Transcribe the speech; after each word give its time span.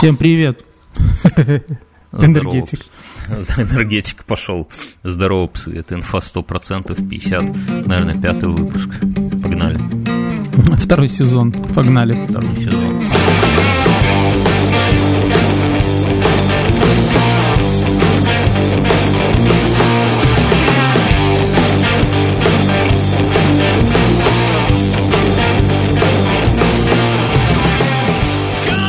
Всем 0.00 0.16
привет. 0.16 0.64
Энергетик. 2.10 2.80
За 3.38 3.62
энергетик 3.62 4.24
пошел. 4.24 4.66
Здорово, 5.04 5.48
псы. 5.48 5.76
Это 5.76 5.94
инфа 5.94 6.20
100%, 6.20 7.06
50, 7.06 7.86
наверное, 7.86 8.18
пятый 8.18 8.48
выпуск. 8.48 8.88
Погнали. 9.42 9.78
Второй 10.78 11.06
сезон. 11.06 11.52
Погнали. 11.52 12.16
Второй 12.30 12.56
сезон. 12.56 12.79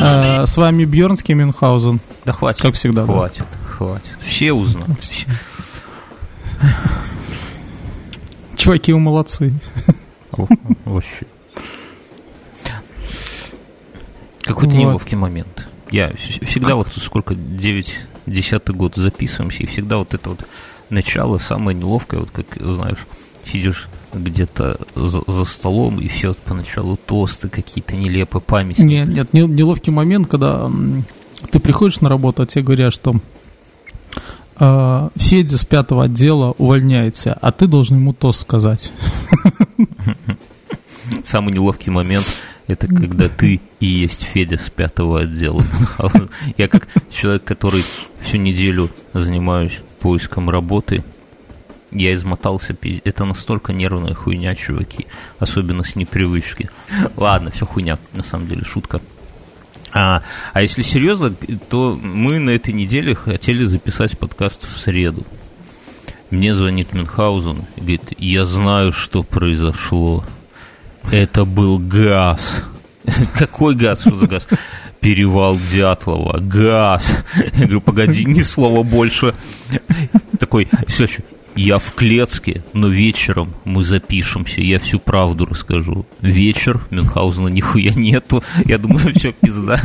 Э, 0.02 0.46
С 0.46 0.56
вами 0.56 0.84
Бьернский 0.84 1.34
Мюнхгаузен. 1.34 2.00
Да 2.24 2.32
хватит. 2.32 2.60
Как 2.62 2.74
всегда, 2.74 3.06
да. 3.06 3.12
Хватит, 3.12 3.44
хватит. 3.66 4.18
Все 4.24 4.52
узнают. 4.52 4.98
Чуваки, 8.56 8.92
вы 8.92 9.00
молодцы. 9.00 9.52
Вообще. 10.84 11.26
Какой-то 14.42 14.74
Вот. 14.74 14.80
неловкий 14.82 15.16
момент. 15.16 15.68
Я 15.90 16.10
вс- 16.10 16.44
всегда 16.46 16.74
вот 16.74 16.88
сколько, 16.96 17.34
9, 17.34 18.00
10 18.26 18.68
год 18.70 18.94
записываемся, 18.96 19.62
и 19.62 19.66
всегда 19.66 19.98
вот 19.98 20.14
это 20.14 20.30
вот 20.30 20.46
начало 20.90 21.38
самое 21.38 21.76
неловкое, 21.76 22.20
вот 22.20 22.30
как, 22.30 22.46
знаешь, 22.60 22.98
сидишь 23.44 23.88
где-то 24.12 24.78
за, 24.94 25.22
за 25.26 25.44
столом, 25.44 26.00
и 26.00 26.08
все 26.08 26.34
поначалу 26.34 26.96
тосты 26.96 27.48
какие-то 27.48 27.96
нелепые, 27.96 28.42
памяти. 28.42 28.82
Нет, 28.82 29.08
нет, 29.08 29.32
не- 29.32 29.46
неловкий 29.46 29.92
момент, 29.92 30.28
когда 30.28 30.70
ты 31.50 31.58
приходишь 31.58 32.00
на 32.00 32.08
работу, 32.08 32.42
а 32.42 32.46
тебе 32.46 32.64
говорят, 32.64 32.92
что 32.92 33.14
э, 34.58 35.08
Федя 35.16 35.58
с 35.58 35.64
пятого 35.64 36.04
отдела 36.04 36.54
увольняется, 36.58 37.36
а 37.40 37.52
ты 37.52 37.66
должен 37.66 37.98
ему 37.98 38.12
тост 38.12 38.40
сказать. 38.40 38.92
Самый 41.24 41.52
неловкий 41.52 41.90
момент 41.90 42.24
это 42.66 42.86
когда 42.86 43.28
ты 43.28 43.60
и 43.80 43.86
есть 43.86 44.22
Федя 44.22 44.56
с 44.56 44.70
пятого 44.70 45.20
отдела. 45.20 45.64
Я 46.56 46.68
как 46.68 46.88
человек, 47.10 47.44
который 47.44 47.84
всю 48.20 48.38
неделю 48.38 48.90
занимаюсь 49.12 49.80
поиском 50.00 50.48
работы, 50.48 51.04
я 51.92 52.14
измотался, 52.14 52.76
это 53.04 53.24
настолько 53.24 53.72
нервная 53.72 54.14
хуйня, 54.14 54.54
чуваки, 54.54 55.06
особенно 55.38 55.84
с 55.84 55.96
непривычки. 55.96 56.70
Ладно, 57.16 57.50
все 57.50 57.66
хуйня, 57.66 57.98
на 58.14 58.22
самом 58.22 58.46
деле, 58.46 58.64
шутка. 58.64 59.00
А, 59.92 60.22
а 60.52 60.62
если 60.62 60.82
серьезно, 60.82 61.34
то 61.68 61.98
мы 62.02 62.38
на 62.38 62.50
этой 62.50 62.72
неделе 62.72 63.14
хотели 63.14 63.64
записать 63.64 64.18
подкаст 64.18 64.66
в 64.66 64.78
среду. 64.78 65.24
Мне 66.30 66.54
звонит 66.54 66.94
Мюнхгаузен 66.94 67.66
и 67.76 67.80
говорит, 67.80 68.14
я 68.18 68.46
знаю, 68.46 68.92
что 68.92 69.22
произошло. 69.22 70.24
Это 71.10 71.44
был 71.44 71.78
газ. 71.78 72.64
Какой 73.34 73.74
газ? 73.74 74.00
Что 74.00 74.14
за 74.14 74.26
газ? 74.26 74.48
Перевал 75.00 75.58
Дятлова. 75.70 76.38
Газ. 76.38 77.18
Я 77.52 77.64
говорю, 77.64 77.80
погоди, 77.82 78.24
ни 78.24 78.40
слова 78.40 78.82
больше. 78.82 79.34
Такой, 80.38 80.68
следующий. 80.86 81.24
Я 81.54 81.78
в 81.78 81.92
Клецке, 81.92 82.64
но 82.72 82.88
вечером 82.88 83.54
мы 83.64 83.84
запишемся, 83.84 84.62
я 84.62 84.78
всю 84.78 84.98
правду 84.98 85.44
расскажу. 85.44 86.06
Вечер, 86.22 86.80
Мюнхгаузена 86.90 87.48
нихуя 87.48 87.92
нету. 87.94 88.42
Я 88.64 88.78
думаю, 88.78 89.12
что 89.18 89.32
пизда. 89.32 89.78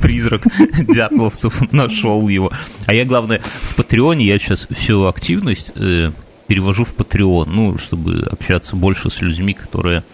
Призрак 0.00 0.42
дятловцев 0.88 1.70
нашел 1.72 2.28
его. 2.28 2.50
А 2.86 2.94
я, 2.94 3.04
главное, 3.04 3.40
в 3.44 3.74
Патреоне 3.74 4.24
я 4.26 4.38
сейчас 4.38 4.66
всю 4.70 5.04
активность 5.04 5.72
э, 5.74 6.12
перевожу 6.46 6.84
в 6.84 6.94
Patreon, 6.94 7.44
ну, 7.46 7.76
чтобы 7.76 8.26
общаться 8.30 8.74
больше 8.74 9.10
с 9.10 9.20
людьми, 9.20 9.52
которые 9.52 10.04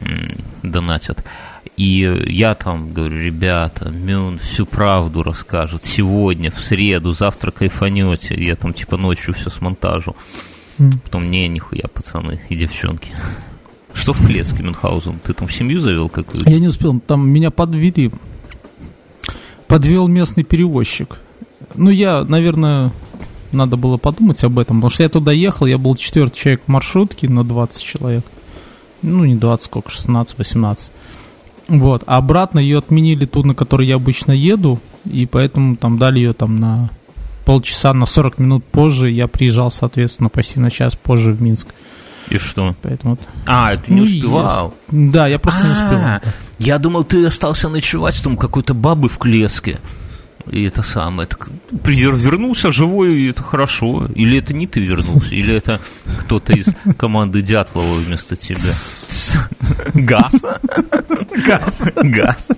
м, 0.00 0.36
донатят. 0.62 1.24
И 1.80 2.24
я 2.26 2.54
там 2.54 2.92
говорю, 2.92 3.16
ребята, 3.16 3.88
Мюн 3.88 4.38
всю 4.38 4.66
правду 4.66 5.22
расскажет 5.22 5.82
сегодня, 5.82 6.50
в 6.50 6.60
среду, 6.62 7.12
завтра 7.12 7.52
кайфанете. 7.52 8.34
Я 8.34 8.54
там 8.56 8.74
типа 8.74 8.98
ночью 8.98 9.32
все 9.32 9.48
смонтажу. 9.48 10.14
Потом, 11.04 11.30
не, 11.30 11.48
нихуя, 11.48 11.88
пацаны 11.88 12.38
и 12.50 12.54
девчонки. 12.54 13.14
Что 13.94 14.12
в 14.12 14.26
Клецке, 14.26 14.62
Мюнхгаузен? 14.62 15.20
Ты 15.24 15.32
там 15.32 15.48
семью 15.48 15.80
завел 15.80 16.10
какую-то? 16.10 16.50
Я 16.50 16.58
не 16.58 16.66
успел, 16.66 17.00
там 17.00 17.26
меня 17.26 17.50
подвели. 17.50 18.12
Подвел 19.66 20.06
местный 20.06 20.44
перевозчик. 20.44 21.18
Ну, 21.76 21.88
я, 21.88 22.24
наверное, 22.24 22.92
надо 23.52 23.78
было 23.78 23.96
подумать 23.96 24.44
об 24.44 24.58
этом, 24.58 24.80
потому 24.80 24.90
что 24.90 25.02
я 25.02 25.08
туда 25.08 25.32
ехал, 25.32 25.64
я 25.64 25.78
был 25.78 25.96
четвертый 25.96 26.36
человек 26.36 26.60
в 26.66 26.68
маршрутке 26.68 27.26
на 27.26 27.42
20 27.42 27.82
человек. 27.82 28.24
Ну, 29.00 29.24
не 29.24 29.36
20, 29.36 29.64
сколько, 29.64 29.90
16-18. 29.90 30.90
Вот, 31.70 32.02
а 32.06 32.16
обратно 32.16 32.58
ее 32.58 32.78
отменили 32.78 33.26
ту, 33.26 33.44
на 33.44 33.54
которой 33.54 33.86
я 33.86 33.94
обычно 33.94 34.32
еду, 34.32 34.80
и 35.04 35.24
поэтому 35.24 35.76
там 35.76 35.98
дали 35.98 36.18
ее 36.18 36.32
там 36.32 36.58
на 36.58 36.90
полчаса, 37.44 37.94
на 37.94 38.06
40 38.06 38.38
минут 38.38 38.64
позже. 38.64 39.08
Я 39.08 39.28
приезжал, 39.28 39.70
соответственно, 39.70 40.28
почти 40.28 40.58
на 40.58 40.68
час 40.70 40.96
позже 40.96 41.32
в 41.32 41.40
Минск. 41.40 41.68
И 42.28 42.38
что? 42.38 42.74
Поэтому 42.82 43.12
вот. 43.14 43.20
А, 43.46 43.76
ты 43.76 43.92
не 43.92 43.98
Ну, 44.00 44.04
успевал. 44.04 44.74
Да, 44.90 45.26
я 45.28 45.38
просто 45.38 45.64
не 45.66 45.72
успел. 45.72 45.98
А, 45.98 46.20
Я 46.58 46.78
думал, 46.78 47.04
ты 47.04 47.24
остался 47.24 47.68
ночевать 47.68 48.20
там 48.22 48.36
какой-то 48.36 48.74
бабы 48.74 49.08
в 49.08 49.18
Клеске. 49.18 49.78
И 50.50 50.64
это 50.64 50.82
самое. 50.82 51.28
Так, 51.28 51.48
при- 51.84 51.94
вернулся 51.96 52.72
живой, 52.72 53.14
и 53.20 53.30
это 53.30 53.42
хорошо. 53.42 54.08
Или 54.14 54.38
это 54.38 54.52
не 54.52 54.66
ты 54.66 54.80
вернулся, 54.80 55.34
или 55.34 55.54
это 55.54 55.80
кто-то 56.20 56.52
из 56.52 56.74
команды 56.98 57.40
Дятлова 57.42 57.94
вместо 57.94 58.36
тебя. 58.36 58.56
Газ. 59.94 60.42
Газ. 61.46 61.82
Газ. 61.96 62.48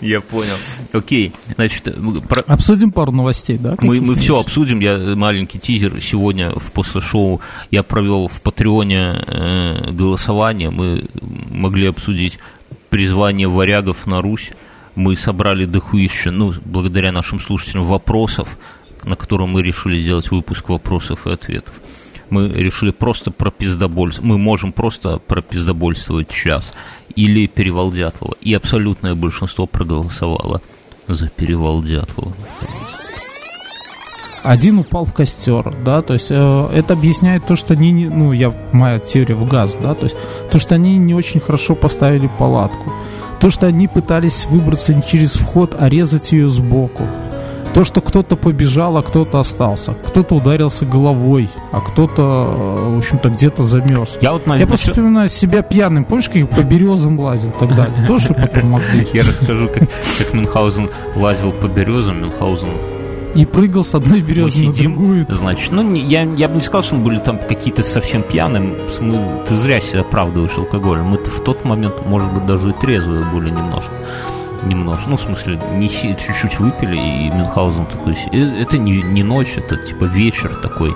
Я 0.00 0.20
понял. 0.20 0.54
Окей, 0.92 1.32
значит, 1.56 1.88
про- 2.28 2.42
Обсудим 2.42 2.92
пару 2.92 3.10
новостей, 3.12 3.58
да? 3.58 3.74
мы, 3.80 4.00
мы 4.00 4.14
все 4.14 4.38
обсудим. 4.38 4.78
Я 4.80 4.92
э, 4.92 5.14
маленький 5.16 5.58
тизер 5.58 6.00
сегодня 6.00 6.50
в 6.50 6.70
после 6.72 7.00
шоу 7.00 7.40
я 7.72 7.82
провел 7.82 8.28
в 8.28 8.40
Патреоне 8.42 9.22
э, 9.26 9.90
голосование. 9.90 10.70
Мы 10.70 11.04
могли 11.50 11.86
обсудить 11.88 12.38
призвание 12.90 13.48
варягов 13.48 14.06
на 14.06 14.22
Русь. 14.22 14.50
Мы 15.00 15.16
собрали 15.16 15.64
дохуище, 15.64 16.30
ну, 16.30 16.52
благодаря 16.62 17.10
нашим 17.10 17.40
слушателям, 17.40 17.84
вопросов, 17.84 18.58
на 19.02 19.16
которые 19.16 19.48
мы 19.48 19.62
решили 19.62 19.98
сделать 20.02 20.30
выпуск 20.30 20.68
вопросов 20.68 21.26
и 21.26 21.30
ответов. 21.30 21.72
Мы 22.28 22.48
решили 22.48 22.90
просто 22.90 23.30
про 23.30 23.50
пиздобольство. 23.50 24.22
Мы 24.22 24.36
можем 24.36 24.72
просто 24.72 25.16
про 25.16 25.40
пиздобольствовать 25.40 26.28
час. 26.28 26.72
Или 27.16 27.46
перевал 27.46 27.90
Дятлова. 27.90 28.34
И 28.42 28.52
абсолютное 28.52 29.14
большинство 29.14 29.66
проголосовало 29.66 30.60
за 31.08 31.28
перевал 31.28 31.82
Дятлова. 31.82 32.34
Один 34.42 34.80
упал 34.80 35.06
в 35.06 35.14
костер, 35.14 35.74
да, 35.82 36.02
то 36.02 36.14
есть 36.14 36.30
э, 36.30 36.68
это 36.74 36.92
объясняет 36.92 37.46
то, 37.46 37.56
что 37.56 37.74
они, 37.74 37.90
не, 37.90 38.08
ну, 38.08 38.32
я 38.32 38.54
моя 38.72 38.98
теория 38.98 39.34
в 39.34 39.46
газ, 39.46 39.76
да, 39.82 39.94
то 39.94 40.04
есть 40.04 40.16
то, 40.50 40.58
что 40.58 40.74
они 40.76 40.96
не 40.96 41.14
очень 41.14 41.40
хорошо 41.40 41.74
поставили 41.74 42.30
палатку, 42.38 42.90
то, 43.40 43.50
что 43.50 43.66
они 43.66 43.88
пытались 43.88 44.46
выбраться 44.46 44.94
не 44.94 45.02
через 45.02 45.34
вход, 45.34 45.74
а 45.78 45.88
резать 45.88 46.32
ее 46.32 46.48
сбоку, 46.48 47.04
то, 47.72 47.84
что 47.84 48.00
кто-то 48.00 48.36
побежал, 48.36 48.96
а 48.96 49.02
кто-то 49.02 49.40
остался, 49.40 49.94
кто-то 49.94 50.34
ударился 50.34 50.84
головой, 50.84 51.48
а 51.72 51.80
кто-то, 51.80 52.22
э, 52.22 52.94
в 52.94 52.98
общем-то, 52.98 53.30
где-то 53.30 53.62
замерз. 53.62 54.18
Я 54.20 54.32
вот, 54.32 54.46
Я 54.46 54.66
просто 54.66 54.90
вспоминаю 54.90 55.28
себя 55.28 55.62
пьяным, 55.62 56.04
помнишь, 56.04 56.26
как 56.26 56.36
я 56.36 56.46
по 56.46 56.60
березам 56.62 57.18
лазил 57.18 57.50
и 57.50 57.58
так 57.58 57.74
далее, 57.74 58.06
тоже 58.06 58.34
потом 58.34 58.70
могли. 58.70 59.08
Я 59.12 59.22
расскажу, 59.22 59.68
как 59.68 59.88
Мюнхгаузен 60.34 60.90
лазил 61.14 61.52
по 61.52 61.66
березам. 61.66 62.20
Мюнхгаузен 62.20 62.99
И 63.34 63.46
прыгал 63.46 63.84
с 63.84 63.94
одной 63.94 64.22
березы 64.22 64.66
на 64.66 64.72
другую. 64.72 65.26
значит, 65.28 65.70
ну, 65.70 65.94
я, 65.94 66.22
я 66.22 66.48
бы 66.48 66.56
не 66.56 66.60
сказал, 66.60 66.82
что 66.82 66.96
мы 66.96 67.04
были 67.04 67.18
там 67.18 67.38
какие-то 67.38 67.82
совсем 67.82 68.22
пьяные. 68.22 68.76
Мы, 69.00 69.42
ты 69.46 69.56
зря 69.56 69.80
себя 69.80 70.00
оправдываешь 70.00 70.58
алкоголем. 70.58 71.06
Мы-то 71.06 71.30
в 71.30 71.40
тот 71.44 71.64
момент, 71.64 72.06
может 72.06 72.32
быть, 72.32 72.46
даже 72.46 72.70
и 72.70 72.72
трезвые 72.72 73.24
были 73.24 73.50
немножко. 73.50 73.92
Немножко, 74.64 75.08
ну, 75.08 75.16
в 75.16 75.20
смысле, 75.20 75.60
не 75.76 75.88
чуть-чуть 75.88 76.58
выпили, 76.58 76.96
и 76.96 77.30
Мюнхгаузен 77.30 77.86
такой, 77.86 78.14
э, 78.32 78.60
это 78.60 78.76
не, 78.76 79.00
не 79.02 79.22
ночь, 79.22 79.54
это 79.56 79.76
типа 79.76 80.04
вечер 80.04 80.54
такой. 80.56 80.94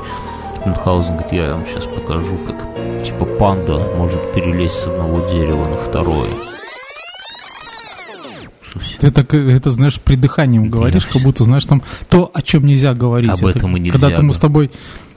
Мюнхгаузен 0.67 1.13
говорит, 1.13 1.33
я 1.33 1.55
вам 1.55 1.65
сейчас 1.65 1.85
покажу, 1.85 2.37
как 2.47 2.57
типа 3.05 3.25
панда 3.25 3.79
может 3.97 4.33
перелезть 4.35 4.81
с 4.81 4.87
одного 4.87 5.27
дерева 5.29 5.67
на 5.69 5.77
второе. 5.77 6.29
Все- 8.81 8.99
Ты 8.99 9.11
так 9.11 9.33
э, 9.35 9.51
это, 9.53 9.71
знаешь, 9.71 10.01
придыханием 10.01 10.69
говоришь, 10.71 11.07
как 11.07 11.23
будто, 11.23 11.45
знаешь, 11.45 11.65
там 11.67 11.83
то, 12.09 12.31
о 12.33 12.43
чем 12.43 12.67
нельзя 12.67 12.95
говорить. 12.95 13.31
Об 13.31 13.47
Это 13.47 13.59
этом 13.59 13.77
и 13.77 13.81
нельзя 13.81 13.93
Когда-то 13.99 14.23
мы 14.23 14.33
с 14.33 14.39
тобой 14.39 14.71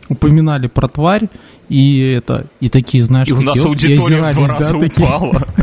упоминали 0.09 0.68
про 0.68 0.88
тварь, 0.88 1.30
и 1.69 2.00
это, 2.00 2.48
и 2.59 2.69
такие, 2.69 3.04
знаешь, 3.04 3.27
И 3.27 3.33
у 3.33 3.42
нас 3.42 3.56
такие, 3.56 3.62
оп, 3.63 3.68
и 3.68 3.69
аудитория 3.86 4.21
в 4.21 4.31
два 4.33 4.48
да, 4.48 4.54
раза 4.54 4.80
такие. 4.80 5.06
упала. 5.07 5.48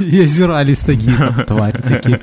И 0.00 0.20
озирались 0.20 0.78
такие, 0.78 1.16
там, 1.16 1.44
твари 1.44 1.78
такие. 1.82 2.20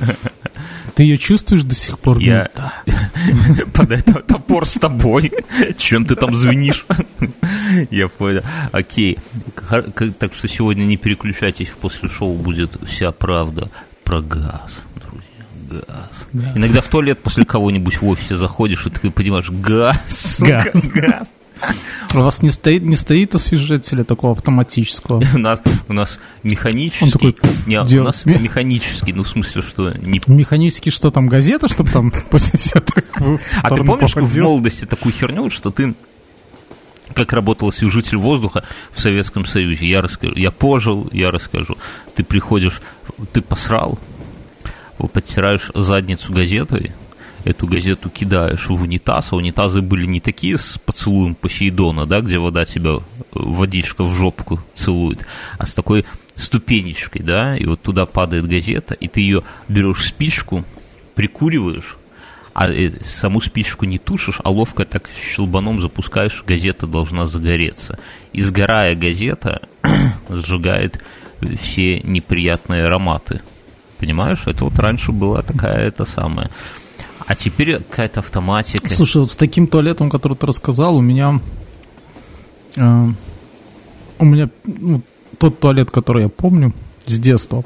Ты 0.96 1.04
ее 1.04 1.18
чувствуешь 1.18 1.64
до 1.64 1.76
сих 1.76 2.00
пор? 2.00 2.18
Я... 2.20 2.50
Да. 2.56 2.74
Подай 3.74 4.02
то- 4.02 4.22
топор 4.22 4.66
с 4.66 4.74
тобой. 4.74 5.32
Чем 5.78 6.06
ты 6.06 6.16
там 6.16 6.36
звенишь? 6.36 6.86
Я 7.92 8.08
понял. 8.10 8.42
Окей. 8.72 9.18
Так 10.20 10.34
что 10.34 10.48
сегодня 10.48 10.84
не 10.84 10.98
переключайтесь, 10.98 11.70
после 11.70 12.10
шоу 12.10 12.34
будет 12.34 12.78
вся 12.86 13.12
правда 13.12 13.70
про 14.04 14.22
газ, 14.22 14.84
друзья. 14.96 15.86
Газ. 15.88 16.28
Газ. 16.34 16.58
Иногда 16.58 16.82
в 16.82 16.88
туалет 16.90 17.20
после 17.20 17.46
кого-нибудь 17.46 18.02
в 18.02 18.06
офисе 18.06 18.36
заходишь, 18.36 18.86
и 18.86 18.90
ты 18.90 19.10
понимаешь, 19.10 19.50
газ, 19.50 20.42
Газ. 20.42 20.90
газ. 20.90 21.32
У 22.14 22.18
вас 22.18 22.42
не 22.42 22.50
стоит, 22.50 22.84
не 22.84 22.96
стоит 22.96 23.36
освежителя 23.36 24.04
такого 24.04 24.34
автоматического? 24.34 25.24
У 25.34 25.38
нас, 25.38 25.62
у 25.88 25.94
нас 25.94 26.20
механический, 26.44 27.06
Он 27.06 27.12
такой, 27.12 27.36
не, 27.68 27.78
у 27.78 28.04
нас 28.04 28.26
механический, 28.26 29.14
ну 29.14 29.24
в 29.24 29.30
смысле, 29.30 29.62
что 29.62 29.94
не 29.94 30.22
Механически 30.28 30.90
что 30.90 31.12
там, 31.12 31.28
газета, 31.28 31.70
чтобы 31.70 31.90
там 31.92 32.12
после 32.30 32.60
себя 32.60 32.82
так 32.82 33.06
в 33.20 33.40
А 33.64 33.70
ты 33.70 33.84
помнишь 33.84 34.16
в 34.16 34.38
молодости 34.40 34.86
такую 34.86 35.14
херню, 35.14 35.50
что 35.50 35.72
ты 35.72 35.94
как 37.14 37.34
работал 37.34 37.70
освежитель 37.70 38.18
воздуха 38.18 38.64
в 38.92 39.00
Советском 39.00 39.46
Союзе? 39.46 39.88
Я 39.88 40.02
расскажу. 40.02 40.36
Я 40.36 40.52
пожил, 40.52 41.10
я 41.12 41.32
расскажу. 41.32 41.78
Ты 42.16 42.24
приходишь, 42.24 42.82
ты 43.34 43.42
посрал, 43.42 44.00
подтираешь 45.14 45.72
задницу 45.74 46.34
газетой, 46.34 46.92
эту 47.44 47.68
газету 47.68 48.10
кидаешь 48.10 48.68
в 48.68 48.82
унитаз, 48.82 49.32
а 49.32 49.36
унитазы 49.36 49.82
были 49.82 50.06
не 50.06 50.20
такие 50.20 50.58
с 50.58 50.78
поцелуем 50.78 51.36
Посейдона, 51.36 52.06
да, 52.06 52.22
где 52.22 52.38
вода 52.38 52.66
тебя, 52.66 53.00
водичка 53.32 54.04
в 54.04 54.16
жопку 54.16 54.60
целует, 54.76 55.26
а 55.58 55.66
с 55.66 55.74
такой 55.74 56.06
ступенечкой, 56.36 57.24
да, 57.24 57.58
и 57.58 57.66
вот 57.66 57.82
туда 57.82 58.06
падает 58.06 58.48
газета, 58.48 58.94
и 58.94 59.08
ты 59.08 59.22
ее 59.22 59.44
берешь 59.68 60.06
спичку, 60.06 60.66
прикуриваешь, 61.16 61.98
а 62.54 62.70
э, 62.70 62.92
саму 63.02 63.42
спичку 63.42 63.86
не 63.86 63.98
тушишь, 63.98 64.40
а 64.44 64.50
ловко 64.50 64.86
так 64.86 65.10
щелбаном 65.10 65.82
запускаешь, 65.82 66.44
газета 66.46 66.88
должна 66.88 67.26
загореться. 67.26 67.98
И 68.34 68.42
сгорая 68.42 68.96
газета 68.96 69.62
сжигает 70.30 71.02
все 71.62 72.02
неприятные 72.02 72.86
ароматы. 72.86 73.42
Понимаешь? 73.98 74.44
Это 74.46 74.66
вот 74.66 74.78
раньше 74.80 75.12
была 75.12 75.42
такая 75.42 75.88
это 75.88 76.06
самая. 76.06 76.50
А 77.26 77.36
теперь 77.36 77.78
какая-то 77.78 78.20
автоматика. 78.20 78.94
Слушай, 78.94 79.20
вот 79.20 79.32
с 79.32 79.36
таким 79.36 79.68
туалетом, 79.68 80.10
который 80.10 80.36
ты 80.36 80.48
рассказал, 80.48 80.98
у 80.98 81.02
меня... 81.02 81.40
э, 82.76 83.08
у 84.20 84.26
меня 84.26 84.50
ну, 84.66 85.02
тот 85.38 85.60
туалет, 85.60 85.90
который 85.92 86.24
я 86.24 86.30
помню 86.30 86.74
с 87.06 87.18
детства, 87.18 87.64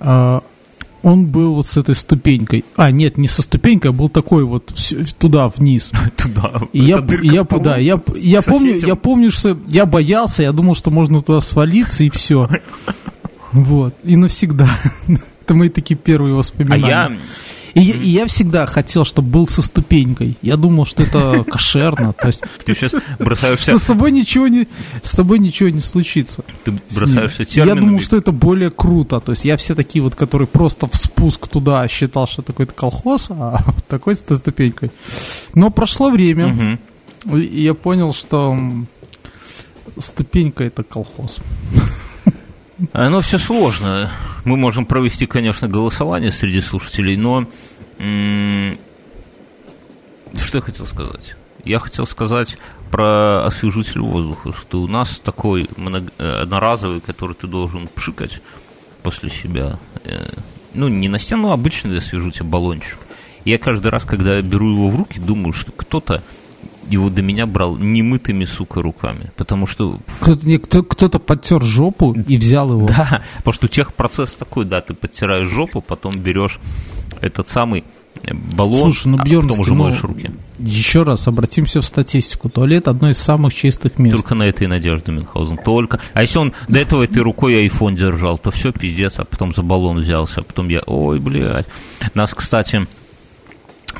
э, 0.00 0.40
он 1.02 1.26
был 1.26 1.54
вот 1.54 1.66
с 1.66 1.76
этой 1.76 1.94
ступенькой. 1.94 2.64
А, 2.76 2.90
нет, 2.90 3.18
не 3.18 3.28
со 3.28 3.42
ступенькой, 3.42 3.90
а 3.90 3.92
был 3.92 4.08
такой 4.08 4.44
вот 4.44 4.72
туда, 5.18 5.48
вниз. 5.48 5.90
туда. 6.16 6.52
И 6.72 6.82
я, 6.84 7.04
я, 7.22 7.44
да, 7.44 7.76
я, 7.76 8.00
я 8.14 8.42
помню, 8.42 8.78
я 8.78 8.94
помню, 8.94 9.30
что 9.30 9.58
я 9.68 9.86
боялся, 9.86 10.42
я 10.42 10.52
думал, 10.52 10.74
что 10.74 10.90
можно 10.90 11.20
туда 11.20 11.40
свалиться 11.40 12.04
и 12.04 12.10
все. 12.10 12.48
Вот, 13.52 13.94
и 14.02 14.16
навсегда. 14.16 14.66
Это 15.42 15.52
мои 15.52 15.68
такие 15.68 15.94
первые 15.94 16.32
А 16.32 16.38
воспоминания. 16.38 16.88
я, 16.88 17.12
И, 17.74 17.80
я- 17.80 17.94
и 17.94 18.08
я 18.08 18.26
всегда 18.26 18.66
хотел, 18.66 19.04
чтобы 19.04 19.28
был 19.28 19.46
со 19.46 19.62
ступенькой. 19.62 20.36
Я 20.42 20.56
думал, 20.56 20.84
что 20.84 21.02
это 21.02 21.42
кошерно. 21.50 22.12
То 22.12 22.26
есть, 22.26 22.42
ты 22.64 22.74
сейчас 22.74 22.94
бросаешься, 23.18 23.70
что 23.70 23.78
с 23.78 23.84
тобой 23.86 24.10
ничего 24.12 24.46
не, 24.48 24.68
с 25.02 25.14
тобой 25.14 25.38
ничего 25.38 25.68
не 25.70 25.80
случится. 25.80 26.44
ты 26.64 26.72
бросаешься 26.94 27.38
ним. 27.42 27.48
Я 27.50 27.64
терминами. 27.64 27.80
думал, 27.86 28.00
что 28.00 28.16
это 28.16 28.32
более 28.32 28.70
круто. 28.70 29.20
То 29.20 29.32
есть 29.32 29.44
я 29.44 29.56
все 29.56 29.74
такие 29.74 30.02
вот, 30.02 30.14
которые 30.14 30.48
просто 30.48 30.86
в 30.86 30.94
спуск 30.94 31.48
туда 31.48 31.86
считал, 31.88 32.26
что 32.26 32.42
такой-то 32.42 32.74
колхоз, 32.74 33.28
а 33.30 33.58
такой 33.88 34.14
со 34.16 34.36
ступенькой. 34.36 34.90
Но 35.54 35.70
прошло 35.70 36.10
время, 36.10 36.48
Мгм. 36.48 37.38
и 37.38 37.62
я 37.62 37.74
понял, 37.74 38.12
что 38.12 38.56
ступенька 39.98 40.64
это 40.64 40.82
колхоз. 40.82 41.38
Оно 42.92 43.20
все 43.20 43.38
сложно. 43.38 44.10
Мы 44.44 44.56
можем 44.56 44.86
провести, 44.86 45.26
конечно, 45.26 45.68
голосование 45.68 46.32
среди 46.32 46.60
слушателей, 46.60 47.16
но 47.16 47.46
что 47.98 48.76
я 50.58 50.62
хотел 50.62 50.86
сказать? 50.86 51.36
Я 51.64 51.78
хотел 51.78 52.06
сказать 52.06 52.58
про 52.90 53.46
освежитель 53.46 54.00
воздуха, 54.00 54.52
что 54.52 54.82
у 54.82 54.88
нас 54.88 55.20
такой 55.22 55.68
э, 56.18 56.40
одноразовый, 56.42 57.00
который 57.00 57.34
ты 57.34 57.46
должен 57.46 57.86
пшикать 57.86 58.40
после 59.02 59.30
себя. 59.30 59.78
э, 60.04 60.26
Ну, 60.74 60.88
не 60.88 61.08
на 61.08 61.18
стену, 61.20 61.50
а 61.50 61.54
обычный 61.54 61.96
освежитель, 61.98 62.44
баллончик. 62.44 62.98
Я 63.44 63.58
каждый 63.58 63.88
раз, 63.88 64.04
когда 64.04 64.40
беру 64.42 64.70
его 64.72 64.88
в 64.88 64.96
руки, 64.96 65.20
думаю, 65.20 65.52
что 65.52 65.70
кто-то 65.72 66.22
его 66.88 67.10
до 67.10 67.22
меня 67.22 67.46
брал 67.46 67.76
немытыми, 67.76 68.44
сука, 68.44 68.82
руками. 68.82 69.30
Потому 69.36 69.66
что 69.66 69.98
Кто-то, 70.20 70.82
кто-то 70.82 71.18
подтер 71.18 71.62
жопу 71.62 72.12
и 72.12 72.36
взял 72.36 72.70
его. 72.70 72.86
да, 72.86 73.22
потому 73.38 73.54
что 73.54 73.68
техпроцесс 73.68 74.34
такой, 74.34 74.64
да, 74.64 74.80
ты 74.80 74.94
подтираешь 74.94 75.48
жопу, 75.48 75.80
потом 75.80 76.18
берешь 76.18 76.60
этот 77.20 77.48
самый 77.48 77.84
э, 78.22 78.34
баллон, 78.34 78.92
Слушай, 78.92 79.08
ну, 79.08 79.14
а 79.14 79.18
потом 79.18 79.30
Бьернский, 79.30 79.60
уже 79.60 79.74
ну, 79.74 79.84
моешь 79.84 80.02
руки. 80.02 80.30
Еще 80.58 81.02
раз 81.02 81.28
обратимся 81.28 81.80
в 81.80 81.84
статистику. 81.84 82.48
Туалет 82.48 82.88
одно 82.88 83.10
из 83.10 83.18
самых 83.18 83.54
чистых 83.54 83.98
мест. 83.98 84.16
Только 84.16 84.34
на 84.34 84.44
этой 84.44 84.66
надежде 84.66 85.12
Мюнхгаузен, 85.12 85.58
только. 85.58 86.00
А 86.14 86.22
если 86.22 86.38
он 86.38 86.52
до 86.68 86.80
этого 86.80 87.04
этой 87.04 87.22
рукой 87.22 87.56
айфон 87.58 87.96
держал, 87.96 88.38
то 88.38 88.50
все, 88.50 88.72
пиздец, 88.72 89.18
а 89.18 89.24
потом 89.24 89.54
за 89.54 89.62
баллон 89.62 90.00
взялся, 90.00 90.40
а 90.40 90.42
потом 90.42 90.68
я, 90.68 90.80
ой, 90.86 91.20
блядь. 91.20 91.66
Нас, 92.14 92.34
кстати, 92.34 92.86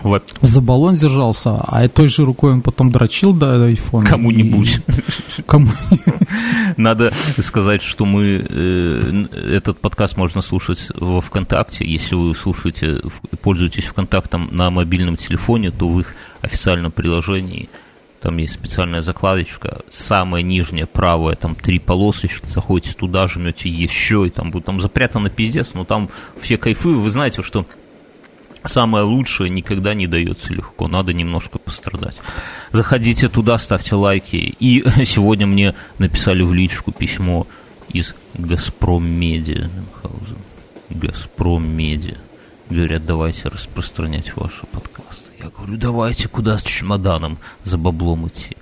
во- 0.02 0.22
За 0.40 0.60
баллон 0.60 0.94
держался, 0.94 1.56
а 1.60 1.88
той 1.88 2.08
же 2.08 2.24
рукой 2.24 2.52
он 2.52 2.62
потом 2.62 2.90
дрочил 2.90 3.32
до 3.34 3.64
айфона. 3.66 4.06
кому-нибудь. 4.06 4.80
И- 5.38 5.42
Кому 5.42 5.68
Надо 6.76 7.12
сказать, 7.38 7.82
что 7.82 8.04
мы 8.04 8.44
э, 8.48 9.24
этот 9.52 9.78
подкаст 9.78 10.16
можно 10.16 10.42
слушать 10.42 10.88
во 10.94 11.20
ВКонтакте. 11.20 11.84
Если 11.86 12.14
вы 12.14 12.34
слушаете, 12.34 13.00
пользуетесь 13.42 13.84
ВКонтактом 13.84 14.48
на 14.52 14.70
мобильном 14.70 15.16
телефоне, 15.16 15.70
то 15.70 15.88
в 15.88 16.00
их 16.00 16.14
официальном 16.40 16.92
приложении 16.92 17.68
там 18.20 18.36
есть 18.36 18.54
специальная 18.54 19.00
закладочка, 19.00 19.80
самая 19.88 20.42
нижняя 20.42 20.86
правая, 20.86 21.34
там 21.34 21.56
три 21.56 21.80
полосочки, 21.80 22.46
заходите 22.48 22.94
туда, 22.94 23.26
жмете 23.26 23.68
еще, 23.68 24.26
и 24.28 24.30
там 24.30 24.52
будет 24.52 24.64
там 24.66 24.80
запрятано 24.80 25.28
пиздец, 25.28 25.72
но 25.74 25.84
там 25.84 26.08
все 26.40 26.56
кайфы, 26.56 26.90
вы 26.90 27.10
знаете, 27.10 27.43
что 27.43 27.67
самое 28.64 29.04
лучшее 29.04 29.50
никогда 29.50 29.94
не 29.94 30.06
дается 30.06 30.52
легко, 30.52 30.88
надо 30.88 31.12
немножко 31.12 31.58
пострадать. 31.58 32.20
Заходите 32.70 33.28
туда, 33.28 33.58
ставьте 33.58 33.94
лайки. 33.94 34.36
И 34.58 34.84
сегодня 35.04 35.46
мне 35.46 35.74
написали 35.98 36.42
в 36.42 36.52
личку 36.52 36.92
письмо 36.92 37.46
из 37.92 38.14
Газпром 38.34 39.06
Медиа. 39.06 39.69
Мюнхгаузен. 39.69 40.38
Газпром 40.90 41.69
Медиа. 41.69 42.16
Говорят, 42.70 43.04
давайте 43.04 43.48
распространять 43.48 44.34
ваши 44.36 44.64
подкасты. 44.66 45.31
Я 45.38 45.50
говорю, 45.50 45.76
давайте 45.76 46.28
куда 46.28 46.56
с 46.58 46.62
чемоданом 46.62 47.38
за 47.64 47.76
баблом 47.76 48.28
идти. 48.28 48.56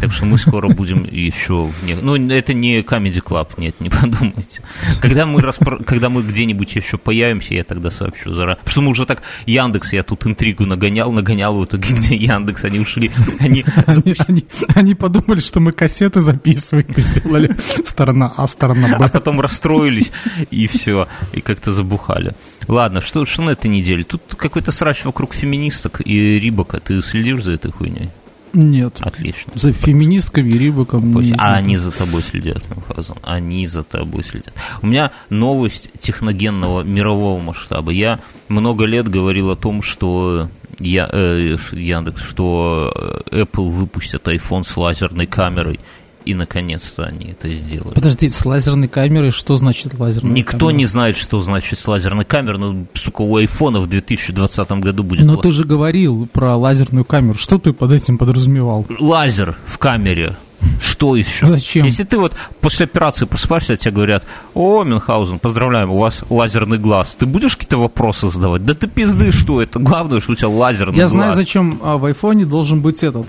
Так 0.00 0.12
что 0.12 0.26
мы 0.26 0.36
скоро 0.38 0.68
будем 0.68 1.04
еще 1.04 1.66
в 1.66 1.84
не... 1.84 1.94
Ну, 1.94 2.16
это 2.30 2.54
не 2.54 2.80
Comedy 2.80 3.22
Club, 3.22 3.48
нет, 3.56 3.80
не 3.80 3.88
подумайте. 3.90 4.62
Когда 5.00 5.26
мы, 5.26 5.40
распро- 5.40 5.82
когда 5.84 6.08
мы 6.08 6.22
где-нибудь 6.22 6.74
еще 6.74 6.98
появимся, 6.98 7.54
я 7.54 7.64
тогда 7.64 7.90
сообщу 7.90 8.32
заранее. 8.34 8.56
Потому 8.56 8.70
что 8.72 8.80
мы 8.82 8.90
уже 8.90 9.06
так... 9.06 9.22
Яндекс, 9.46 9.92
я 9.92 10.02
тут 10.02 10.26
интригу 10.26 10.66
нагонял, 10.66 11.12
нагонял 11.12 11.56
в 11.58 11.64
итоге, 11.64 11.94
где 11.94 12.16
Яндекс, 12.16 12.64
они 12.64 12.80
ушли. 12.80 13.10
Они 13.40 13.64
Они, 13.86 14.14
они- 14.28 14.46
они 14.74 14.94
подумали, 14.94 15.40
что 15.40 15.60
мы 15.60 15.72
кассеты 15.72 16.20
записываем 16.20 16.92
сделали 16.96 17.50
сторона 17.84 18.32
А, 18.36 18.46
сторона 18.46 18.96
а 18.96 18.98
Б. 18.98 19.08
потом 19.08 19.40
расстроились, 19.40 20.12
и 20.50 20.66
все, 20.66 21.08
и 21.32 21.40
как-то 21.40 21.72
забухали. 21.72 22.32
Ладно, 22.68 23.00
что, 23.00 23.24
что 23.26 23.42
на 23.42 23.50
этой 23.50 23.68
неделе? 23.68 24.02
Тут 24.04 24.22
какой-то 24.36 24.72
срач 24.72 25.04
вокруг 25.04 25.34
феминисток 25.34 26.00
и 26.04 26.38
Рибака. 26.38 26.80
Ты 26.80 27.02
следишь 27.02 27.42
за 27.42 27.52
этой 27.52 27.70
хуйней? 27.72 28.08
Нет. 28.52 28.98
Отлично. 29.00 29.52
За 29.54 29.72
феминистками 29.72 30.50
и 30.50 30.58
рибаком. 30.58 31.16
А 31.38 31.54
они 31.54 31.76
за 31.76 31.90
тобой 31.90 32.22
следят, 32.22 32.62
Мюнхгаузен. 32.68 33.16
Они 33.22 33.66
за 33.66 33.82
тобой 33.82 34.24
следят. 34.24 34.52
У 34.82 34.86
меня 34.86 35.12
новость 35.30 35.90
техногенного 35.98 36.82
мирового 36.82 37.40
масштаба. 37.40 37.92
Я 37.92 38.20
много 38.48 38.84
лет 38.84 39.08
говорил 39.08 39.50
о 39.50 39.56
том, 39.56 39.82
что 39.82 40.50
я, 40.78 41.08
э, 41.10 41.56
Яндекс, 41.72 42.22
что 42.22 42.92
э, 43.30 43.42
Apple 43.42 43.70
выпустит 43.70 44.26
iPhone 44.26 44.64
с 44.64 44.76
лазерной 44.76 45.26
камерой. 45.26 45.80
И 46.24 46.34
наконец-то 46.34 47.04
они 47.04 47.30
это 47.32 47.48
сделали. 47.48 47.94
Подожди, 47.94 48.28
с 48.28 48.44
лазерной 48.44 48.88
камерой 48.88 49.30
что 49.30 49.56
значит 49.56 49.98
лазерная 49.98 50.32
Никто 50.32 50.58
камера? 50.58 50.76
не 50.76 50.84
знает, 50.86 51.16
что 51.16 51.40
значит 51.40 51.78
с 51.78 51.88
лазерной 51.88 52.24
камерой, 52.24 52.58
но, 52.58 52.84
сука, 52.94 53.22
у 53.22 53.36
айфона 53.36 53.80
в 53.80 53.88
2020 53.88 54.72
году 54.72 55.02
будет 55.02 55.24
Но 55.26 55.34
ла- 55.34 55.42
ты 55.42 55.50
же 55.52 55.64
говорил 55.64 56.28
про 56.32 56.56
лазерную 56.56 57.04
камеру. 57.04 57.36
Что 57.38 57.58
ты 57.58 57.72
под 57.72 57.92
этим 57.92 58.18
подразумевал? 58.18 58.86
лазер 59.00 59.56
в 59.64 59.78
камере. 59.78 60.36
Что 60.80 61.16
еще? 61.16 61.44
Зачем? 61.44 61.86
Если 61.86 62.04
ты 62.04 62.16
вот 62.18 62.34
после 62.60 62.84
операции 62.84 63.24
просыпаешься, 63.24 63.76
тебе 63.76 63.90
говорят, 63.90 64.24
о, 64.54 64.84
Мюнхгаузен, 64.84 65.40
поздравляем, 65.40 65.90
у 65.90 65.98
вас 65.98 66.22
лазерный 66.30 66.78
глаз. 66.78 67.16
Ты 67.18 67.26
будешь 67.26 67.56
какие-то 67.56 67.78
вопросы 67.78 68.28
задавать? 68.30 68.64
Да 68.64 68.74
ты 68.74 68.86
пизды, 68.86 69.32
что 69.32 69.60
это? 69.60 69.80
Главное, 69.80 70.20
что 70.20 70.32
у 70.32 70.34
тебя 70.36 70.48
лазерный 70.50 70.94
Я 70.94 71.02
глаз. 71.04 71.10
знаю, 71.10 71.34
зачем 71.34 71.80
а, 71.82 71.98
в 71.98 72.04
айфоне 72.04 72.46
должен 72.46 72.80
быть 72.80 73.02
этот 73.02 73.26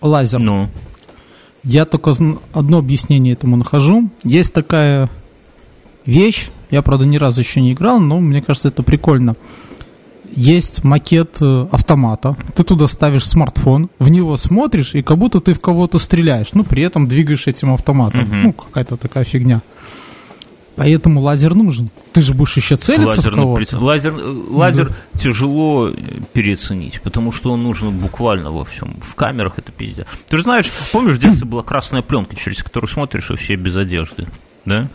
лазер. 0.00 0.40
Ну, 0.40 0.68
Я 1.68 1.84
только 1.84 2.14
одно 2.54 2.78
объяснение 2.78 3.34
этому 3.34 3.56
нахожу. 3.56 4.08
Есть 4.24 4.54
такая 4.54 5.10
вещь, 6.06 6.48
я, 6.70 6.80
правда, 6.80 7.04
ни 7.04 7.18
разу 7.18 7.42
еще 7.42 7.60
не 7.60 7.74
играл, 7.74 8.00
но 8.00 8.20
мне 8.20 8.40
кажется, 8.40 8.68
это 8.68 8.82
прикольно. 8.82 9.36
Есть 10.34 10.82
макет 10.82 11.36
э, 11.42 11.66
автомата, 11.70 12.36
ты 12.54 12.62
туда 12.62 12.88
ставишь 12.88 13.26
смартфон, 13.26 13.90
в 13.98 14.08
него 14.08 14.38
смотришь, 14.38 14.94
и 14.94 15.02
как 15.02 15.18
будто 15.18 15.40
ты 15.40 15.52
в 15.52 15.60
кого-то 15.60 15.98
стреляешь, 15.98 16.54
ну, 16.54 16.64
при 16.64 16.82
этом 16.82 17.06
двигаешь 17.06 17.46
этим 17.46 17.74
автоматом. 17.74 18.22
Мгм. 18.22 18.42
Ну, 18.44 18.52
какая-то 18.54 18.96
такая 18.96 19.24
фигня. 19.24 19.60
Поэтому 20.78 21.20
лазер 21.20 21.54
нужен. 21.54 21.90
Ты 22.12 22.22
же 22.22 22.32
будешь 22.34 22.56
еще 22.56 22.76
целиться 22.76 23.06
в 23.06 23.16
лазерный 23.16 23.42
кого-то. 23.42 23.78
Лазер, 23.78 24.14
лазер 24.48 24.92
тяжело 25.18 25.88
э, 25.90 25.94
переоценить, 26.32 27.00
потому 27.02 27.32
что 27.32 27.52
он 27.52 27.62
нужен 27.62 27.90
буквально 27.90 28.50
во 28.50 28.64
всем. 28.64 28.96
В 29.02 29.14
камерах 29.14 29.58
это 29.58 29.72
пиздец. 29.72 30.06
Ты 30.28 30.36
же 30.38 30.44
знаешь, 30.44 30.70
помнишь, 30.92 31.16
в 31.16 31.20
детстве 31.20 31.46
была 31.46 31.62
красная 31.62 32.02
пленка, 32.02 32.36
через 32.36 32.62
которую 32.62 32.88
смотришь, 32.88 33.30
и 33.30 33.36
все 33.36 33.56
без 33.56 33.76
одежды, 33.76 34.26
да? 34.64 34.88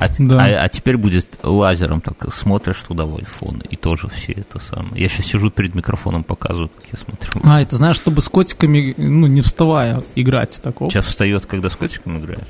А, 0.00 0.08
Да. 0.18 0.44
а- 0.44 0.64
а 0.64 0.68
теперь 0.68 0.96
будет 0.96 1.28
лазером, 1.44 2.00
так 2.00 2.32
смотришь 2.34 2.82
туда 2.88 3.04
в 3.04 3.16
iPhone, 3.18 3.64
и 3.68 3.76
тоже 3.76 4.08
все 4.08 4.32
это 4.32 4.58
самое. 4.58 5.00
Я 5.00 5.08
сейчас 5.08 5.26
сижу 5.26 5.48
перед 5.50 5.76
микрофоном, 5.76 6.24
показываю, 6.24 6.70
как 6.70 6.86
я 6.92 6.98
смотрю. 6.98 7.40
А, 7.48 7.60
это 7.60 7.76
знаешь, 7.76 7.94
чтобы 7.96 8.20
с 8.20 8.28
котиками, 8.28 8.94
ну, 8.96 9.28
не 9.28 9.42
вставая, 9.42 10.02
играть 10.16 10.60
такого. 10.60 10.90
Сейчас 10.90 11.04
встает, 11.06 11.46
когда 11.46 11.70
с 11.70 11.76
котиком 11.76 12.18
играешь. 12.18 12.48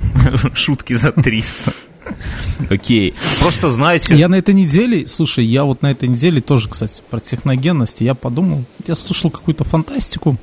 Шутки 0.54 0.94
за 0.94 1.12
300. 1.12 1.72
Окей. 2.70 3.14
Просто 3.40 3.70
знаете... 3.70 4.16
Я 4.16 4.28
на 4.28 4.36
этой 4.36 4.54
неделе, 4.54 5.06
слушай, 5.06 5.44
я 5.44 5.64
вот 5.64 5.82
на 5.82 5.90
этой 5.90 6.08
неделе 6.08 6.40
тоже, 6.40 6.68
кстати, 6.68 7.02
про 7.10 7.20
техногенность, 7.20 8.00
я 8.00 8.14
подумал, 8.14 8.64
я 8.86 8.94
слушал 8.94 9.30
какую-то 9.30 9.64
фантастику, 9.64 10.36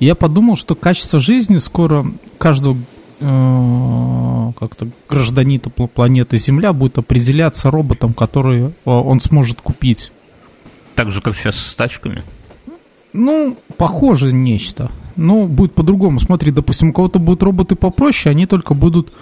я 0.00 0.14
подумал, 0.14 0.56
что 0.56 0.74
качество 0.74 1.20
жизни 1.20 1.58
скоро 1.58 2.06
каждого 2.38 2.76
э, 3.20 4.52
как-то 4.58 4.88
гражданина 5.08 5.62
пл- 5.62 5.88
планеты 5.88 6.36
Земля 6.36 6.72
будет 6.72 6.98
определяться 6.98 7.70
роботом, 7.70 8.12
который 8.12 8.64
э, 8.64 8.70
он 8.84 9.20
сможет 9.20 9.60
купить. 9.60 10.12
Так 10.94 11.10
же, 11.10 11.20
как 11.20 11.36
сейчас 11.36 11.56
с 11.56 11.74
тачками. 11.74 12.22
Ну, 13.12 13.56
похоже 13.76 14.32
нечто. 14.32 14.90
Но 15.16 15.46
будет 15.46 15.74
по-другому. 15.74 16.18
Смотри, 16.20 16.50
допустим, 16.50 16.90
у 16.90 16.92
кого-то 16.92 17.18
будут 17.18 17.42
роботы 17.42 17.76
попроще, 17.76 18.32
они 18.32 18.46
только 18.46 18.74
будут, 18.74 19.12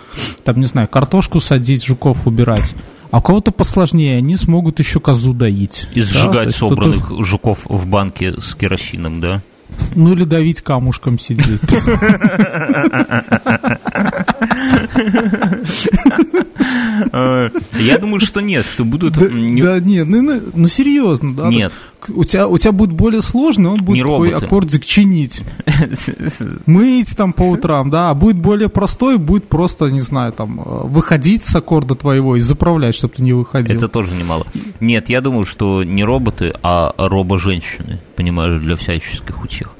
там, 0.44 0.58
не 0.58 0.66
знаю, 0.66 0.88
картошку 0.88 1.40
садить, 1.40 1.84
жуков 1.84 2.26
убирать. 2.26 2.75
А 3.11 3.18
у 3.18 3.22
кого-то 3.22 3.50
посложнее, 3.50 4.16
они 4.16 4.37
смогут 4.37 4.78
еще 4.78 4.99
козу 5.00 5.34
доить. 5.34 5.87
И 5.92 6.00
Да, 6.00 6.06
сжигать 6.06 6.46
есть 6.46 6.56
кто-то- 6.58 6.75
собранных 6.75 7.25
жуков 7.26 7.66
в 7.68 7.87
банке 7.87 8.40
с 8.40 8.54
керосином, 8.54 9.20
да? 9.20 9.42
Ну, 9.94 10.12
или 10.12 10.25
давить 10.25 10.61
камушком 10.62 11.18
сидеть. 11.18 11.61
Э, 17.12 17.50
Я 17.79 17.99
думаю, 17.99 18.21
что 18.21 18.41
нет, 18.41 18.64
что 18.64 18.85
будут... 18.85 19.14
Да, 19.14 19.29
нет, 19.81 20.09
ну, 20.09 20.23
ну, 20.23 20.41
ну, 20.55 20.69
серьезно, 20.69 21.35
да. 21.35 21.49
Нет. 21.49 21.73
У 22.09 22.25
тебя, 22.25 22.49
у 22.49 22.59
тебя 22.59 22.73
будет 22.73 22.93
более 22.93 23.23
сложный, 23.23 23.71
он 23.71 23.79
будет 23.79 24.05
роботы. 24.05 24.33
аккордик 24.33 24.85
чинить. 24.85 25.43
Мыть 26.67 27.17
там 27.17 27.33
по 27.33 27.43
утрам, 27.43 27.91
да. 27.91 28.11
А 28.11 28.14
будет 28.14 28.37
более 28.37 28.69
простой, 28.69 29.19
будет 29.19 29.49
просто, 29.49 29.87
не 29.88 30.00
знаю, 30.00 30.33
там, 30.33 30.61
э, 30.61 30.87
выходить 30.87 31.45
с 31.45 31.55
аккорда 31.55 31.95
твоего 31.95 32.37
и 32.37 32.41
заправлять, 32.41 32.95
чтобы 32.95 33.14
ты 33.14 33.23
не 33.23 33.33
выходил. 33.33 33.76
Это 33.76 33.88
тоже 33.88 34.14
немало. 34.14 34.47
Нет, 34.81 35.09
я 35.09 35.21
думаю, 35.21 35.45
что 35.45 35.85
не 35.85 36.05
роботы, 36.05 36.52
а 36.62 36.93
робо-женщины, 36.97 38.00
понимаешь, 38.17 38.59
для 38.61 38.76
всяческих 38.76 39.43
утех. 39.45 39.71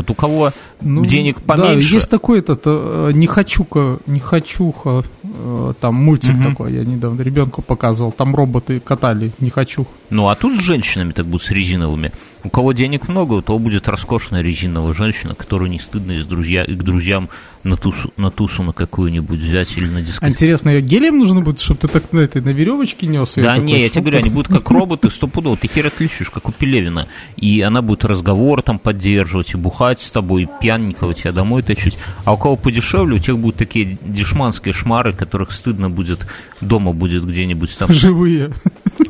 Вот 0.00 0.10
у 0.10 0.14
кого 0.14 0.50
Ну, 0.80 1.04
денег 1.04 1.36
Да, 1.46 1.56
поменьше... 1.56 1.94
есть 1.94 2.08
такой 2.08 2.38
этот 2.38 2.62
э, 2.64 3.10
не 3.12 3.26
хочука, 3.26 3.98
не 4.06 4.18
хочуха, 4.18 5.02
э, 5.22 5.74
там 5.78 5.94
мультик 5.94 6.32
Мгм. 6.34 6.50
такой, 6.50 6.72
я 6.72 6.84
недавно 6.84 7.20
ребенку 7.20 7.60
показывал, 7.60 8.10
там 8.10 8.34
роботы 8.34 8.80
катали, 8.80 9.30
не 9.40 9.50
хочу. 9.50 9.86
Ну, 10.08 10.28
а 10.28 10.34
тут 10.34 10.56
с 10.58 10.60
женщинами 10.62 11.12
так 11.12 11.26
будут, 11.26 11.42
с 11.42 11.50
резиновыми. 11.50 12.12
У 12.42 12.48
кого 12.48 12.72
денег 12.72 13.08
много, 13.08 13.34
у 13.34 13.42
того 13.42 13.58
будет 13.58 13.88
роскошная 13.88 14.42
резиновая 14.42 14.94
женщина, 14.94 15.34
которую 15.34 15.70
не 15.70 15.78
стыдно 15.78 16.12
из 16.12 16.26
друзья, 16.26 16.64
и 16.64 16.74
к 16.74 16.82
друзьям 16.82 17.28
на 17.64 17.76
тусу, 17.76 18.12
на 18.16 18.30
тусу 18.30 18.62
на 18.62 18.72
какую-нибудь 18.72 19.38
взять 19.38 19.76
или 19.76 19.86
на 19.86 19.98
А 19.98 20.02
дискотеку. 20.02 20.32
интересно, 20.32 20.70
ее 20.70 20.80
гелем 20.80 21.18
нужно 21.18 21.42
будет, 21.42 21.60
чтобы 21.60 21.80
ты 21.80 21.88
так 21.88 22.12
на 22.12 22.20
этой 22.20 22.40
на 22.40 22.50
веревочке 22.50 23.06
нес? 23.06 23.34
Да 23.36 23.58
не, 23.58 23.80
я 23.80 23.88
тебе 23.90 24.02
говорю, 24.02 24.18
они 24.18 24.30
будут 24.30 24.52
как 24.52 24.70
роботы, 24.70 25.10
стопудово. 25.10 25.56
Ты 25.56 25.68
хер 25.68 25.86
отличишь, 25.86 26.30
как 26.30 26.48
у 26.48 26.52
Пелевина. 26.52 27.06
И 27.36 27.60
она 27.60 27.82
будет 27.82 28.04
разговор 28.04 28.62
там 28.62 28.78
поддерживать, 28.78 29.52
и 29.52 29.58
бухать 29.58 30.00
с 30.00 30.10
тобой, 30.10 30.44
и 30.44 30.48
пьяненького 30.60 31.12
тебя 31.12 31.32
домой 31.32 31.62
тащить. 31.62 31.98
А 32.24 32.32
у 32.32 32.38
кого 32.38 32.56
подешевле, 32.56 33.16
у 33.16 33.18
тех 33.18 33.38
будут 33.38 33.56
такие 33.56 33.98
дешманские 34.02 34.72
шмары, 34.72 35.12
которых 35.12 35.52
стыдно 35.52 35.90
будет, 35.90 36.26
дома 36.62 36.92
будет 36.92 37.26
где-нибудь 37.26 37.76
там. 37.76 37.92
Живые. 37.92 38.52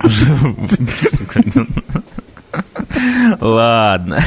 Ладно. 3.41 4.19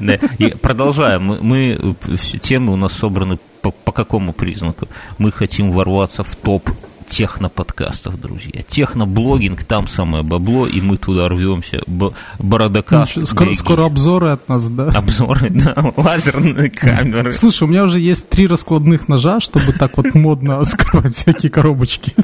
Да, 0.00 0.14
и 0.38 0.50
Продолжаем. 0.50 1.38
Мы, 1.40 1.96
темы 2.40 2.72
у 2.72 2.76
нас 2.76 2.92
собраны 2.92 3.38
по, 3.62 3.70
по 3.70 3.92
какому 3.92 4.32
признаку? 4.32 4.88
Мы 5.18 5.32
хотим 5.32 5.72
ворваться 5.72 6.22
в 6.22 6.34
топ 6.36 6.70
техноподкастов, 7.06 8.20
друзья. 8.20 8.62
Техноблогинг, 8.68 9.64
там 9.64 9.88
самое 9.88 10.22
бабло, 10.22 10.66
и 10.68 10.80
мы 10.80 10.96
туда 10.96 11.28
рвемся. 11.28 11.82
Б- 11.88 12.12
Бородокаст. 12.38 13.16
Ну, 13.16 13.26
Скоро, 13.26 13.54
скоро 13.54 13.84
обзоры 13.86 14.28
от 14.28 14.48
нас, 14.48 14.68
да? 14.70 14.90
Обзоры, 14.90 15.50
да, 15.50 15.74
лазерные 15.96 16.70
камеры. 16.70 17.32
Слушай, 17.32 17.64
у 17.64 17.66
меня 17.66 17.82
уже 17.82 17.98
есть 17.98 18.28
три 18.28 18.46
раскладных 18.46 19.08
ножа, 19.08 19.40
чтобы 19.40 19.72
так 19.72 19.96
вот 19.96 20.14
модно 20.14 20.64
скрывать 20.64 21.14
всякие 21.14 21.50
коробочки. 21.50 22.14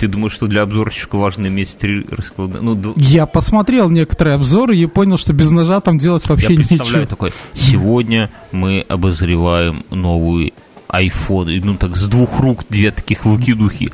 Ты 0.00 0.08
думаешь, 0.08 0.32
что 0.32 0.46
для 0.46 0.62
обзорщика 0.62 1.16
важно 1.16 1.48
иметь 1.48 1.76
три 1.76 2.06
расклада? 2.10 2.60
Ну, 2.62 2.74
д- 2.74 2.94
Я 2.96 3.26
посмотрел 3.26 3.90
некоторые 3.90 4.34
обзоры 4.36 4.74
и 4.74 4.86
понял, 4.86 5.18
что 5.18 5.34
без 5.34 5.50
ножа 5.50 5.80
там 5.80 5.98
делать 5.98 6.24
Я 6.24 6.30
вообще 6.30 6.54
представляю 6.56 7.02
ничего. 7.02 7.04
такой, 7.06 7.32
сегодня 7.52 8.30
мы 8.50 8.80
обозреваем 8.88 9.84
новый 9.90 10.54
iPhone, 10.88 11.60
ну 11.62 11.76
так 11.76 11.96
с 11.96 12.08
двух 12.08 12.40
рук 12.40 12.64
две 12.70 12.90
таких 12.92 13.26
выкидухи, 13.26 13.92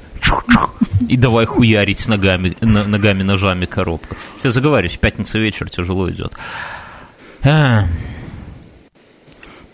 и 1.08 1.16
давай 1.16 1.44
хуярить 1.44 1.98
с 1.98 2.06
ногами, 2.06 2.56
ногами, 2.60 3.24
ножами 3.24 3.66
коробку. 3.66 4.16
Все 4.38 4.52
заговариваюсь, 4.52 4.96
пятница 4.96 5.38
вечер 5.40 5.68
тяжело 5.68 6.08
идет. 6.08 6.32
А. 7.42 7.84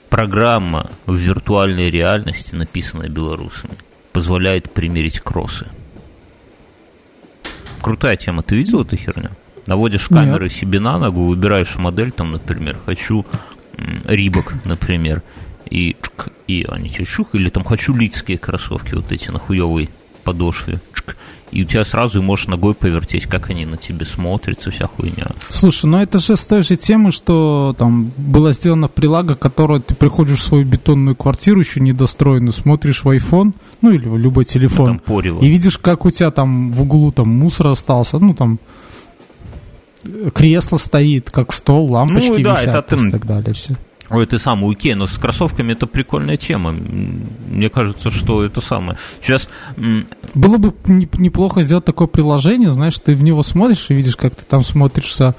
Программа 0.08 0.90
в 1.06 1.14
виртуальной 1.14 1.90
реальности, 1.90 2.54
написанная 2.54 3.08
белорусами, 3.08 3.74
позволяет 4.12 4.72
примерить 4.72 5.20
кроссы. 5.20 5.66
Крутая 7.82 8.16
тема. 8.16 8.42
Ты 8.42 8.56
видел 8.56 8.82
эту 8.82 8.96
херню? 8.96 9.30
Наводишь 9.66 10.10
Нет. 10.10 10.20
камеры 10.20 10.48
себе 10.48 10.80
на 10.80 10.98
ногу, 10.98 11.26
выбираешь 11.26 11.76
модель, 11.76 12.10
там, 12.10 12.32
например, 12.32 12.78
хочу 12.84 13.26
Рибок, 14.04 14.54
например, 14.64 15.22
и, 15.70 15.96
и 16.46 16.66
они 16.68 16.88
тебе 16.88 17.04
чух, 17.04 17.34
или 17.34 17.48
там 17.48 17.64
хочу 17.64 17.94
лицкие 17.94 18.38
кроссовки, 18.38 18.94
вот 18.94 19.10
эти 19.12 19.30
на 19.30 19.38
хуевой 19.38 19.88
подошве, 20.22 20.80
и 21.52 21.62
у 21.62 21.64
тебя 21.66 21.84
сразу 21.84 22.22
можешь 22.22 22.46
ногой 22.46 22.74
повертеть, 22.74 23.26
как 23.26 23.50
они 23.50 23.66
на 23.66 23.76
тебе 23.76 24.06
смотрятся, 24.06 24.70
вся 24.70 24.86
хуйня. 24.86 25.26
Слушай, 25.50 25.86
ну 25.86 25.98
это 25.98 26.18
же 26.18 26.36
с 26.36 26.46
той 26.46 26.62
же 26.62 26.76
темы, 26.76 27.12
что 27.12 27.76
там 27.78 28.10
была 28.16 28.52
сделана 28.52 28.88
прилага, 28.88 29.34
которая 29.34 29.80
ты 29.80 29.94
приходишь 29.94 30.38
в 30.38 30.42
свою 30.42 30.64
бетонную 30.64 31.14
квартиру 31.14 31.60
еще 31.60 31.80
недостроенную, 31.80 32.54
смотришь 32.54 33.04
в 33.04 33.08
iPhone, 33.08 33.52
ну 33.82 33.90
или 33.90 34.08
в 34.08 34.16
любой 34.16 34.46
телефон, 34.46 35.00
и 35.40 35.48
видишь, 35.48 35.76
как 35.76 36.06
у 36.06 36.10
тебя 36.10 36.30
там 36.30 36.72
в 36.72 36.82
углу 36.82 37.12
там 37.12 37.28
мусор 37.28 37.68
остался, 37.68 38.18
ну 38.18 38.32
там 38.32 38.58
кресло 40.34 40.78
стоит, 40.78 41.30
как 41.30 41.52
стол, 41.52 41.92
лампочки 41.92 42.28
Ну, 42.28 42.38
да, 42.42 42.54
висят 42.54 42.92
это 42.92 42.96
и 42.96 43.10
так 43.10 43.26
далее. 43.26 43.54
Все. 43.54 43.76
Ой, 44.12 44.26
ты 44.26 44.38
сам 44.38 44.62
у 44.62 44.72
Икеи, 44.72 44.92
но 44.92 45.06
с 45.06 45.16
кроссовками 45.18 45.72
это 45.72 45.86
прикольная 45.86 46.36
тема. 46.36 46.72
Мне 46.72 47.70
кажется, 47.70 48.10
что 48.10 48.44
это 48.44 48.60
самое. 48.60 48.98
Сейчас 49.22 49.48
Было 50.34 50.58
бы 50.58 50.74
не- 50.86 51.08
неплохо 51.18 51.62
сделать 51.62 51.84
такое 51.84 52.06
приложение, 52.08 52.70
знаешь, 52.70 52.98
ты 52.98 53.14
в 53.14 53.22
него 53.22 53.42
смотришь 53.42 53.86
и 53.88 53.94
видишь, 53.94 54.16
как 54.16 54.34
ты 54.34 54.44
там 54.44 54.62
смотришься 54.64 55.34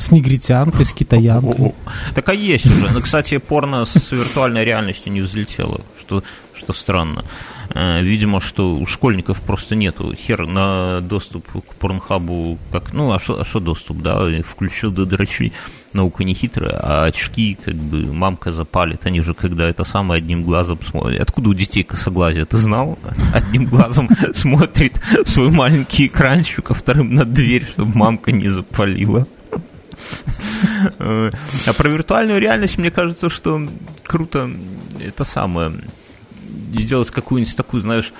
С 0.00 0.12
негритянкой, 0.12 0.86
с 0.86 0.94
китаянкой. 0.94 1.74
Так 2.14 2.30
а 2.30 2.32
есть 2.32 2.64
уже. 2.64 2.90
Ну, 2.90 3.02
кстати, 3.02 3.36
порно 3.36 3.84
с 3.84 4.12
виртуальной 4.12 4.64
реальностью 4.64 5.12
не 5.12 5.20
взлетело, 5.20 5.82
что, 6.00 6.22
что 6.54 6.72
странно. 6.72 7.22
Э, 7.74 8.00
видимо, 8.00 8.40
что 8.40 8.74
у 8.74 8.86
школьников 8.86 9.42
просто 9.42 9.76
нету. 9.76 10.14
Хер 10.14 10.46
на 10.46 11.02
доступ 11.02 11.46
к 11.48 11.74
порнхабу, 11.74 12.58
как, 12.72 12.94
ну, 12.94 13.12
а 13.12 13.20
что 13.20 13.42
а 13.42 13.60
доступ, 13.60 13.98
да, 13.98 14.26
включил 14.42 14.90
до 14.90 15.04
дрочи, 15.04 15.52
наука 15.92 16.24
не 16.24 16.32
хитрая, 16.32 16.80
а 16.82 17.04
очки, 17.04 17.58
как 17.62 17.74
бы, 17.74 18.10
мамка 18.10 18.52
запалит, 18.52 19.04
они 19.04 19.20
же, 19.20 19.34
когда 19.34 19.68
это 19.68 19.84
самое 19.84 20.18
одним 20.18 20.42
глазом 20.42 20.78
смотрят. 20.82 21.20
Откуда 21.20 21.50
у 21.50 21.54
детей 21.54 21.84
косоглазие, 21.84 22.46
ты 22.46 22.56
знал? 22.56 22.98
Одним 23.34 23.66
глазом 23.66 24.08
смотрит 24.32 24.98
свой 25.26 25.50
маленький 25.50 26.06
экранчик, 26.06 26.70
а 26.70 26.74
вторым 26.74 27.14
на 27.14 27.26
дверь, 27.26 27.66
чтобы 27.70 27.96
мамка 27.98 28.32
не 28.32 28.48
запалила. 28.48 29.26
Э, 30.98 31.30
а 31.66 31.72
про 31.72 31.88
виртуальную 31.88 32.40
реальность, 32.40 32.78
мне 32.78 32.90
кажется, 32.90 33.28
что 33.28 33.66
круто 34.04 34.50
это 34.98 35.24
самое 35.24 35.72
сделать 36.72 37.10
какую-нибудь 37.10 37.56
такую, 37.56 37.80
знаешь, 37.80 38.12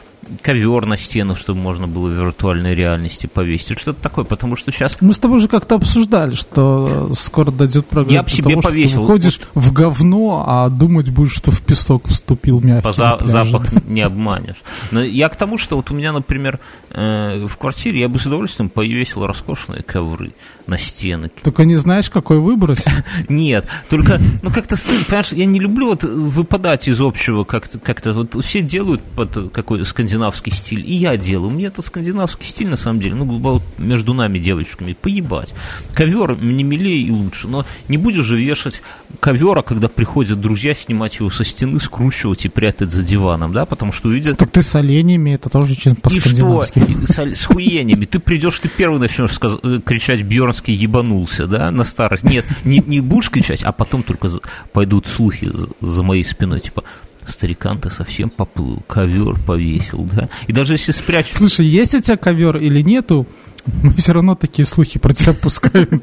ковер 0.42 0.86
на 0.86 0.96
стену, 0.96 1.34
чтобы 1.34 1.60
можно 1.60 1.86
было 1.86 2.08
в 2.08 2.12
виртуальной 2.12 2.74
реальности 2.74 3.26
повесить. 3.26 3.78
Что-то 3.78 4.02
такое, 4.02 4.24
потому 4.24 4.56
что 4.56 4.70
сейчас... 4.70 4.96
Мы 5.00 5.12
с 5.12 5.18
тобой 5.18 5.40
же 5.40 5.48
как-то 5.48 5.76
обсуждали, 5.76 6.34
что 6.34 7.12
скоро 7.14 7.50
дойдет 7.50 7.86
прогресс 7.86 8.12
Я 8.12 8.22
бы 8.22 8.30
себе 8.30 8.50
того, 8.50 8.62
повесил. 8.62 8.96
Ты 8.96 9.00
выходишь 9.00 9.40
в 9.54 9.72
говно, 9.72 10.44
а 10.46 10.68
думать 10.68 11.10
будешь, 11.10 11.34
что 11.34 11.50
в 11.50 11.60
песок 11.62 12.08
вступил 12.08 12.60
мягкий. 12.60 12.84
По 12.84 12.92
за- 12.92 13.18
запах 13.22 13.72
не 13.86 14.02
обманешь. 14.02 14.62
Но 14.90 15.02
я 15.02 15.28
к 15.28 15.36
тому, 15.36 15.58
что 15.58 15.76
вот 15.76 15.90
у 15.90 15.94
меня, 15.94 16.12
например, 16.12 16.60
э, 16.90 17.46
в 17.46 17.56
квартире 17.56 18.00
я 18.00 18.08
бы 18.08 18.18
с 18.18 18.26
удовольствием 18.26 18.70
повесил 18.70 19.26
роскошные 19.26 19.82
ковры 19.82 20.32
на 20.66 20.78
стены. 20.78 21.30
Только 21.42 21.64
не 21.64 21.74
знаешь, 21.74 22.10
какой 22.10 22.38
выбрать? 22.38 22.84
Нет, 23.28 23.66
только, 23.88 24.20
ну 24.42 24.50
как-то 24.50 24.76
понимаешь, 24.76 25.32
я 25.32 25.44
не 25.46 25.58
люблю 25.58 25.88
вот 25.88 26.04
выпадать 26.04 26.88
из 26.88 27.00
общего 27.00 27.44
как-то, 27.44 27.78
как-то 27.78 28.12
вот 28.12 28.44
все 28.44 28.62
делают 28.62 29.02
под 29.02 29.52
какой 29.52 29.82
скандинавский 30.10 30.52
стиль, 30.52 30.84
и 30.86 30.94
я 30.94 31.16
делаю. 31.16 31.50
Мне 31.50 31.66
это 31.66 31.82
скандинавский 31.82 32.44
стиль, 32.44 32.68
на 32.68 32.76
самом 32.76 33.00
деле, 33.00 33.14
ну, 33.14 33.24
глубоко 33.24 33.62
между 33.78 34.12
нами, 34.12 34.38
девочками, 34.38 34.92
поебать. 34.92 35.50
Ковер 35.94 36.34
мне 36.34 36.64
милее 36.64 37.00
и 37.02 37.10
лучше, 37.10 37.46
но 37.46 37.64
не 37.88 37.96
будешь 37.96 38.24
же 38.24 38.40
вешать 38.40 38.82
ковера, 39.20 39.62
когда 39.62 39.88
приходят 39.88 40.40
друзья, 40.40 40.74
снимать 40.74 41.18
его 41.20 41.30
со 41.30 41.44
стены, 41.44 41.78
скручивать 41.78 42.44
и 42.44 42.48
прятать 42.48 42.90
за 42.90 43.02
диваном, 43.02 43.52
да, 43.52 43.66
потому 43.66 43.92
что 43.92 44.08
увидят... 44.08 44.36
Так 44.38 44.50
ты 44.50 44.62
с 44.62 44.74
оленями, 44.74 45.34
это 45.34 45.48
тоже 45.48 45.72
очень 45.72 45.94
по-скандинавски. 45.94 46.78
И 46.78 47.06
что? 47.06 47.12
С, 47.12 47.40
с 47.40 47.46
хуенями. 47.46 48.04
Ты 48.04 48.18
придешь, 48.18 48.58
ты 48.58 48.68
первый 48.68 48.98
начнешь 48.98 49.32
сказ... 49.32 49.58
Э, 49.62 49.80
кричать 49.84 50.22
Бьернский 50.22 50.74
ебанулся, 50.74 51.46
да, 51.46 51.70
на 51.70 51.84
старость. 51.84 52.24
Нет, 52.24 52.44
не, 52.64 52.80
не 52.80 53.00
будешь 53.00 53.30
кричать, 53.30 53.62
а 53.62 53.70
потом 53.70 54.02
только 54.02 54.28
пойдут 54.72 55.06
слухи 55.06 55.50
за 55.80 56.02
моей 56.02 56.24
спиной, 56.24 56.60
типа, 56.60 56.82
старикан 57.26 57.78
ты 57.80 57.90
совсем 57.90 58.30
поплыл, 58.30 58.82
ковер 58.86 59.38
повесил, 59.46 60.08
да? 60.12 60.28
И 60.46 60.52
даже 60.52 60.74
если 60.74 60.92
спрячешь... 60.92 61.34
Слушай, 61.34 61.66
есть 61.66 61.94
у 61.94 62.00
тебя 62.00 62.16
ковер 62.16 62.56
или 62.56 62.82
нету, 62.82 63.26
мы 63.82 63.94
все 63.94 64.12
равно 64.12 64.34
такие 64.34 64.66
слухи 64.66 64.98
про 64.98 65.12
тебя 65.12 65.34
пускаем. 65.34 66.00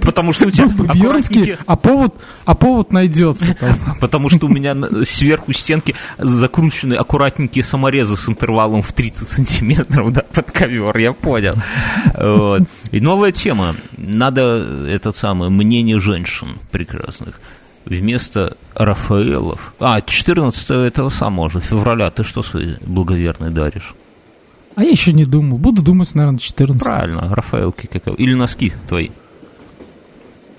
Потому 0.00 0.32
что 0.32 0.46
у 0.46 0.50
тебя 0.50 0.66
Бьернский, 0.94 1.56
а 1.66 1.76
повод, 1.76 2.14
а 2.44 2.54
повод 2.54 2.92
найдется. 2.92 3.56
Потому 4.00 4.30
что 4.30 4.46
у 4.46 4.48
меня 4.48 4.76
сверху 5.04 5.52
стенки 5.52 5.94
закручены 6.18 6.94
аккуратненькие 6.94 7.64
саморезы 7.64 8.16
с 8.16 8.28
интервалом 8.28 8.82
в 8.82 8.92
30 8.92 9.28
сантиметров 9.28 10.12
да, 10.12 10.22
под 10.22 10.50
ковер, 10.50 10.96
я 10.96 11.12
понял. 11.12 11.54
Вот. 12.16 12.62
И 12.92 13.00
новая 13.00 13.32
тема. 13.32 13.74
Надо 13.96 14.86
этот 14.88 15.16
самый 15.16 15.50
мнение 15.50 16.00
женщин 16.00 16.58
прекрасных 16.70 17.40
вместо 17.86 18.56
Рафаэлов... 18.74 19.72
А, 19.78 20.00
14 20.00 20.70
этого 20.70 21.08
самого 21.08 21.48
же, 21.48 21.60
февраля, 21.60 22.10
ты 22.10 22.24
что 22.24 22.42
свои 22.42 22.74
благоверные 22.84 23.50
даришь? 23.50 23.94
А 24.74 24.84
я 24.84 24.90
еще 24.90 25.12
не 25.12 25.24
думал. 25.24 25.56
Буду 25.56 25.82
думать, 25.82 26.14
наверное, 26.14 26.38
14 26.38 26.84
Правильно, 26.84 27.34
Рафаэлки 27.34 27.86
как 27.86 28.08
Или 28.18 28.34
носки 28.34 28.72
твои. 28.88 29.08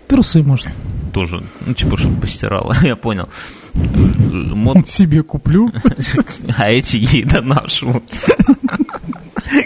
Трусы, 0.07 0.41
может. 0.41 0.69
Тоже, 1.13 1.43
ну, 1.65 1.73
типа, 1.73 1.97
чтобы 1.97 2.21
постирала, 2.21 2.75
я 2.81 2.95
понял. 2.95 3.29
Мод... 3.75 4.87
Себе 4.87 5.21
куплю. 5.21 5.71
А 6.57 6.71
эти 6.71 6.95
ей 6.97 7.23
доношу. 7.25 8.01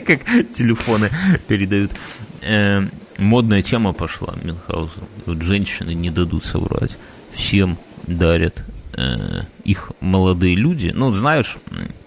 Как 0.05 0.25
телефоны 0.49 1.09
передают. 1.47 1.91
Э, 2.41 2.81
модная 3.19 3.61
тема 3.61 3.93
пошла, 3.93 4.33
Мюнхгаузен. 4.43 5.03
Вот 5.27 5.41
женщины 5.41 5.93
не 5.93 6.09
дадут 6.09 6.43
соврать 6.43 6.97
всем 7.33 7.77
дарят 8.07 8.63
э, 8.93 9.41
их 9.63 9.91
молодые 9.99 10.55
люди. 10.55 10.91
Ну, 10.93 11.13
знаешь, 11.13 11.57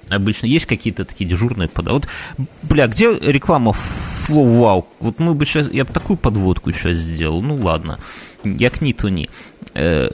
обычно 0.08 0.46
есть 0.46 0.66
какие-то 0.66 1.04
такие 1.04 1.28
дежурные 1.28 1.68
подводки. 1.68 2.10
Вот, 2.36 2.48
бля, 2.62 2.86
где 2.86 3.12
реклама 3.12 3.72
Flow 3.72 4.60
Wow? 4.60 4.86
Вот 5.00 5.18
мы 5.18 5.34
бы 5.34 5.46
сейчас, 5.46 5.70
я 5.72 5.84
бы 5.84 5.92
такую 5.92 6.16
подводку 6.16 6.72
сейчас 6.72 6.96
сделал. 6.96 7.42
Ну, 7.42 7.56
ладно, 7.56 7.98
як 8.44 8.80
ни 8.80 8.92
то 8.92 9.08
ни. 9.08 9.28
Э, 9.74 10.10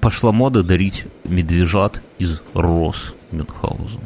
пошла 0.00 0.32
мода 0.32 0.62
дарить 0.62 1.06
медвежат 1.24 2.02
из 2.18 2.42
роз 2.54 3.14
Мюнхгаузен 3.32 4.00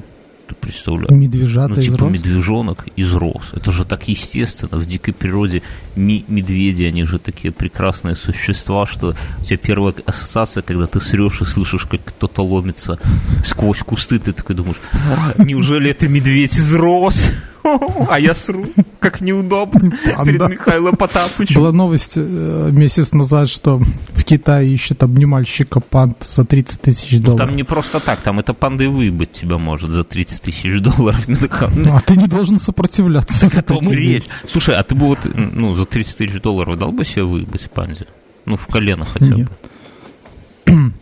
ты 0.47 0.55
представляешь? 0.55 1.11
Медвежата 1.11 1.75
ну, 1.75 1.81
типа 1.81 2.05
из 2.05 2.11
медвежонок 2.11 2.87
из 2.97 3.15
роз. 3.15 3.53
Это 3.53 3.73
же 3.73 3.85
так 3.85 4.09
естественно. 4.09 4.79
В 4.79 4.87
дикой 4.87 5.15
природе 5.15 5.63
ми- 5.97 6.25
медведи, 6.29 6.85
они 6.85 7.05
же 7.05 7.19
такие 7.19 7.53
прекрасные 7.53 8.15
существа, 8.15 8.87
что 8.87 9.15
у 9.41 9.45
тебя 9.45 9.57
первая 9.57 9.95
ассоциация, 10.07 10.63
когда 10.63 10.87
ты 10.87 11.01
срешь 11.01 11.41
и 11.41 11.45
слышишь, 11.45 11.87
как 11.87 12.05
кто-то 12.05 12.43
ломится 12.43 12.99
сквозь 13.45 13.81
кусты, 13.81 14.19
ты 14.19 14.33
такой 14.33 14.57
думаешь, 14.57 14.81
«А, 14.93 15.35
неужели 15.43 15.91
это 15.91 16.09
медведь 16.09 16.55
из 16.57 16.75
роз? 16.75 17.31
А 18.09 18.19
я 18.21 18.35
сру, 18.35 18.67
как 19.01 19.21
неудобно 19.21 19.91
Панда. 20.15 20.25
перед 20.25 20.49
Михаилом 20.49 20.97
Потапычем. 20.97 21.57
Была 21.57 21.73
новость 21.73 22.15
э, 22.17 22.71
месяц 22.73 23.13
назад, 23.13 23.49
что 23.49 23.79
в 23.79 24.25
Китае 24.25 24.73
ищет 24.73 25.03
обнимальщика 25.03 25.81
панд 25.81 26.23
за 26.23 26.45
30 26.45 26.81
тысяч 26.81 27.21
долларов. 27.21 27.41
Ну, 27.41 27.47
там 27.47 27.57
не 27.57 27.65
просто 27.65 28.01
так, 28.01 28.21
там 28.21 28.39
это 28.39 28.55
панда 28.55 28.85
и 28.85 28.87
выебать 28.87 29.33
тебя 29.33 29.59
может 29.59 29.91
за 29.91 30.05
30 30.05 30.43
тысяч 30.43 30.81
долларов. 30.81 31.27
Ну, 31.75 31.95
а 31.97 32.01
ты 32.01 32.17
не 32.17 32.27
должен 32.27 32.59
сопротивляться. 32.59 33.49
Так 33.49 33.59
о 33.59 33.63
том 33.63 33.91
и 33.91 33.97
речь. 33.97 34.25
Слушай, 34.47 34.77
а 34.77 34.83
ты 34.83 34.95
бы 34.95 35.07
вот 35.07 35.19
ну, 35.35 35.75
за 35.75 35.85
30 35.85 36.17
тысяч 36.17 36.41
долларов 36.41 36.79
дал 36.79 36.93
бы 36.93 37.05
себе 37.05 37.25
выебать 37.25 37.71
панде? 37.71 38.07
Ну, 38.45 38.57
в 38.57 38.67
колено 38.67 39.05
хотя 39.05 39.37
бы. 39.37 39.49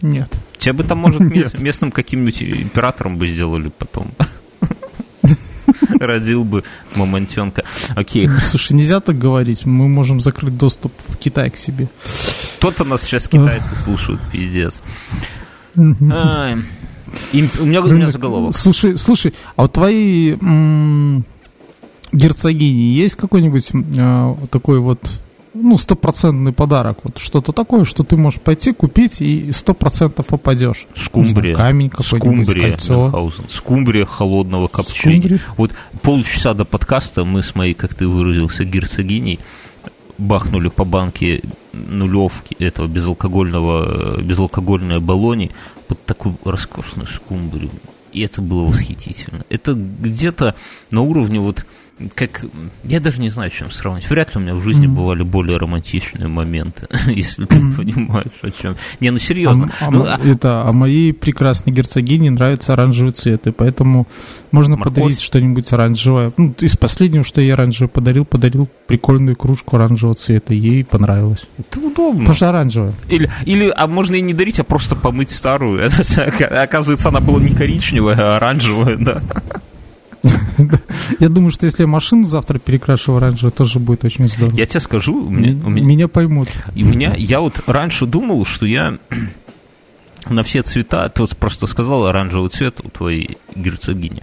Нет. 0.02 0.32
Тебя 0.58 0.74
бы 0.74 0.84
там, 0.84 0.98
может, 0.98 1.20
местным 1.60 1.90
каким-нибудь 1.90 2.42
императором 2.42 3.18
бы 3.18 3.26
сделали 3.28 3.70
потом. 3.76 4.08
родил 6.06 6.44
бы 6.44 6.64
мамонтенка. 6.94 7.64
Окей. 7.94 8.28
Слушай, 8.44 8.74
нельзя 8.74 9.00
так 9.00 9.18
говорить. 9.18 9.64
Мы 9.66 9.88
можем 9.88 10.20
закрыть 10.20 10.56
доступ 10.56 10.92
в 11.08 11.16
Китай 11.16 11.50
к 11.50 11.56
себе. 11.56 11.88
Кто-то 12.58 12.84
нас 12.84 13.02
сейчас 13.02 13.28
китайцы 13.28 13.74
слушают, 13.74 14.20
пиздец. 14.30 14.82
у 17.60 17.64
меня, 17.64 17.82
у 17.82 17.88
меня 17.88 18.08
заголовок. 18.08 18.54
Слушай, 18.54 18.96
слушай, 18.96 19.34
а 19.56 19.62
вот 19.62 19.72
твои 19.72 20.36
герцогини 22.12 22.92
есть 22.94 23.16
какой-нибудь 23.16 23.70
а, 23.98 24.36
такой 24.50 24.80
вот 24.80 25.00
ну, 25.54 25.76
стопроцентный 25.76 26.52
подарок. 26.52 27.00
Вот 27.04 27.18
что-то 27.18 27.52
такое, 27.52 27.84
что 27.84 28.04
ты 28.04 28.16
можешь 28.16 28.40
пойти 28.40 28.72
купить 28.72 29.20
и 29.20 29.52
сто 29.52 29.74
процентов 29.74 30.26
попадешь. 30.26 30.86
Скумбрия. 30.94 31.54
камень 31.54 31.90
какой-нибудь, 31.90 32.46
Скумбрия, 32.46 32.70
кольцо. 32.70 33.32
Скумбрия 33.48 34.06
холодного 34.06 34.68
копчения. 34.68 35.18
Скумбрия. 35.18 35.40
Вот 35.56 35.72
полчаса 36.02 36.54
до 36.54 36.64
подкаста 36.64 37.24
мы 37.24 37.42
с 37.42 37.54
моей, 37.54 37.74
как 37.74 37.94
ты 37.94 38.06
выразился, 38.06 38.64
герцогиней 38.64 39.40
бахнули 40.18 40.68
по 40.68 40.84
банке 40.84 41.42
нулевки 41.72 42.54
этого 42.58 42.86
безалкогольного, 42.86 44.20
безалкогольной 44.20 45.00
баллони 45.00 45.50
под 45.88 46.04
такую 46.04 46.36
роскошную 46.44 47.08
скумбрию. 47.08 47.70
И 48.12 48.20
это 48.20 48.42
было 48.42 48.64
восхитительно. 48.64 49.44
Это 49.48 49.72
где-то 49.74 50.54
на 50.90 51.00
уровне 51.00 51.40
вот 51.40 51.64
как 52.14 52.44
я 52.84 53.00
даже 53.00 53.20
не 53.20 53.30
знаю, 53.30 53.50
чем 53.50 53.70
сравнить. 53.70 54.08
Вряд 54.08 54.34
ли 54.34 54.40
у 54.40 54.44
меня 54.44 54.54
в 54.54 54.62
жизни 54.62 54.86
mm-hmm. 54.86 54.94
бывали 54.94 55.22
более 55.22 55.58
романтичные 55.58 56.28
моменты, 56.28 56.88
если 57.06 57.44
ты 57.44 57.56
понимаешь, 57.76 58.32
о 58.42 58.50
чем. 58.50 58.76
Не, 59.00 59.10
ну 59.10 59.18
серьезно. 59.18 59.70
А, 59.80 59.90
ну, 59.90 60.04
а... 60.04 60.18
Это, 60.24 60.64
а 60.64 60.72
моей 60.72 61.12
прекрасной 61.12 61.72
герцогине 61.72 62.30
нравятся 62.30 62.72
оранжевые 62.72 63.12
цветы, 63.12 63.52
поэтому 63.52 64.06
можно 64.50 64.76
Морковь. 64.76 64.94
подарить 64.94 65.20
что-нибудь 65.20 65.72
оранжевое. 65.72 66.32
Ну, 66.36 66.54
из 66.60 66.76
последнего, 66.76 67.24
что 67.24 67.40
я 67.40 67.54
оранжевое 67.54 67.88
подарил, 67.88 68.24
подарил 68.24 68.68
прикольную 68.86 69.36
кружку 69.36 69.76
оранжевого 69.76 70.14
цвета. 70.14 70.54
Ей 70.54 70.84
понравилось. 70.84 71.46
Это 71.58 71.78
удобно. 71.80 72.20
Потому 72.20 72.34
что 72.34 72.48
оранжевая. 72.48 72.94
Или, 73.08 73.30
или, 73.44 73.72
а 73.74 73.86
можно 73.86 74.16
и 74.16 74.20
не 74.20 74.34
дарить, 74.34 74.58
а 74.58 74.64
просто 74.64 74.96
помыть 74.96 75.30
старую. 75.30 75.90
Оказывается, 76.62 77.08
она 77.08 77.20
была 77.20 77.40
не 77.40 77.54
коричневая, 77.54 78.16
а 78.18 78.36
оранжевая, 78.36 78.96
да. 78.96 79.22
Я 81.18 81.28
думаю, 81.28 81.50
что 81.50 81.66
если 81.66 81.82
я 81.82 81.88
машину 81.88 82.24
завтра 82.24 82.58
перекрашу 82.58 83.12
в 83.12 83.16
оранжевый, 83.16 83.52
тоже 83.52 83.78
будет 83.78 84.04
очень 84.04 84.28
здорово. 84.28 84.56
Я 84.56 84.66
тебе 84.66 84.80
скажу, 84.80 85.26
у 85.26 85.30
меня, 85.30 85.60
у 85.64 85.70
меня, 85.70 85.86
меня 85.86 86.08
поймут. 86.08 86.48
И 86.74 86.82
меня, 86.82 87.14
я 87.16 87.40
вот 87.40 87.62
раньше 87.66 88.06
думал, 88.06 88.44
что 88.44 88.66
я 88.66 88.98
на 90.28 90.42
все 90.42 90.62
цвета, 90.62 91.08
ты 91.08 91.22
вот 91.22 91.36
просто 91.36 91.66
сказал 91.66 92.06
оранжевый 92.06 92.50
цвет 92.50 92.80
у 92.84 92.88
твоей 92.88 93.38
герцогини 93.54 94.22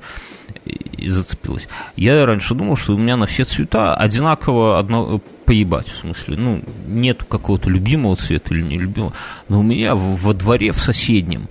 и 0.65 1.07
зацепилась. 1.07 1.67
Я 1.95 2.25
раньше 2.25 2.55
думал, 2.55 2.75
что 2.75 2.95
у 2.95 2.97
меня 2.97 3.17
на 3.17 3.25
все 3.25 3.43
цвета 3.43 3.95
одинаково 3.95 4.79
одно, 4.79 5.21
поебать, 5.45 5.87
в 5.87 5.97
смысле, 5.97 6.37
ну, 6.37 6.63
нету 6.87 7.25
какого-то 7.25 7.69
любимого 7.69 8.15
цвета 8.15 8.53
или 8.53 8.61
нелюбимого, 8.61 9.13
но 9.47 9.59
у 9.59 9.63
меня 9.63 9.95
во 9.95 10.33
дворе 10.33 10.71
в 10.71 10.79
соседнем 10.79 11.47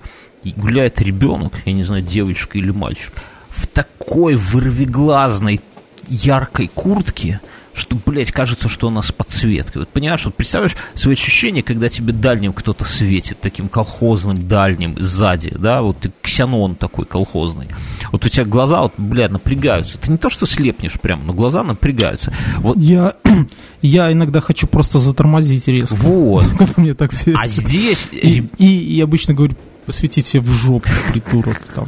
гуляет 0.55 1.01
ребенок, 1.01 1.53
я 1.65 1.73
не 1.73 1.83
знаю, 1.83 2.01
девочка 2.01 2.57
или 2.57 2.71
мальчик, 2.71 3.13
в 3.59 3.67
такой 3.67 4.35
вырвиглазной 4.35 5.59
яркой 6.07 6.69
куртке, 6.73 7.41
что, 7.73 7.97
блядь, 8.05 8.31
кажется, 8.31 8.67
что 8.67 8.87
она 8.87 9.01
с 9.01 9.11
подсветкой. 9.11 9.81
Вот 9.81 9.89
понимаешь, 9.89 10.25
вот 10.25 10.35
представляешь 10.35 10.75
свои 10.95 11.13
ощущения, 11.13 11.63
когда 11.63 11.87
тебе 11.87 12.13
дальним 12.13 12.51
кто-то 12.51 12.83
светит, 12.83 13.39
таким 13.39 13.69
колхозным 13.69 14.47
дальним 14.47 14.95
сзади, 14.99 15.55
да, 15.57 15.81
вот 15.81 15.99
ты 15.99 16.11
ксенон 16.21 16.75
такой 16.75 17.05
колхозный. 17.05 17.67
Вот 18.11 18.25
у 18.25 18.29
тебя 18.29 18.45
глаза, 18.45 18.81
вот, 18.81 18.93
блядь, 18.97 19.31
напрягаются. 19.31 19.97
Это 19.97 20.11
не 20.11 20.17
то, 20.17 20.29
что 20.29 20.45
слепнешь 20.45 20.99
прямо, 20.99 21.23
но 21.23 21.33
глаза 21.33 21.63
напрягаются. 21.63 22.33
Вот. 22.57 22.77
Я, 22.77 23.13
я 23.81 24.11
иногда 24.11 24.41
хочу 24.41 24.67
просто 24.67 24.99
затормозить 24.99 25.67
резко. 25.67 25.95
Вот. 25.95 26.45
Когда 26.57 26.73
мне 26.77 26.93
так 26.93 27.11
светит. 27.11 27.39
А 27.41 27.47
здесь... 27.47 28.09
И, 28.11 28.49
и, 28.57 28.95
и 28.95 29.01
обычно 29.01 29.33
говорю, 29.33 29.55
посветите 29.89 30.39
в 30.39 30.45
жопу, 30.45 30.87
придурок. 31.11 31.57
Там. 31.73 31.87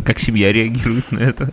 Как 0.04 0.18
семья 0.18 0.52
реагирует 0.52 1.12
на 1.12 1.20
это? 1.20 1.52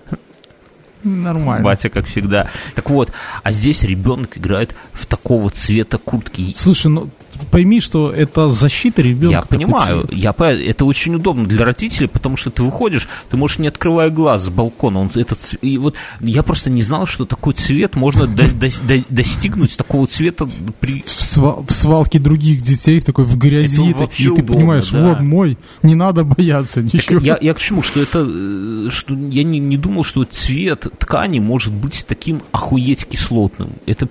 Нормально. 1.03 1.63
Батя, 1.63 1.89
как 1.89 2.07
всегда. 2.07 2.49
Так 2.73 2.89
вот, 2.89 3.11
а 3.43 3.51
здесь 3.51 3.83
ребенок 3.83 4.37
играет 4.37 4.75
в 4.93 5.05
такого 5.05 5.51
цвета 5.51 5.99
куртки. 5.99 6.53
Слушай, 6.55 6.87
ну 6.87 7.09
пойми, 7.51 7.79
что 7.79 8.11
это 8.11 8.49
защита 8.49 9.01
ребенка. 9.01 9.35
Я 9.37 9.41
понимаю, 9.41 10.07
я, 10.11 10.33
это 10.39 10.85
очень 10.85 11.15
удобно 11.15 11.47
для 11.47 11.65
родителей, 11.65 12.07
потому 12.07 12.37
что 12.37 12.49
ты 12.49 12.63
выходишь, 12.63 13.07
ты 13.29 13.37
можешь 13.37 13.59
не 13.59 13.67
открывая 13.67 14.09
глаз 14.09 14.45
с 14.45 14.49
балкона. 14.49 14.99
Он, 14.99 15.11
этот, 15.15 15.55
и 15.61 15.77
вот 15.77 15.95
я 16.19 16.43
просто 16.43 16.69
не 16.69 16.81
знал, 16.81 17.05
что 17.05 17.25
такой 17.25 17.53
цвет 17.53 17.95
можно 17.95 18.27
до, 18.27 18.51
до, 18.51 18.67
до, 18.83 19.03
достигнуть 19.09 19.75
такого 19.77 20.07
цвета 20.07 20.49
при... 20.79 21.03
В, 21.05 21.11
свал, 21.11 21.65
в 21.67 21.71
свалке 21.71 22.19
других 22.19 22.61
детей, 22.61 23.01
такой 23.01 23.25
в 23.25 23.37
грязи, 23.37 23.93
так, 23.93 24.17
и 24.19 24.29
ты 24.35 24.43
понимаешь, 24.43 24.89
да. 24.89 25.09
вот 25.09 25.21
мой, 25.21 25.57
не 25.83 25.95
надо 25.95 26.23
бояться 26.23 26.81
ничего. 26.81 27.19
Так 27.19 27.23
я, 27.23 27.37
я 27.41 27.53
к 27.53 27.59
чему, 27.59 27.81
что 27.81 28.01
это, 28.01 28.25
э, 28.27 28.87
что 28.89 29.13
я 29.13 29.43
не, 29.43 29.59
не 29.59 29.77
думал, 29.77 30.03
что 30.03 30.23
цвет 30.23 30.87
ткани 30.99 31.39
может 31.39 31.73
быть 31.73 32.05
таким 32.07 32.41
охуеть 32.51 33.05
кислотным. 33.05 33.69
Это 33.85 34.07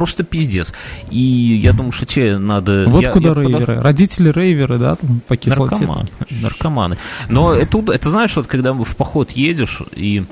просто 0.00 0.24
пиздец. 0.24 0.72
И 1.10 1.18
я 1.62 1.74
думаю, 1.74 1.92
что 1.92 2.06
тебе 2.06 2.38
надо... 2.38 2.86
Вот 2.88 3.02
я, 3.02 3.12
куда 3.12 3.28
я 3.28 3.34
рейверы. 3.34 3.66
Подож... 3.66 3.84
Родители 3.84 4.30
рейверы, 4.30 4.78
да, 4.78 4.96
там, 4.96 5.20
по 5.28 5.36
кислоте. 5.36 5.74
Наркоманы. 5.74 6.08
Наркоманы. 6.30 6.96
Но 7.28 7.52
это, 7.52 7.84
это 7.92 8.08
знаешь, 8.08 8.34
вот 8.34 8.46
когда 8.46 8.72
в 8.72 8.96
поход 8.96 9.32
едешь, 9.32 9.82
и 9.94 10.24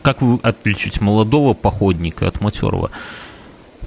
как 0.00 0.22
вы 0.22 0.38
отличить 0.42 1.02
молодого 1.02 1.52
походника 1.52 2.28
от 2.28 2.40
матерого? 2.40 2.90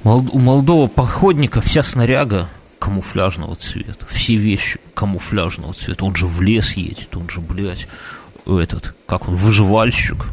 У 0.03 0.37
молодого 0.37 0.85
походника 0.85 1.59
вся 1.59 1.81
снаряга 1.81 2.47
камуфляжного 2.77 3.55
цвета. 3.55 4.05
Все 4.07 4.35
вещи 4.35 4.79
камуфляжного 4.93 5.73
цвета. 5.73 6.05
Он 6.05 6.15
же 6.15 6.27
в 6.27 6.43
лес 6.43 6.73
едет, 6.73 7.17
он 7.17 7.27
же, 7.27 7.41
блядь, 7.41 7.87
этот, 8.45 8.93
как 9.07 9.27
он, 9.27 9.33
выживальщик 9.33 10.27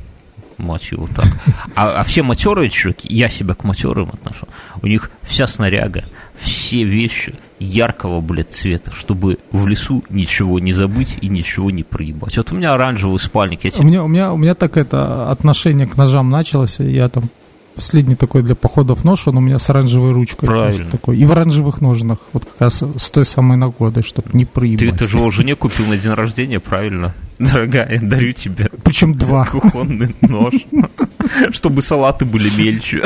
мать 0.60 0.90
его 0.90 1.08
так. 1.14 1.26
А, 1.74 2.00
а 2.00 2.04
все 2.04 2.22
матерые 2.22 2.70
чуваки, 2.70 3.08
я 3.12 3.28
себя 3.28 3.54
к 3.54 3.64
матерым 3.64 4.10
отношу, 4.12 4.46
у 4.82 4.86
них 4.86 5.10
вся 5.22 5.46
снаряга, 5.46 6.04
все 6.36 6.84
вещи 6.84 7.34
яркого, 7.58 8.20
блядь, 8.20 8.50
цвета, 8.50 8.90
чтобы 8.92 9.38
в 9.50 9.66
лесу 9.66 10.02
ничего 10.08 10.58
не 10.58 10.72
забыть 10.72 11.18
и 11.20 11.28
ничего 11.28 11.70
не 11.70 11.82
проебать. 11.82 12.36
Вот 12.36 12.52
у 12.52 12.54
меня 12.54 12.74
оранжевый 12.74 13.18
спальник. 13.18 13.64
Я 13.64 13.70
тебе... 13.70 13.84
у, 13.84 13.88
меня, 13.88 14.04
у, 14.04 14.08
меня, 14.08 14.32
у 14.32 14.36
меня 14.36 14.54
так 14.54 14.76
это 14.76 15.30
отношение 15.30 15.86
к 15.86 15.96
ножам 15.96 16.30
началось, 16.30 16.80
я 16.80 17.08
там 17.08 17.30
последний 17.80 18.14
такой 18.14 18.42
для 18.42 18.54
походов 18.54 19.04
нож, 19.04 19.26
он 19.26 19.38
у 19.38 19.40
меня 19.40 19.58
с 19.58 19.70
оранжевой 19.70 20.12
ручкой. 20.12 20.46
Правильно. 20.46 20.90
Такой. 20.90 21.16
И 21.16 21.24
в 21.24 21.32
оранжевых 21.32 21.80
ножнах, 21.80 22.18
вот 22.34 22.44
как 22.44 22.60
раз 22.60 22.82
с 22.82 23.10
той 23.10 23.24
самой 23.24 23.56
нагодой, 23.56 24.02
чтобы 24.02 24.28
не 24.34 24.44
проебать. 24.44 24.80
Ты 24.80 24.88
это 24.88 25.06
же 25.06 25.16
его 25.16 25.30
жене 25.30 25.56
купил 25.56 25.86
на 25.86 25.96
день 25.96 26.12
рождения, 26.12 26.60
правильно? 26.60 27.14
Дорогая, 27.38 27.98
дарю 28.02 28.32
тебе. 28.32 28.68
Причем 28.84 29.14
два. 29.14 29.46
Кухонный 29.46 30.14
нож. 30.20 30.52
Чтобы 31.52 31.80
салаты 31.80 32.26
были 32.26 32.50
мельче. 32.50 33.02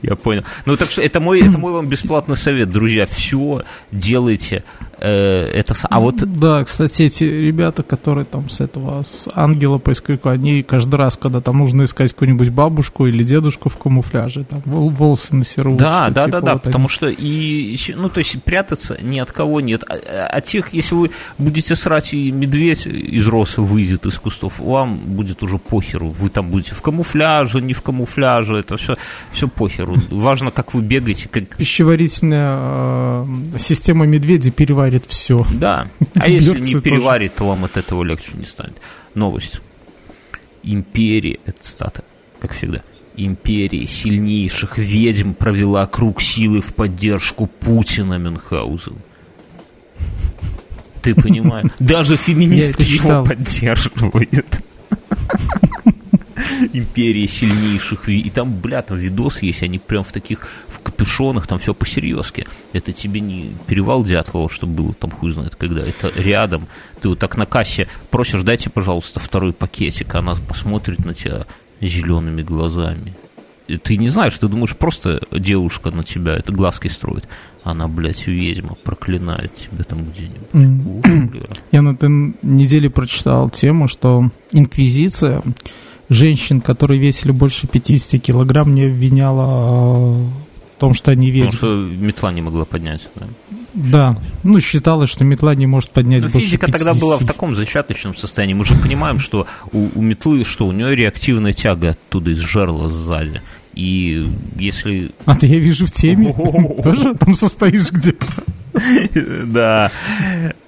Я 0.00 0.16
понял. 0.16 0.44
Ну 0.64 0.76
так 0.78 0.90
что 0.90 1.02
это 1.02 1.20
мой, 1.20 1.40
это 1.40 1.58
мой 1.58 1.72
вам 1.72 1.86
бесплатный 1.86 2.38
совет, 2.38 2.70
друзья. 2.70 3.06
Все 3.06 3.64
делайте 3.92 4.64
это, 4.98 5.74
а 5.88 6.00
вот... 6.00 6.16
Да, 6.16 6.64
кстати, 6.64 7.02
эти 7.02 7.24
ребята, 7.24 7.82
которые 7.82 8.24
там 8.24 8.48
с 8.48 8.60
этого, 8.60 9.02
с 9.02 9.28
ангела 9.34 9.78
поисковика, 9.78 10.30
они 10.30 10.62
каждый 10.62 10.96
раз, 10.96 11.16
когда 11.16 11.40
там 11.40 11.58
нужно 11.58 11.84
искать 11.84 12.12
какую-нибудь 12.12 12.50
бабушку 12.50 13.06
или 13.06 13.22
дедушку 13.22 13.68
в 13.68 13.76
камуфляже, 13.76 14.44
там 14.44 14.62
волосы 14.64 15.34
насерут. 15.34 15.76
Да, 15.76 16.10
да, 16.10 16.26
типа, 16.26 16.40
да, 16.40 16.46
да, 16.46 16.52
вот 16.54 16.62
потому 16.62 16.86
они... 16.86 16.94
что 16.94 17.08
и, 17.08 17.76
ну, 17.96 18.08
то 18.08 18.18
есть 18.18 18.42
прятаться 18.42 18.96
ни 19.02 19.18
от 19.18 19.32
кого 19.32 19.60
нет. 19.60 19.84
А, 19.88 20.26
а 20.26 20.40
тех, 20.40 20.72
если 20.72 20.94
вы 20.94 21.10
будете 21.38 21.76
срать 21.76 22.14
и 22.14 22.30
медведь 22.30 22.86
из 22.86 23.26
роса 23.26 23.62
выйдет 23.62 24.06
из 24.06 24.18
кустов, 24.18 24.60
вам 24.60 24.96
будет 24.96 25.42
уже 25.42 25.58
похеру. 25.58 26.10
Вы 26.10 26.28
там 26.28 26.50
будете 26.50 26.74
в 26.74 26.82
камуфляже, 26.82 27.60
не 27.60 27.72
в 27.72 27.82
камуфляже, 27.82 28.56
это 28.56 28.76
все, 28.76 28.96
все 29.32 29.48
похеру. 29.48 29.96
Важно, 30.10 30.50
как 30.50 30.74
вы 30.74 30.82
бегаете. 30.82 31.28
Как... 31.28 31.56
Пищеварительная 31.56 33.24
э, 33.24 33.58
система 33.58 34.06
медведя 34.06 34.50
переваривает 34.50 34.83
переварит 34.84 35.06
все. 35.06 35.46
Да. 35.52 35.88
А 36.14 36.28
если 36.28 36.60
не 36.60 36.80
переварит, 36.80 37.34
то 37.34 37.46
вам 37.46 37.64
от 37.64 37.76
этого 37.76 38.02
легче 38.02 38.32
не 38.34 38.44
станет. 38.44 38.76
Новость. 39.14 39.60
Империя, 40.62 41.38
это 41.44 41.66
стата, 41.66 42.04
как 42.40 42.52
всегда. 42.52 42.82
Империя 43.16 43.86
сильнейших 43.86 44.78
ведьм 44.78 45.34
провела 45.34 45.86
круг 45.86 46.20
силы 46.20 46.60
в 46.60 46.74
поддержку 46.74 47.46
Путина 47.46 48.18
Мюнхгаузен. 48.18 48.96
Ты 51.02 51.14
понимаешь? 51.14 51.70
Даже 51.78 52.16
феминистки 52.16 52.82
его 52.82 53.24
поддерживают 53.24 54.60
империя 56.72 57.26
сильнейших. 57.26 58.08
И 58.08 58.30
там, 58.30 58.52
бля, 58.54 58.82
там 58.82 58.98
видос 58.98 59.42
есть, 59.42 59.62
они 59.62 59.78
прям 59.78 60.04
в 60.04 60.12
таких, 60.12 60.46
в 60.68 60.80
капюшонах, 60.80 61.46
там 61.46 61.58
все 61.58 61.74
по-серьезки. 61.74 62.46
Это 62.72 62.92
тебе 62.92 63.20
не 63.20 63.52
перевал 63.66 64.04
Дятлова, 64.04 64.48
чтобы 64.48 64.74
было 64.74 64.94
там 64.94 65.10
хуй 65.10 65.32
знает 65.32 65.54
когда. 65.56 65.80
Это 65.82 66.12
рядом. 66.14 66.66
Ты 67.00 67.10
вот 67.10 67.18
так 67.18 67.36
на 67.36 67.46
кассе 67.46 67.88
просишь, 68.10 68.42
дайте, 68.42 68.70
пожалуйста, 68.70 69.20
второй 69.20 69.52
пакетик. 69.52 70.14
Она 70.14 70.34
посмотрит 70.34 71.04
на 71.04 71.14
тебя 71.14 71.46
зелеными 71.80 72.42
глазами. 72.42 73.14
И 73.66 73.78
ты 73.78 73.96
не 73.96 74.08
знаешь, 74.08 74.36
ты 74.36 74.46
думаешь, 74.48 74.76
просто 74.76 75.22
девушка 75.32 75.90
на 75.90 76.04
тебя 76.04 76.36
это 76.36 76.52
глазки 76.52 76.88
строит. 76.88 77.26
Она, 77.62 77.88
блядь, 77.88 78.26
ведьма, 78.26 78.74
проклинает 78.74 79.54
тебя 79.54 79.84
там 79.84 80.04
где-нибудь. 80.04 80.50
Mm. 80.52 81.60
Я 81.72 81.80
на 81.80 81.90
этой 81.90 82.34
неделе 82.42 82.90
прочитал 82.90 83.48
тему, 83.48 83.88
что 83.88 84.30
инквизиция 84.52 85.42
женщин, 86.08 86.60
которые 86.60 87.00
весили 87.00 87.32
больше 87.32 87.66
50 87.66 88.20
килограмм, 88.20 88.74
не 88.74 88.84
обвиняла 88.84 90.14
э, 90.14 90.28
в 90.76 90.80
том, 90.80 90.94
что 90.94 91.10
они 91.10 91.30
весят. 91.30 91.52
Потому 91.52 91.86
что 91.86 91.96
метла 91.96 92.32
не 92.32 92.42
могла 92.42 92.64
поднять. 92.64 93.08
Да, 93.74 94.12
да. 94.12 94.16
ну 94.42 94.60
считалось, 94.60 95.10
что 95.10 95.24
метла 95.24 95.54
не 95.54 95.66
может 95.66 95.90
поднять 95.90 96.22
Но 96.22 96.28
больше 96.28 96.46
физика 96.46 96.66
50. 96.66 96.78
тогда 96.78 97.00
была 97.00 97.18
в 97.18 97.26
таком 97.26 97.54
зачаточном 97.54 98.16
состоянии. 98.16 98.54
Мы 98.54 98.64
же 98.64 98.74
понимаем, 98.76 99.18
что 99.18 99.46
у, 99.72 99.88
у 99.94 100.00
метлы, 100.00 100.44
что 100.44 100.66
у 100.66 100.72
нее 100.72 100.94
реактивная 100.94 101.52
тяга 101.52 101.90
оттуда 101.90 102.30
из 102.30 102.38
жерла 102.38 102.88
сзади. 102.88 103.42
И 103.74 104.26
если... 104.56 105.10
А 105.24 105.34
ты, 105.34 105.48
я 105.48 105.58
вижу, 105.58 105.86
в 105.86 105.92
теме. 105.92 106.32
Тоже 106.82 107.14
там 107.14 107.34
состоишь 107.34 107.90
где-то. 107.90 108.26
Да. 109.46 109.90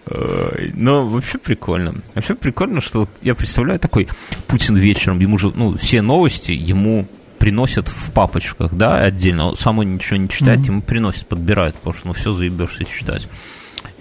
Но 0.09 1.07
вообще 1.07 1.39
прикольно. 1.39 1.95
Вообще 2.15 2.35
прикольно, 2.35 2.81
что 2.81 3.01
вот 3.01 3.11
я 3.23 3.35
представляю 3.35 3.81
такой 3.81 4.09
Путин 4.47 4.77
вечером, 4.77 5.19
ему 5.19 5.37
же, 5.39 5.51
ну, 5.55 5.77
все 5.77 6.01
новости 6.01 6.53
ему 6.53 7.09
приносят 7.39 7.89
в 7.89 8.13
папочках, 8.13 8.75
да, 8.75 9.01
отдельно. 9.03 9.49
Он 9.49 9.57
сам 9.57 9.83
ничего 9.83 10.17
не 10.17 10.29
читает, 10.29 10.61
mm-hmm. 10.61 10.67
ему 10.67 10.83
приносят, 10.83 11.27
подбирают, 11.27 11.77
потому 11.77 11.95
что 11.95 12.07
ну 12.09 12.13
все 12.13 12.33
заебешься 12.33 12.85
читать. 12.85 13.29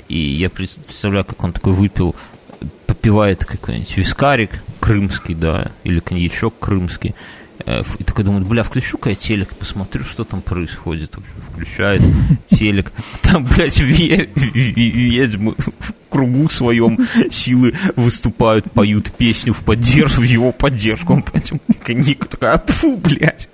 И 0.07 0.17
я 0.17 0.49
представляю, 0.49 1.25
как 1.25 1.43
он 1.43 1.53
такой 1.53 1.73
выпил, 1.73 2.15
попивает 2.85 3.43
какой-нибудь 3.43 3.97
вискарик 3.97 4.51
крымский, 4.79 5.35
да, 5.35 5.71
или 5.83 5.99
коньячок 5.99 6.53
крымский, 6.59 7.13
Э, 7.13 7.44
И 7.65 8.03
такой 8.03 8.23
думает, 8.23 8.45
бля, 8.45 8.61
включу-ка 8.63 9.09
я 9.09 9.15
телек, 9.15 9.49
посмотрю, 9.55 10.03
что 10.03 10.23
там 10.23 10.41
происходит. 10.41 11.15
Включает 11.51 12.01
телек. 12.45 12.91
Там, 13.23 13.43
блядь, 13.45 13.79
ве- 13.81 14.29
ве- 14.35 14.73
ведьмы 14.91 15.55
в 15.57 15.93
кругу 16.09 16.47
своем 16.49 16.99
силы 17.31 17.73
выступают, 17.95 18.71
поют 18.71 19.11
песню 19.11 19.51
в 19.53 19.61
поддержку, 19.63 20.21
в 20.21 20.25
его 20.25 20.51
поддержку. 20.51 21.13
Он 21.13 21.23
потом 21.23 21.59
Ника 21.87 22.27
такая, 22.27 22.61
фу, 22.67 22.97
блядь. 22.97 23.49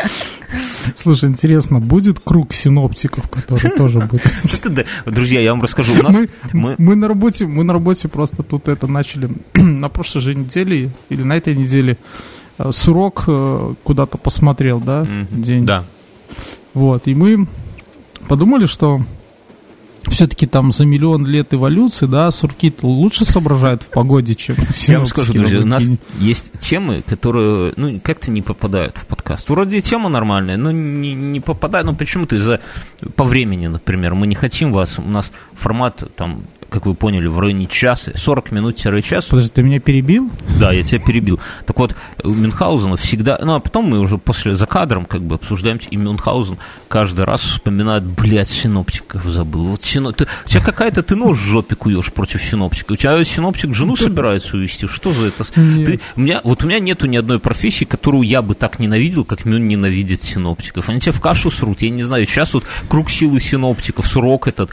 Слушай, 0.96 1.30
интересно, 1.30 1.80
будет 1.80 2.20
круг 2.20 2.52
синоптиков, 2.54 3.30
который 3.30 3.70
тоже 3.78 4.00
будет? 4.00 4.86
Друзья, 5.06 5.40
я 5.40 5.52
вам 5.52 5.62
расскажу. 5.64 5.94
У 5.98 6.04
нас 6.04 6.14
Мы, 6.16 6.30
мы- 6.52 6.76
мы 6.78 6.96
на 6.96 7.08
работе, 7.08 7.46
мы 7.48 7.64
на 7.64 7.72
работе 7.74 8.10
просто 8.10 8.44
тут 8.44 8.68
это 8.68 8.88
начали 8.88 9.30
на 9.56 9.88
прошлой 9.90 10.22
же 10.22 10.36
неделе 10.36 10.92
или 11.10 11.24
на 11.24 11.38
этой 11.38 11.56
неделе 11.56 11.94
э, 11.94 11.98
Сурок 12.72 13.24
э, 13.28 13.74
куда-то 13.84 14.18
посмотрел, 14.18 14.80
да, 14.80 15.04
Мгм. 15.04 15.42
день. 15.42 15.66
Да. 15.66 15.84
Вот, 16.74 17.08
и 17.08 17.14
мы 17.16 17.48
подумали, 18.28 18.66
что 18.66 19.02
все-таки 20.10 20.48
там 20.48 20.72
за 20.72 20.86
миллион 20.86 21.26
лет 21.26 21.54
эволюции, 21.54 22.06
да, 22.06 22.32
сурки 22.32 22.74
лучше 22.82 23.24
соображают 23.24 23.84
в 23.84 23.88
погоде, 23.88 24.36
чем 24.36 24.56
Я 24.88 24.98
вам 24.98 25.06
скажу, 25.08 25.34
друзья, 25.34 25.60
у 25.62 25.66
нас 25.66 25.84
на 25.84 25.98
есть 26.20 26.52
темы, 26.60 27.04
которые, 27.06 27.74
ну, 27.78 28.00
как-то 28.04 28.32
не 28.32 28.42
попадают 28.42 28.98
в 28.98 29.06
подкаст. 29.06 29.50
Вроде 29.50 29.82
тема 29.82 30.10
нормальная, 30.10 30.58
но 30.58 30.72
не, 30.72 31.14
не 31.14 31.40
попадает, 31.40 31.86
ну, 31.86 31.96
почему-то 31.96 32.36
из-за, 32.36 32.60
по 33.16 33.24
времени, 33.24 33.68
например, 33.68 34.16
мы 34.16 34.28
не 34.28 34.36
хотим 34.36 34.74
вас, 34.74 34.98
у 35.00 35.04
нас 35.04 35.32
формат, 35.54 36.04
там, 36.16 36.44
как 36.72 36.86
вы 36.86 36.96
поняли, 36.96 37.28
в 37.28 37.38
районе 37.38 37.68
часа, 37.68 38.14
40 38.16 38.52
минут-час, 38.54 39.26
Подожди, 39.26 39.50
ты 39.50 39.62
меня 39.62 39.82
перебил? 39.82 40.32
да, 40.58 40.72
я 40.72 40.84
тебя 40.84 41.00
перебил. 41.00 41.38
Так 41.66 41.78
вот, 41.78 41.94
у 42.24 42.30
Мюнхгаузена 42.30 42.96
всегда... 42.96 43.38
Ну, 43.42 43.56
а 43.56 43.60
потом 43.60 43.86
мы 43.86 44.00
уже 44.00 44.18
после, 44.18 44.56
за 44.56 44.68
кадром 44.68 45.04
как 45.04 45.22
бы 45.22 45.36
обсуждаем, 45.36 45.80
и 45.90 45.98
Мюнхгаузен 45.98 46.58
каждый 46.88 47.26
раз 47.26 47.42
вспоминает, 47.42 48.04
блядь, 48.04 48.50
синоптиков 48.50 49.26
забыл. 49.26 49.66
Вот 49.66 49.84
сино... 49.84 50.14
ты, 50.14 50.28
у 50.46 50.48
тебя 50.48 50.62
какая-то... 50.62 51.04
Ты 51.04 51.18
нож 51.18 51.40
в 51.40 51.46
жопе 51.46 51.76
куешь 51.76 52.14
против 52.14 52.42
синоптика. 52.42 52.94
У 52.94 52.96
тебя 52.96 53.22
синоптик 53.26 53.74
жену 53.74 53.98
собирается 53.98 54.56
увезти. 54.56 54.88
Что 54.88 55.12
за 55.12 55.28
это? 55.28 55.44
Нет. 55.58 55.86
Ты, 55.86 56.00
у 56.16 56.22
меня, 56.22 56.40
вот 56.46 56.64
у 56.64 56.68
меня 56.68 56.80
нету 56.80 57.06
ни 57.06 57.18
одной 57.18 57.40
профессии, 57.40 57.84
которую 57.84 58.24
я 58.24 58.42
бы 58.42 58.56
так 58.56 58.80
ненавидел, 58.80 59.26
как 59.26 59.44
Мюн 59.44 59.68
ненавидит 59.68 60.24
синоптиков. 60.24 60.88
Они 60.88 61.02
тебя 61.02 61.12
в 61.12 61.20
кашу 61.20 61.52
срут. 61.52 61.82
Я 61.82 61.90
не 61.90 62.04
знаю, 62.04 62.26
сейчас 62.26 62.54
вот 62.54 62.64
круг 62.88 63.10
силы 63.10 63.42
синоптиков, 63.42 64.08
срок 64.08 64.48
этот, 64.48 64.70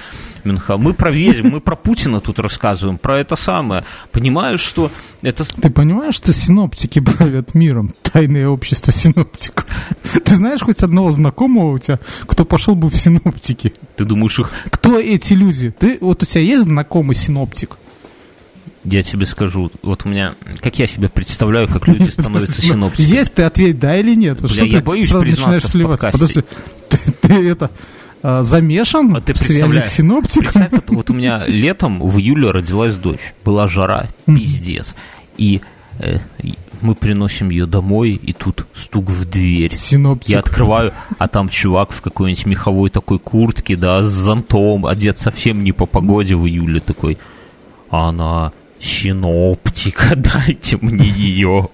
Мюнха. 0.49 0.77
Мы 0.77 0.95
про 0.95 1.11
ведьм, 1.11 1.49
мы 1.49 1.61
про 1.61 1.77
Путина 1.77 2.21
тут 2.21 2.39
рассказываем, 2.39 2.99
про 2.99 3.19
это 3.19 3.37
самое. 3.37 3.85
Понимаешь, 4.13 4.61
что 4.61 4.91
это... 5.23 5.45
Ты 5.45 5.71
понимаешь, 5.71 6.15
что 6.15 6.33
синоптики 6.33 7.01
правят 7.01 7.55
миром? 7.55 7.91
Тайное 8.03 8.49
общество 8.49 8.93
синоптиков. 8.93 9.67
Ты 10.25 10.35
знаешь 10.35 10.61
хоть 10.61 10.83
одного 10.83 11.11
знакомого 11.11 11.73
у 11.73 11.79
тебя, 11.79 12.01
кто 12.27 12.45
пошел 12.45 12.75
бы 12.75 12.91
в 12.91 12.97
синоптики? 12.97 13.73
Ты 13.97 14.05
думаешь, 14.05 14.39
их... 14.39 14.51
Кто 14.71 14.99
эти 14.99 15.35
люди? 15.35 15.75
Ты, 15.79 15.99
вот 16.01 16.23
у 16.23 16.27
тебя 16.27 16.43
есть 16.43 16.65
знакомый 16.65 17.15
синоптик? 17.15 17.77
Я 18.85 19.03
тебе 19.03 19.27
скажу, 19.27 19.71
вот 19.83 20.07
у 20.07 20.09
меня... 20.09 20.35
Как 20.61 20.79
я 20.79 20.87
себе 20.87 21.09
представляю, 21.09 21.69
как 21.69 21.87
люди 21.87 22.11
становятся 22.11 22.63
синоптиками. 22.63 23.17
Есть, 23.17 23.35
ты 23.35 23.43
ответь, 23.43 23.79
да 23.79 23.97
или 23.97 24.15
нет? 24.15 24.41
Бля, 24.41 24.49
что 24.49 24.65
я 24.65 24.79
ты 24.79 24.85
боюсь 24.85 25.09
сразу 25.09 25.27
начинаешь 25.27 25.65
сливаться? 25.65 26.11
подкасте. 26.11 26.43
Подожди, 26.43 26.59
ты, 26.89 27.13
ты 27.29 27.51
это 27.51 27.71
а, 28.23 28.43
замешан 28.43 29.17
А 29.17 29.21
ты 29.21 29.35
в 29.35 29.39
связи 29.39 29.83
синоптиком? 29.87 30.43
Представь, 30.43 30.73
вот, 30.73 30.91
вот 30.91 31.11
у 31.11 31.15
меня 31.15 31.45
летом 31.47 32.01
в 32.01 32.19
июле 32.19 32.51
родилась 32.51 32.95
дочь. 32.95 33.35
Была 33.45 33.69
жара, 33.69 34.07
пиздец. 34.27 34.95
И 35.37 35.61
э, 35.99 36.19
и 36.43 36.55
мы 36.81 36.95
приносим 36.95 37.51
ее 37.51 37.67
домой, 37.67 38.13
и 38.13 38.33
тут 38.33 38.67
стук 38.75 39.11
в 39.11 39.25
дверь. 39.25 39.75
Синоптик. 39.75 40.29
Я 40.29 40.39
открываю, 40.39 40.93
а 41.19 41.29
там 41.29 41.49
чувак 41.49 41.93
в 41.93 42.01
какой-нибудь 42.01 42.47
меховой 42.47 42.91
такой 42.91 43.19
куртке, 43.19 43.77
да, 43.77 44.03
с 44.03 44.09
зонтом, 44.09 44.87
одет 44.87 45.19
совсем 45.19 45.65
не 45.65 45.73
по 45.73 45.87
погоде 45.87 46.37
в 46.37 46.47
июле 46.47 46.81
такой. 46.81 47.19
А 47.91 48.09
Она 48.09 48.53
синоптика, 48.79 50.13
дайте 50.17 50.79
мне 50.81 51.07
ее. 51.07 51.69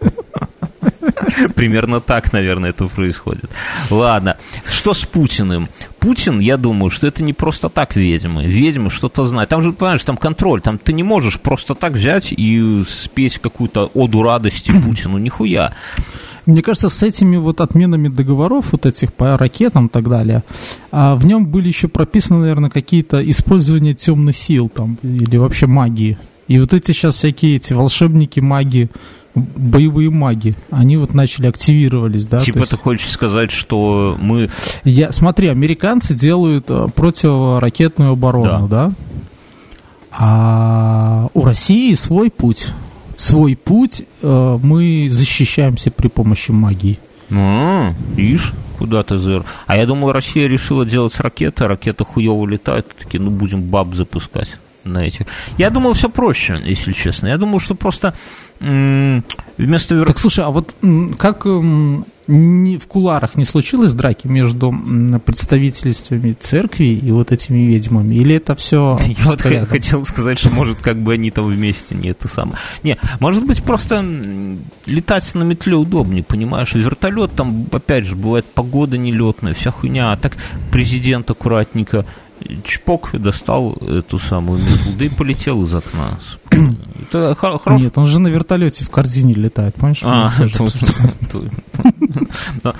Примерно 1.55 2.01
так, 2.01 2.33
наверное, 2.33 2.71
это 2.71 2.87
происходит. 2.87 3.51
Ладно, 3.91 4.37
что 4.65 4.95
с 4.95 5.05
Путиным? 5.05 5.69
Путин, 5.99 6.41
я 6.41 6.57
думаю, 6.57 6.91
что 6.91 7.07
это 7.07 7.23
не 7.23 7.33
просто 7.33 7.69
так 7.69 7.97
ведьмы. 7.97 8.47
Ведьмы 8.47 8.91
что-то 8.91 9.25
знают. 9.25 9.51
Там 9.51 9.63
же, 9.63 9.73
понимаешь, 9.73 10.05
там 10.05 10.17
контроль. 10.17 10.61
Там 10.61 10.79
ты 10.79 10.93
не 10.93 11.03
можешь 11.03 11.41
просто 11.41 11.75
так 11.75 11.93
взять 11.93 12.33
и 12.33 12.85
спеть 12.89 13.39
какую-то 13.39 13.91
оду 13.95 14.23
радости 14.23 14.73
Путину. 14.85 15.19
Нихуя. 15.19 15.73
Мне 16.47 16.63
кажется, 16.63 16.91
с 16.91 17.03
этими 17.03 17.37
вот 17.39 17.63
отменами 17.63 18.09
договоров, 18.09 18.73
вот 18.73 18.85
этих 18.85 19.15
по 19.15 19.39
ракетам 19.39 19.87
и 19.87 19.89
так 19.89 20.09
далее, 20.09 20.45
а 20.91 21.15
в 21.15 21.25
нем 21.25 21.47
были 21.47 21.69
еще 21.69 21.89
прописаны, 21.89 22.41
наверное, 22.41 22.69
какие-то 22.69 23.29
использования 23.31 23.95
темных 23.95 24.37
сил 24.37 24.69
там, 24.69 24.99
или 25.03 25.39
вообще 25.39 25.67
магии. 25.67 26.19
И 26.47 26.61
вот 26.61 26.75
эти 26.75 26.93
сейчас 26.93 27.15
всякие 27.15 27.57
эти 27.57 27.73
волшебники, 27.73 28.41
маги, 28.41 28.91
боевые 29.35 30.11
маги, 30.11 30.55
они 30.71 30.97
вот 30.97 31.13
начали 31.13 31.49
активировались, 31.49 32.27
да? 32.27 32.39
типа 32.39 32.59
есть- 32.59 32.71
ты 32.71 32.77
хочешь 32.77 33.11
сказать, 33.11 33.51
что 33.51 34.17
мы... 34.21 34.51
Я, 34.85 35.11
смотри, 35.13 35.49
американцы 35.49 36.15
делают 36.15 36.67
э, 36.69 36.87
противоракетную 36.95 38.13
оборону, 38.13 38.69
да. 38.69 38.93
А 40.11 41.29
у 41.35 41.45
России 41.45 41.95
свой 41.95 42.31
путь. 42.31 42.69
Свой 43.17 43.57
путь 43.57 44.03
э, 44.23 44.59
мы 44.63 45.09
защищаемся 45.11 45.91
при 45.91 46.09
помощи 46.09 46.51
магии. 46.53 46.99
А, 47.31 47.93
ишь, 48.17 48.53
куда 48.79 49.03
ты 49.03 49.17
зыр. 49.17 49.45
А 49.67 49.77
я 49.77 49.87
думал, 49.87 50.13
Россия 50.13 50.47
решила 50.47 50.85
делать 50.87 51.19
ракеты, 51.19 51.65
а 51.65 51.69
ракеты 51.69 52.05
хуево 52.05 52.47
летают, 52.47 52.87
такие, 52.97 53.21
ну, 53.21 53.31
будем 53.31 53.63
баб 53.63 53.95
запускать 53.95 54.59
на 54.85 54.99
этих. 55.07 55.27
Я 55.59 55.71
думал, 55.71 55.95
все 55.95 56.09
проще, 56.11 56.61
если 56.65 56.93
честно. 56.93 57.29
Я 57.29 57.39
думал, 57.39 57.59
что 57.59 57.75
просто 57.75 58.15
вместо... 58.61 60.05
Так 60.05 60.19
слушай, 60.19 60.45
а 60.45 60.51
вот 60.51 60.75
как 61.19 61.47
не, 62.27 62.79
в 62.79 62.87
куларах 62.87 63.37
не 63.37 63.45
случилось 63.45 63.93
драки 63.93 64.27
между 64.27 64.75
представительствами 65.25 66.35
церкви 66.39 66.85
и 66.85 67.11
вот 67.11 67.33
этими 67.33 67.59
ведьмами? 67.59 68.15
Или 68.15 68.37
это 68.37 68.57
все 68.57 68.99
Я 69.07 69.25
вот 69.27 69.43
х- 69.43 69.67
хотел 69.67 70.05
сказать, 70.05 70.39
что 70.39 70.51
может 70.51 70.81
как 70.81 70.99
бы 70.99 71.15
они 71.15 71.31
там 71.31 71.47
вместе 71.47 71.95
не 71.95 72.09
это 72.11 72.29
самое. 72.29 72.57
Не, 72.83 72.99
может 73.21 73.47
быть 73.47 73.63
просто 73.63 74.05
летать 74.87 75.35
на 75.35 75.43
метле 75.43 75.77
удобнее, 75.77 76.23
понимаешь? 76.25 76.75
Вертолет 76.75 77.33
там, 77.33 77.67
опять 77.71 78.07
же, 78.07 78.15
бывает 78.15 78.47
погода 78.47 78.97
нелетная, 78.97 79.55
вся 79.55 79.71
хуйня. 79.71 80.13
А 80.13 80.17
так 80.17 80.37
президент 80.73 81.31
аккуратненько 81.31 82.07
чпок 82.65 83.11
достал 83.13 83.73
эту 83.81 84.19
самую 84.19 84.61
метлу, 84.61 84.93
да 84.99 85.05
и 85.05 85.09
полетел 85.09 85.63
из 85.65 85.75
окна. 85.75 86.19
Это 87.01 87.35
хо- 87.39 87.59
хорош- 87.59 87.81
Нет, 87.81 87.99
он 87.99 88.07
же 88.07 88.21
на 88.21 88.29
вертолете 88.29 88.85
в 88.85 88.91
корзине 88.91 89.35
летает, 89.35 89.75
понимаешь? 89.75 90.01
А. 90.05 90.33
А? 92.63 92.75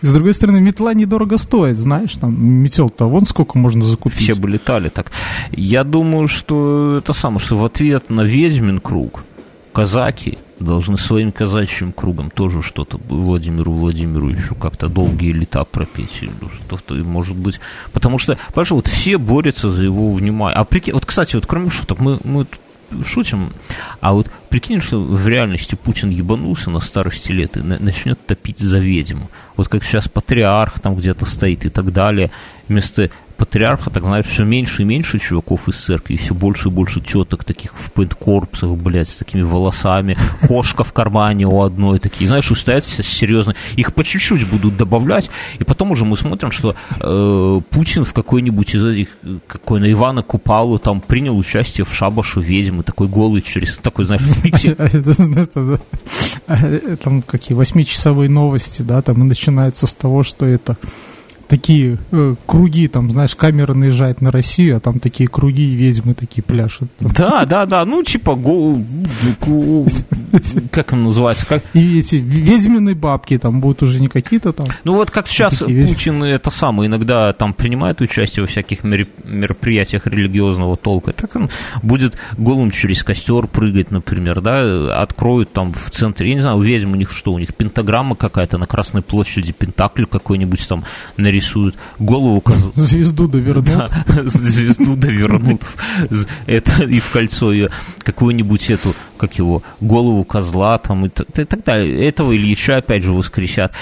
С 0.00 0.14
другой 0.14 0.34
стороны, 0.34 0.60
метла 0.60 0.94
недорого 0.94 1.38
стоит, 1.38 1.76
знаешь, 1.76 2.16
там 2.16 2.42
метел-то 2.42 3.08
вон 3.08 3.26
сколько 3.26 3.58
можно 3.58 3.82
закупить. 3.82 4.20
Все 4.22 4.34
бы 4.34 4.48
летали 4.48 4.88
так. 4.88 5.10
Я 5.52 5.84
думаю, 5.84 6.28
что 6.28 6.98
это 6.98 7.12
самое, 7.12 7.40
что 7.40 7.56
в 7.56 7.64
ответ 7.64 8.10
на 8.10 8.22
ведьмин 8.22 8.80
круг 8.80 9.24
казаки 9.72 10.38
должны 10.60 10.96
своим 10.96 11.32
казачьим 11.32 11.92
кругом 11.92 12.30
тоже 12.30 12.62
что-то 12.62 13.00
Владимиру 13.08 13.72
Владимировичу 13.72 14.54
как-то 14.54 14.88
долгие 14.88 15.32
лета 15.32 15.64
пропеть. 15.64 16.22
или 16.22 16.32
Что-то, 16.64 16.94
может 16.94 17.36
быть. 17.36 17.60
Потому 17.92 18.18
что, 18.18 18.38
понимаешь, 18.52 18.70
вот 18.70 18.86
все 18.86 19.18
борются 19.18 19.70
за 19.70 19.82
его 19.84 20.12
внимание. 20.12 20.56
А 20.56 20.64
прикинь, 20.64 20.94
вот, 20.94 21.06
кстати, 21.06 21.34
вот 21.34 21.46
кроме 21.46 21.70
шуток, 21.70 22.00
мы, 22.00 22.18
мы 22.24 22.46
шутим, 23.06 23.50
а 24.00 24.12
вот 24.12 24.28
прикинь, 24.48 24.80
что 24.80 24.98
в 25.00 25.26
реальности 25.28 25.76
Путин 25.76 26.10
ебанулся 26.10 26.70
на 26.70 26.80
старости 26.80 27.30
лет 27.32 27.56
и 27.56 27.60
на- 27.60 27.78
начнет 27.78 28.24
топить 28.26 28.58
за 28.58 28.78
ведьму. 28.78 29.30
Вот 29.56 29.68
как 29.68 29.84
сейчас 29.84 30.08
патриарх 30.08 30.80
там 30.80 30.96
где-то 30.96 31.24
стоит 31.26 31.64
и 31.64 31.68
так 31.68 31.92
далее. 31.92 32.30
Вместо 32.68 33.10
патриарха, 33.40 33.88
так 33.88 34.04
знаешь, 34.04 34.26
все 34.26 34.44
меньше 34.44 34.82
и 34.82 34.84
меньше 34.84 35.18
чуваков 35.18 35.66
из 35.66 35.76
церкви, 35.82 36.16
все 36.16 36.34
больше 36.34 36.68
и 36.68 36.70
больше 36.70 37.00
теток 37.00 37.42
таких 37.44 37.74
в 37.74 37.90
пенткорпсах, 37.90 38.68
блядь, 38.72 39.08
с 39.08 39.16
такими 39.16 39.40
волосами, 39.40 40.14
кошка 40.46 40.84
в 40.84 40.92
кармане 40.92 41.46
у 41.46 41.62
одной, 41.62 41.98
такие, 42.00 42.28
знаешь, 42.28 42.50
и 42.50 42.54
стоят 42.54 42.84
с- 42.84 43.02
серьезно. 43.02 43.54
Их 43.76 43.94
по 43.94 44.04
чуть-чуть 44.04 44.46
будут 44.46 44.76
добавлять, 44.76 45.30
и 45.58 45.64
потом 45.64 45.90
уже 45.90 46.04
мы 46.04 46.18
смотрим, 46.18 46.50
что 46.50 46.76
э, 47.00 47.60
Путин 47.70 48.04
в 48.04 48.12
какой-нибудь 48.12 48.74
из 48.74 48.84
этих, 48.84 49.08
какой 49.46 49.80
на 49.80 49.90
Ивана 49.90 50.22
Купалу 50.22 50.78
там 50.78 51.00
принял 51.00 51.38
участие 51.38 51.86
в 51.86 51.94
шабаше 51.94 52.40
ведьмы, 52.42 52.82
такой 52.82 53.08
голый 53.08 53.40
через, 53.40 53.78
такой, 53.78 54.04
знаешь, 54.04 54.20
в 54.20 54.44
знаешь, 55.14 55.48
там, 57.02 57.22
какие 57.22 57.56
восьмичасовые 57.56 58.28
новости, 58.28 58.82
да, 58.82 59.00
там 59.00 59.22
и 59.22 59.24
начинаются 59.24 59.86
с 59.86 59.94
того, 59.94 60.24
что 60.24 60.44
это 60.44 60.76
такие 61.50 61.98
э, 62.12 62.36
круги, 62.46 62.86
там, 62.86 63.10
знаешь, 63.10 63.34
камера 63.34 63.74
наезжает 63.74 64.20
на 64.20 64.30
Россию, 64.30 64.76
а 64.76 64.80
там 64.80 65.00
такие 65.00 65.28
круги 65.28 65.72
и 65.72 65.74
ведьмы 65.74 66.14
такие 66.14 66.42
пляшут. 66.42 66.88
Да, 67.00 67.44
да, 67.44 67.66
да, 67.66 67.84
ну 67.84 68.04
типа 68.04 68.36
го- 68.36 68.80
как 70.70 70.92
он 70.92 71.04
называется? 71.04 71.44
Как... 71.46 71.64
И 71.74 71.98
эти 71.98 72.16
ведьмины 72.16 72.94
бабки 72.94 73.36
там 73.36 73.60
будут 73.60 73.82
уже 73.82 74.00
не 74.00 74.06
какие-то 74.06 74.52
там. 74.52 74.68
Ну 74.84 74.94
вот 74.94 75.10
как 75.10 75.26
сейчас 75.26 75.58
Путин 75.58 76.22
это 76.22 76.52
самое 76.52 76.88
иногда 76.88 77.32
там 77.32 77.52
принимает 77.52 78.00
участие 78.00 78.44
во 78.44 78.46
всяких 78.46 78.84
мероприятиях 78.84 80.06
религиозного 80.06 80.76
толка, 80.76 81.12
так 81.12 81.34
он 81.34 81.50
будет 81.82 82.16
голым 82.38 82.70
через 82.70 83.02
костер 83.02 83.48
прыгать, 83.48 83.90
например, 83.90 84.40
да, 84.40 85.02
откроют 85.02 85.52
там 85.52 85.72
в 85.72 85.90
центре, 85.90 86.28
я 86.28 86.34
не 86.36 86.40
знаю, 86.40 86.58
у 86.58 86.62
ведьм 86.62 86.92
у 86.92 86.96
них 86.96 87.10
что, 87.10 87.32
у 87.32 87.40
них 87.40 87.56
пентаграмма 87.56 88.14
какая-то 88.14 88.56
на 88.56 88.66
Красной 88.66 89.02
площади, 89.02 89.52
пентакль 89.52 90.04
какой-нибудь 90.04 90.68
там 90.68 90.84
нарисуют, 91.40 91.76
голову... 91.98 92.42
Звезду 92.74 93.26
довернут. 93.26 93.70
Да, 93.70 94.04
звезду 94.24 94.96
довернут. 94.96 95.62
Это 96.46 96.84
и 96.84 97.00
в 97.00 97.10
кольцо 97.10 97.52
ее 97.52 97.70
какую-нибудь 97.98 98.70
эту, 98.70 98.94
как 99.16 99.34
его, 99.38 99.62
голову 99.80 100.24
козла 100.24 100.78
там 100.78 101.06
и, 101.06 101.08
так 101.08 101.64
далее. 101.64 102.08
Этого 102.08 102.36
Ильича 102.36 102.78
опять 102.78 103.02
же 103.02 103.12
воскресят. 103.12 103.72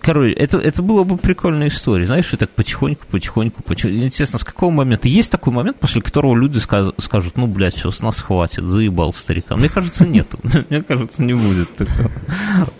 Короче, 0.00 0.32
это, 0.32 0.58
это 0.58 0.82
было 0.82 1.04
бы 1.04 1.16
прикольная 1.16 1.68
история. 1.68 2.06
Знаешь, 2.06 2.32
и 2.32 2.36
так 2.36 2.50
потихоньку, 2.50 3.06
потихоньку, 3.10 3.62
потихоньку. 3.62 4.04
Интересно, 4.06 4.38
с 4.38 4.44
какого 4.44 4.70
момента? 4.70 5.08
Есть 5.08 5.30
такой 5.30 5.52
момент, 5.52 5.78
после 5.78 6.02
которого 6.02 6.34
люди 6.34 6.58
скажут, 6.58 7.36
ну, 7.36 7.46
блядь, 7.46 7.74
все, 7.74 7.90
с 7.90 8.00
нас 8.00 8.20
хватит, 8.20 8.64
заебал 8.64 9.12
старика. 9.12 9.56
Мне 9.56 9.68
кажется, 9.68 10.06
нету. 10.06 10.38
Мне 10.70 10.82
кажется, 10.82 11.22
не 11.22 11.34
будет 11.34 11.76
такого. 11.76 12.10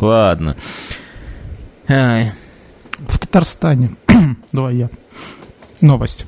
Ладно. 0.00 0.56
В 2.98 3.18
Татарстане. 3.18 3.96
Давай 4.54 4.76
я. 4.76 4.90
Новость. 5.80 6.26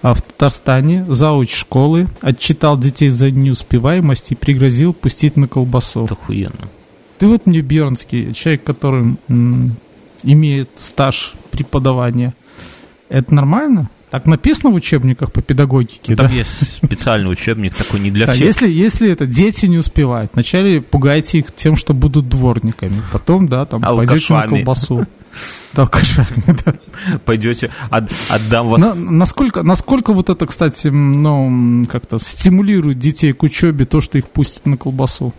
А 0.00 0.14
в 0.14 0.22
Татарстане 0.22 1.04
зауч 1.08 1.52
школы 1.52 2.06
отчитал 2.20 2.78
детей 2.78 3.08
за 3.08 3.32
неуспеваемость 3.32 4.30
и 4.30 4.36
пригрозил 4.36 4.92
пустить 4.92 5.36
на 5.36 5.48
колбасу. 5.48 6.04
Это 6.04 6.14
охуенно. 6.14 6.68
Ты 7.18 7.26
вот 7.26 7.46
мне 7.46 7.62
Бернский, 7.62 8.32
человек, 8.32 8.62
который 8.62 9.16
м, 9.28 9.76
имеет 10.22 10.70
стаж 10.76 11.34
преподавания. 11.50 12.32
Это 13.08 13.34
нормально? 13.34 13.90
Так 14.12 14.26
написано 14.26 14.70
в 14.70 14.74
учебниках 14.74 15.32
по 15.32 15.42
педагогике, 15.42 16.00
ну, 16.06 16.16
Там 16.16 16.28
да? 16.28 16.32
есть 16.32 16.76
специальный 16.76 17.32
учебник 17.32 17.74
такой 17.74 17.98
не 17.98 18.12
для 18.12 18.26
всех. 18.26 18.42
А 18.42 18.44
если, 18.44 18.70
если 18.70 19.10
это 19.10 19.26
дети 19.26 19.66
не 19.66 19.78
успевают, 19.78 20.30
вначале 20.34 20.80
пугайте 20.80 21.38
их 21.38 21.46
тем, 21.52 21.74
что 21.74 21.92
будут 21.92 22.28
дворниками, 22.28 23.02
потом, 23.12 23.48
да, 23.48 23.66
там, 23.66 23.82
пойдете 23.82 24.32
на 24.32 24.46
колбасу. 24.46 25.06
Да, 25.72 25.86
кошами, 25.86 26.56
да. 26.64 26.74
Пойдете, 27.24 27.70
от, 27.90 28.10
отдам 28.28 28.68
вас. 28.68 28.80
На, 28.80 28.94
насколько, 28.94 29.62
насколько 29.62 30.12
вот 30.12 30.30
это, 30.30 30.46
кстати, 30.46 30.88
ну, 30.88 31.84
как-то 31.90 32.18
стимулирует 32.18 32.98
детей 32.98 33.32
к 33.32 33.42
учебе, 33.42 33.84
то, 33.84 34.00
что 34.00 34.18
их 34.18 34.28
пустят 34.28 34.66
на 34.66 34.76
колбасу? 34.76 35.34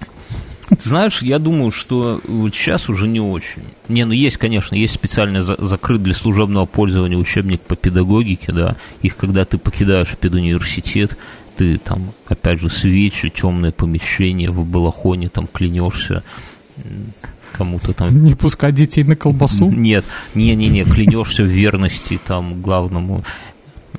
Ты 0.69 0.89
знаешь, 0.89 1.21
я 1.21 1.37
думаю, 1.37 1.71
что 1.71 2.19
вот 2.27 2.55
сейчас 2.55 2.89
уже 2.89 3.07
не 3.07 3.19
очень. 3.19 3.61
Не, 3.87 4.03
ну 4.05 4.13
есть, 4.13 4.37
конечно, 4.37 4.75
есть 4.75 4.95
специально 4.95 5.43
за, 5.43 5.55
закрыт 5.63 6.01
для 6.01 6.13
служебного 6.13 6.65
пользования 6.65 7.17
учебник 7.17 7.61
по 7.61 7.75
педагогике, 7.75 8.51
да. 8.51 8.75
Их, 9.01 9.15
когда 9.15 9.45
ты 9.45 9.59
покидаешь 9.59 10.17
педуниверситет, 10.19 11.17
ты 11.55 11.77
там, 11.77 12.13
опять 12.27 12.59
же, 12.59 12.69
свечи, 12.69 13.29
темное 13.29 13.71
помещение 13.71 14.49
в 14.49 14.65
балахоне, 14.65 15.29
там 15.29 15.47
клянешься 15.47 16.23
кому-то 17.55 17.93
там. 17.93 18.23
Не 18.23 18.35
пускать 18.35 18.75
детей 18.75 19.03
на 19.03 19.15
колбасу? 19.15 19.69
Нет, 19.69 20.05
не-не-не, 20.33 20.83
клянешься 20.83 21.43
в 21.43 21.47
верности 21.47 22.19
там 22.25 22.61
главному 22.61 23.23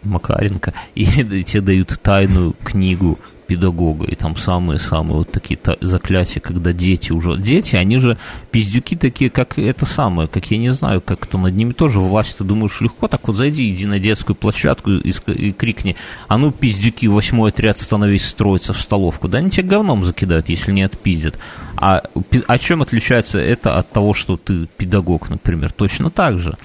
Макаренко, 0.03 0.75
и 0.95 1.05
тебе 1.45 1.61
дают 1.61 1.99
тайную 2.03 2.55
книгу 2.65 3.19
педагога, 3.47 4.07
и 4.07 4.15
там 4.15 4.37
самые-самые 4.37 5.19
вот 5.19 5.31
такие 5.31 5.59
заклятия, 5.81 6.41
когда 6.41 6.73
дети 6.73 7.13
уже... 7.13 7.37
Дети, 7.37 7.77
они 7.77 7.99
же 7.99 8.19
пиздюки 8.51 8.97
такие, 8.97 9.31
как 9.31 9.59
это 9.59 9.87
самое, 9.87 10.29
как 10.29 10.51
я 10.51 10.59
не 10.59 10.71
знаю, 10.71 11.01
как 11.01 11.21
кто 11.21 11.39
над 11.39 11.55
ними 11.55 11.73
тоже 11.73 12.01
власть, 12.01 12.39
ты 12.39 12.45
думаешь, 12.45 12.81
легко, 12.81 13.09
так 13.09 13.27
вот 13.29 13.37
зайди, 13.37 13.71
иди 13.71 13.87
на 13.87 13.99
детскую 13.99 14.37
площадку 14.37 14.91
и, 14.91 15.13
и 15.33 15.53
крикни, 15.53 15.97
а 16.29 16.39
ну, 16.39 16.53
пиздюки, 16.53 17.07
восьмой 17.07 17.51
отряд 17.51 17.79
становись 17.79 18.27
строиться 18.27 18.73
в 18.73 18.81
столовку. 18.81 19.29
Да 19.29 19.39
они 19.39 19.51
тебя 19.51 19.69
говном 19.69 20.05
закидают, 20.05 20.49
если 20.49 20.73
не 20.73 20.83
отпиздят. 20.83 21.39
А, 21.77 22.03
а 22.47 22.59
чем 22.59 22.83
отличается 22.83 23.39
это 23.39 23.79
от 23.79 23.91
того, 23.91 24.15
что 24.15 24.37
ты 24.37 24.67
педагог, 24.77 25.29
например? 25.29 25.73
Точно 25.73 26.11
так 26.11 26.39
же. 26.39 26.57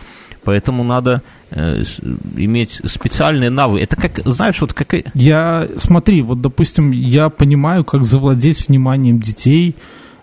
Поэтому 0.44 0.84
надо 0.84 1.22
иметь 1.52 2.82
специальные 2.86 3.50
навыки. 3.50 3.84
Это 3.84 3.96
как, 3.96 4.20
знаешь, 4.26 4.62
вот 4.62 4.74
как... 4.74 4.94
Я, 5.14 5.68
смотри, 5.78 6.22
вот, 6.22 6.42
допустим, 6.42 6.92
я 6.92 7.30
понимаю, 7.30 7.84
как 7.84 8.06
завладеть 8.06 8.68
вниманием 8.68 9.20
детей, 9.20 9.76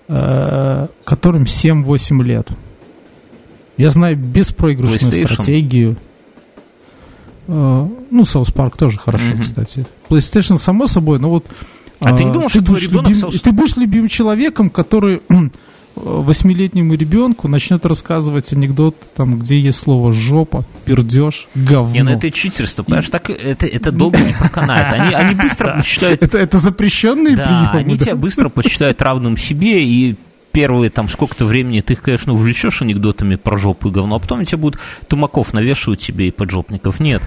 э, 0.08 0.88
которым 1.04 1.42
7-8 1.42 2.22
лет. 2.22 2.48
Я 3.76 3.90
знаю 3.90 4.16
беспроигрышную 4.16 5.26
стратегию. 5.26 5.96
Э, 7.46 7.88
ну, 8.10 8.22
South 8.22 8.54
Park 8.54 8.78
тоже 8.78 8.98
хорошо, 8.98 9.32
mm-hmm. 9.32 9.42
кстати. 9.42 9.86
PlayStation, 10.08 10.56
само 10.56 10.86
собой, 10.86 11.18
но 11.18 11.28
вот... 11.28 11.46
А 12.00 12.12
э, 12.12 12.16
ты 12.16 12.24
не 12.24 12.32
ты 12.32 12.48
что 12.48 12.64
твой 12.64 12.80
ребенок... 12.80 13.08
Любим, 13.08 13.28
South... 13.28 13.38
Ты 13.42 13.52
будешь 13.52 13.76
любимым 13.76 14.08
человеком, 14.08 14.70
который 14.70 15.20
восьмилетнему 15.98 16.94
ребенку 16.94 17.48
начнет 17.48 17.84
рассказывать 17.86 18.52
анекдот, 18.52 18.96
там, 19.14 19.38
где 19.38 19.58
есть 19.58 19.78
слово 19.78 20.12
жопа, 20.12 20.64
пердеж, 20.84 21.48
говно. 21.54 21.94
Не, 21.94 22.02
ну 22.02 22.10
это 22.12 22.30
читерство, 22.30 22.82
понимаешь, 22.82 23.08
так 23.10 23.30
это, 23.30 23.66
это 23.66 23.92
долго 23.92 24.18
не 24.18 24.32
проканает. 24.32 24.92
Они, 24.92 25.14
они 25.14 25.34
быстро 25.34 25.76
посчитают... 25.76 26.22
Это, 26.22 26.38
это 26.38 26.58
запрещенные 26.58 27.36
да, 27.36 27.44
приемы, 27.44 27.86
они 27.86 27.96
да? 27.96 28.04
тебя 28.04 28.16
быстро 28.16 28.48
посчитают 28.48 29.00
равным 29.02 29.36
себе, 29.36 29.84
и 29.84 30.16
первые 30.52 30.90
там 30.90 31.08
сколько-то 31.08 31.44
времени 31.44 31.80
ты 31.80 31.92
их, 31.92 32.02
конечно, 32.02 32.32
увлечешь 32.32 32.82
анекдотами 32.82 33.36
про 33.36 33.58
жопу 33.58 33.88
и 33.88 33.92
говно, 33.92 34.16
а 34.16 34.18
потом 34.18 34.44
тебе 34.44 34.58
будут 34.58 34.80
тумаков 35.08 35.52
навешивать 35.52 36.00
тебе 36.00 36.28
и 36.28 36.30
поджопников. 36.30 37.00
Нет. 37.00 37.22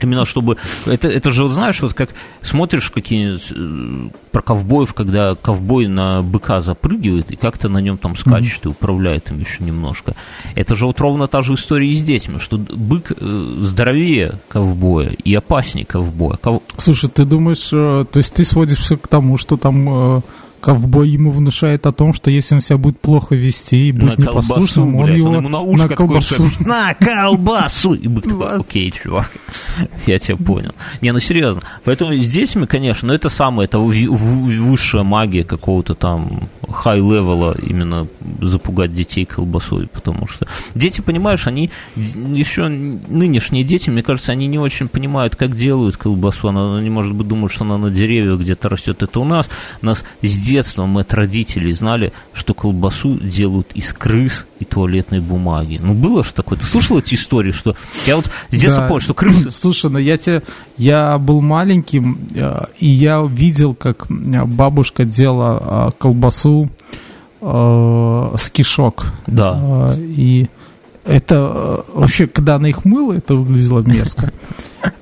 Именно 0.00 0.24
чтобы... 0.24 0.56
Это, 0.86 1.08
это 1.08 1.30
же, 1.30 1.44
вот 1.44 1.52
знаешь, 1.52 1.80
вот 1.82 1.94
как 1.94 2.10
смотришь 2.40 2.90
какие-нибудь 2.90 3.46
э, 3.50 4.16
про 4.30 4.42
ковбоев, 4.42 4.94
когда 4.94 5.34
ковбой 5.34 5.86
на 5.86 6.22
быка 6.22 6.60
запрыгивает 6.60 7.30
и 7.30 7.36
как-то 7.36 7.68
на 7.68 7.78
нем 7.78 7.98
там 7.98 8.16
скачет 8.16 8.62
mm-hmm. 8.62 8.68
и 8.68 8.68
управляет 8.68 9.30
им 9.30 9.38
еще 9.38 9.64
немножко. 9.64 10.14
Это 10.54 10.74
же 10.74 10.86
вот 10.86 11.00
ровно 11.00 11.28
та 11.28 11.42
же 11.42 11.54
история 11.54 11.88
и 11.88 11.96
детьми, 11.96 12.38
что 12.38 12.58
бык 12.58 13.12
э, 13.12 13.54
здоровее 13.60 14.34
ковбоя 14.48 15.10
и 15.10 15.34
опаснее 15.34 15.86
ковбоя. 15.86 16.36
Ков... 16.36 16.62
Слушай, 16.78 17.10
ты 17.10 17.24
думаешь, 17.24 17.70
э, 17.72 18.04
то 18.10 18.18
есть 18.18 18.34
ты 18.34 18.44
сводишься 18.44 18.96
к 18.96 19.08
тому, 19.08 19.36
что 19.38 19.56
там 19.56 20.22
ковбой 20.62 21.10
ему 21.10 21.32
внушает 21.32 21.86
о 21.86 21.92
том, 21.92 22.14
что 22.14 22.30
если 22.30 22.54
он 22.54 22.60
себя 22.60 22.78
будет 22.78 23.00
плохо 23.00 23.34
вести 23.34 23.88
и 23.88 23.92
будет 23.92 24.18
на 24.18 24.22
непослушным, 24.22 24.94
он 24.96 25.12
его 25.12 25.34
ему 25.34 25.48
на, 25.48 25.60
ушко 25.60 25.88
на 25.88 25.96
колбасу. 25.96 26.50
Такой, 26.50 26.66
на 26.66 26.94
колбасу! 26.94 27.94
И 27.94 28.06
бык 28.06 28.24
такой, 28.24 28.60
окей, 28.60 28.90
чувак, 28.92 29.30
я 30.06 30.18
тебя 30.18 30.36
понял. 30.36 30.72
Не, 31.00 31.12
ну 31.12 31.18
серьезно. 31.18 31.62
Поэтому 31.84 32.14
здесь 32.14 32.54
мы, 32.54 32.68
конечно, 32.68 33.08
ну 33.08 33.14
это 33.14 33.28
самое, 33.28 33.66
это 33.66 33.80
высшая 33.80 35.02
магия 35.02 35.42
какого-то 35.42 35.94
там 35.94 36.48
high 36.70 37.04
level 37.04 37.47
а 37.47 37.56
именно 37.60 38.06
запугать 38.40 38.92
детей 38.92 39.24
колбасой, 39.24 39.88
потому 39.88 40.28
что 40.28 40.46
дети, 40.76 41.00
понимаешь, 41.00 41.46
они 41.48 41.70
еще 41.96 42.68
нынешние 42.68 43.64
дети, 43.64 43.90
мне 43.90 44.04
кажется, 44.04 44.30
они 44.30 44.46
не 44.46 44.60
очень 44.60 44.88
понимают, 44.88 45.34
как 45.34 45.56
делают 45.56 45.96
колбасу. 45.96 46.48
Она, 46.48 46.78
они, 46.78 46.88
может 46.88 47.14
быть, 47.14 47.26
думают, 47.26 47.52
что 47.52 47.64
она 47.64 47.78
на 47.78 47.90
деревьях 47.90 48.38
где-то 48.38 48.68
растет. 48.68 49.02
Это 49.02 49.18
у 49.18 49.24
нас. 49.24 49.50
Нас 49.80 50.04
здесь 50.22 50.46
с 50.46 50.51
детства 50.52 50.86
мы 50.86 51.00
от 51.00 51.14
родителей 51.14 51.72
знали, 51.72 52.12
что 52.32 52.54
колбасу 52.54 53.14
делают 53.14 53.68
из 53.74 53.92
крыс 53.92 54.46
и 54.60 54.64
туалетной 54.64 55.20
бумаги. 55.20 55.80
Ну, 55.82 55.94
было 55.94 56.22
же 56.22 56.32
такое. 56.32 56.58
Ты 56.58 56.66
слышал 56.66 56.98
эти 56.98 57.14
истории, 57.14 57.52
что... 57.52 57.74
Я 58.06 58.16
вот 58.16 58.30
с 58.50 58.58
детства 58.58 58.82
да. 58.82 58.88
помню, 58.88 59.00
что 59.00 59.14
крысы... 59.14 59.50
Слушай, 59.62 59.90
ну 59.90 59.98
я 59.98 60.16
тебе... 60.16 60.42
Я 60.76 61.18
был 61.18 61.40
маленьким, 61.40 62.18
э, 62.34 62.64
и 62.78 62.86
я 62.86 63.22
видел, 63.22 63.74
как 63.74 64.10
э, 64.10 64.44
бабушка 64.44 65.04
делала 65.04 65.88
э, 65.88 65.90
колбасу 65.98 66.68
с 67.40 68.50
кишок. 68.52 69.06
Да. 69.26 69.92
И 69.98 70.46
это 71.04 71.84
вообще, 71.92 72.26
когда 72.26 72.56
она 72.56 72.68
их 72.68 72.84
мыла, 72.84 73.14
это 73.14 73.34
выглядело 73.34 73.80
мерзко. 73.80 74.32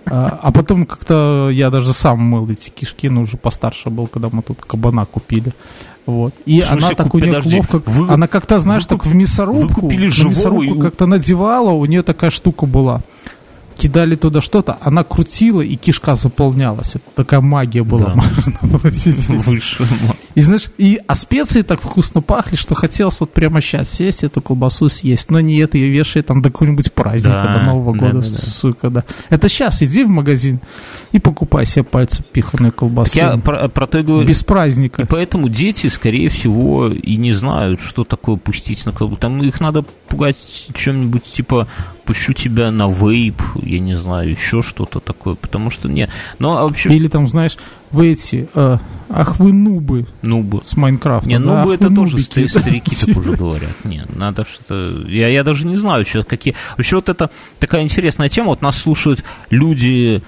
А, 0.06 0.38
а 0.42 0.52
потом 0.52 0.84
как-то 0.84 1.50
я 1.52 1.70
даже 1.70 1.92
сам 1.92 2.20
мыл 2.20 2.48
эти 2.50 2.70
кишки, 2.70 3.08
но 3.08 3.22
уже 3.22 3.36
постарше 3.36 3.90
был, 3.90 4.06
когда 4.06 4.28
мы 4.32 4.42
тут 4.42 4.64
кабана 4.64 5.04
купили. 5.04 5.52
Вот. 6.06 6.34
И 6.46 6.60
смысле, 6.60 6.86
она 6.86 6.94
так 6.96 7.14
у 7.14 7.18
нее 7.18 7.40
ловко, 7.44 7.82
вы, 7.86 8.08
она 8.12 8.26
как-то, 8.26 8.58
знаешь, 8.58 8.82
вы, 8.84 8.88
так 8.88 9.06
в 9.06 9.14
мясорубку, 9.14 9.88
вы 9.88 9.96
мясорубку 9.96 10.74
и... 10.74 10.80
как-то 10.80 11.06
надевала, 11.06 11.70
у 11.70 11.84
нее 11.84 12.02
такая 12.02 12.30
штука 12.30 12.66
была. 12.66 13.02
Кидали 13.80 14.14
туда 14.14 14.42
что-то, 14.42 14.76
она 14.82 15.04
крутила, 15.04 15.62
и 15.62 15.74
кишка 15.74 16.14
заполнялась. 16.14 16.96
Это 16.96 17.04
такая 17.14 17.40
магия 17.40 17.82
была. 17.82 18.14
Да. 18.14 18.14
Магия. 18.60 19.60
И 20.34 20.42
знаешь, 20.42 20.66
и, 20.76 21.00
а 21.06 21.14
специи 21.14 21.62
так 21.62 21.80
вкусно 21.80 22.20
пахли, 22.20 22.56
что 22.56 22.74
хотелось 22.74 23.18
вот 23.20 23.32
прямо 23.32 23.62
сейчас 23.62 23.90
сесть, 23.90 24.22
эту 24.22 24.42
колбасу 24.42 24.90
съесть. 24.90 25.30
Но 25.30 25.40
нет, 25.40 25.74
ее 25.74 25.88
вешает 25.88 26.26
там 26.26 26.42
до 26.42 26.50
какого-нибудь 26.50 26.92
праздника, 26.92 27.42
Да, 27.46 27.54
до 27.54 27.64
Нового 27.64 27.94
да, 27.94 27.98
года, 27.98 28.20
да, 28.20 28.28
да. 28.28 28.38
сука, 28.38 28.90
да. 28.90 29.04
Это 29.30 29.48
сейчас 29.48 29.82
иди 29.82 30.04
в 30.04 30.08
магазин 30.08 30.60
и 31.12 31.18
покупай 31.18 31.64
себе 31.64 31.82
пальцем 31.82 32.24
пиханную 32.32 32.72
колбасу. 32.72 33.18
Так 33.18 33.34
я 33.34 33.38
про, 33.38 33.68
про 33.68 33.86
то 33.86 33.98
и 33.98 34.02
говорю. 34.02 34.28
Без 34.28 34.44
праздника. 34.44 35.02
И 35.02 35.06
поэтому 35.06 35.48
дети, 35.48 35.86
скорее 35.86 36.28
всего, 36.28 36.88
и 36.88 37.16
не 37.16 37.32
знают, 37.32 37.80
что 37.80 38.04
такое 38.04 38.36
пустить 38.36 38.84
на 38.84 38.92
колбу. 38.92 39.16
Там 39.16 39.42
их 39.42 39.58
надо 39.58 39.84
пугать 40.08 40.36
чем-нибудь 40.74 41.24
типа 41.24 41.66
пущу 42.10 42.32
тебя 42.32 42.72
на 42.72 42.90
вейп, 42.90 43.40
я 43.62 43.78
не 43.78 43.94
знаю, 43.94 44.30
еще 44.30 44.62
что-то 44.62 44.98
такое, 44.98 45.36
потому 45.36 45.70
что 45.70 45.88
не. 45.88 46.08
Ну, 46.40 46.56
а 46.56 46.64
вообще, 46.64 46.88
Или 46.88 47.06
там, 47.06 47.28
знаешь, 47.28 47.56
вы 47.92 48.08
эти, 48.08 48.48
э, 48.52 48.78
ах 49.08 49.38
вы 49.38 49.52
нубы 49.52 50.06
ну 50.22 50.42
бы. 50.42 50.60
с 50.64 50.76
Майнкрафта. 50.76 51.28
Не, 51.28 51.38
да, 51.38 51.62
бы 51.62 51.70
ах 51.70 51.76
это 51.76 51.88
тоже 51.88 52.16
нубики. 52.16 52.48
ста- 52.48 52.60
старики 52.60 52.96
так 53.06 53.16
уже 53.16 53.36
говорят. 53.36 53.84
Не, 53.84 54.02
надо 54.16 54.44
что-то... 54.44 55.06
Я, 55.06 55.28
я 55.28 55.44
даже 55.44 55.68
не 55.68 55.76
знаю 55.76 56.04
сейчас, 56.04 56.24
какие... 56.24 56.56
Вообще 56.76 56.96
вот 56.96 57.08
это 57.08 57.30
такая 57.60 57.82
интересная 57.82 58.28
тема. 58.28 58.48
Вот 58.48 58.60
нас 58.60 58.76
слушают 58.76 59.22
люди... 59.50 60.20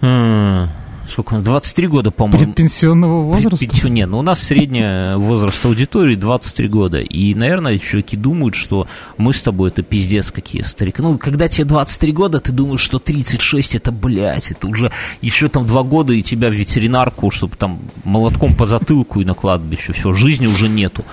э, 0.00 0.66
Сколько? 1.08 1.36
23 1.38 1.86
года, 1.88 2.10
по-моему. 2.10 2.44
Предпенсионного 2.46 3.22
возраста. 3.24 3.58
Пенсию- 3.66 3.92
Не, 3.92 4.06
ну 4.06 4.18
у 4.18 4.22
нас 4.22 4.40
средний 4.42 5.16
возраст 5.18 5.64
аудитории 5.66 6.14
23 6.16 6.68
года. 6.68 7.00
И, 7.00 7.34
наверное, 7.34 7.78
чуваки 7.78 8.16
думают, 8.16 8.54
что 8.54 8.86
мы 9.18 9.32
с 9.32 9.42
тобой 9.42 9.70
это 9.70 9.82
пиздец 9.82 10.30
какие 10.30 10.62
старики. 10.62 11.02
Ну, 11.02 11.18
когда 11.18 11.48
тебе 11.48 11.64
23 11.66 12.12
года, 12.12 12.40
ты 12.40 12.52
думаешь, 12.52 12.80
что 12.80 12.98
36 12.98 13.74
это, 13.74 13.92
блядь, 13.92 14.50
это 14.50 14.66
уже 14.66 14.90
еще 15.20 15.48
там 15.48 15.66
два 15.66 15.82
года 15.82 16.12
и 16.12 16.22
тебя 16.22 16.48
в 16.48 16.54
ветеринарку, 16.54 17.30
чтобы 17.30 17.56
там 17.56 17.80
молотком 18.04 18.54
по 18.54 18.66
затылку 18.66 19.20
и 19.20 19.24
на 19.24 19.34
кладбище. 19.34 19.92
Все, 19.92 20.12
жизни 20.14 20.46
уже 20.46 20.68
нету. 20.68 21.04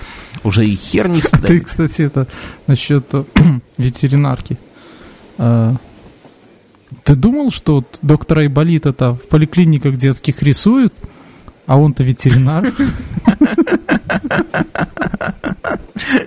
Уже 0.44 0.66
и 0.66 0.74
хер 0.74 1.08
не 1.08 1.18
А 1.18 1.22
ста- 1.26 1.38
ты, 1.38 1.60
кстати, 1.60 2.02
это 2.02 2.26
насчет 2.66 3.06
э, 3.12 3.24
ветеринарки. 3.78 4.56
Ты 7.04 7.14
думал, 7.14 7.50
что 7.50 7.84
доктора 8.02 8.40
Айболита-то 8.40 9.14
в 9.14 9.28
поликлиниках 9.28 9.96
детских 9.96 10.42
рисуют, 10.42 10.94
а 11.66 11.78
он-то 11.78 12.02
ветеринар? 12.02 12.66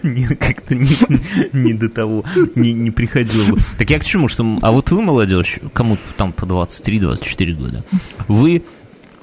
Не, 0.04 0.26
как-то 0.28 0.76
не, 0.76 0.96
не 1.54 1.74
до 1.74 1.90
того, 1.90 2.24
не, 2.56 2.74
не 2.74 2.92
приходило 2.92 3.52
бы. 3.52 3.58
Так 3.78 3.90
я 3.90 4.00
к 4.00 4.06
чему, 4.06 4.28
что... 4.28 4.58
А 4.62 4.72
вот 4.72 4.92
вы, 4.92 5.02
молодежь, 5.02 5.60
кому 5.74 5.98
там 6.18 6.32
по 6.32 6.46
23-24 6.46 7.54
года, 7.54 7.84
вы 8.28 8.64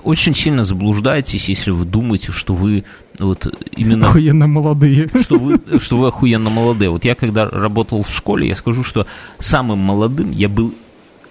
очень 0.02 0.34
сильно 0.34 0.64
заблуждаетесь, 0.64 1.48
если 1.48 1.70
вы 1.70 1.84
думаете, 1.84 2.32
что 2.32 2.54
вы 2.54 2.84
вот 3.18 3.46
именно... 3.76 4.08
Охуенно 4.08 4.46
молодые. 4.46 5.08
Что 5.20 5.38
вы, 5.38 5.60
что 5.78 5.96
вы 5.96 6.08
охуенно 6.08 6.50
молодые. 6.50 6.90
Вот 6.90 7.04
я 7.04 7.14
когда 7.14 7.48
работал 7.48 8.02
в 8.02 8.10
школе, 8.10 8.48
я 8.48 8.56
скажу, 8.56 8.82
что 8.82 9.06
самым 9.38 9.78
молодым 9.78 10.30
я 10.30 10.48
был 10.48 10.74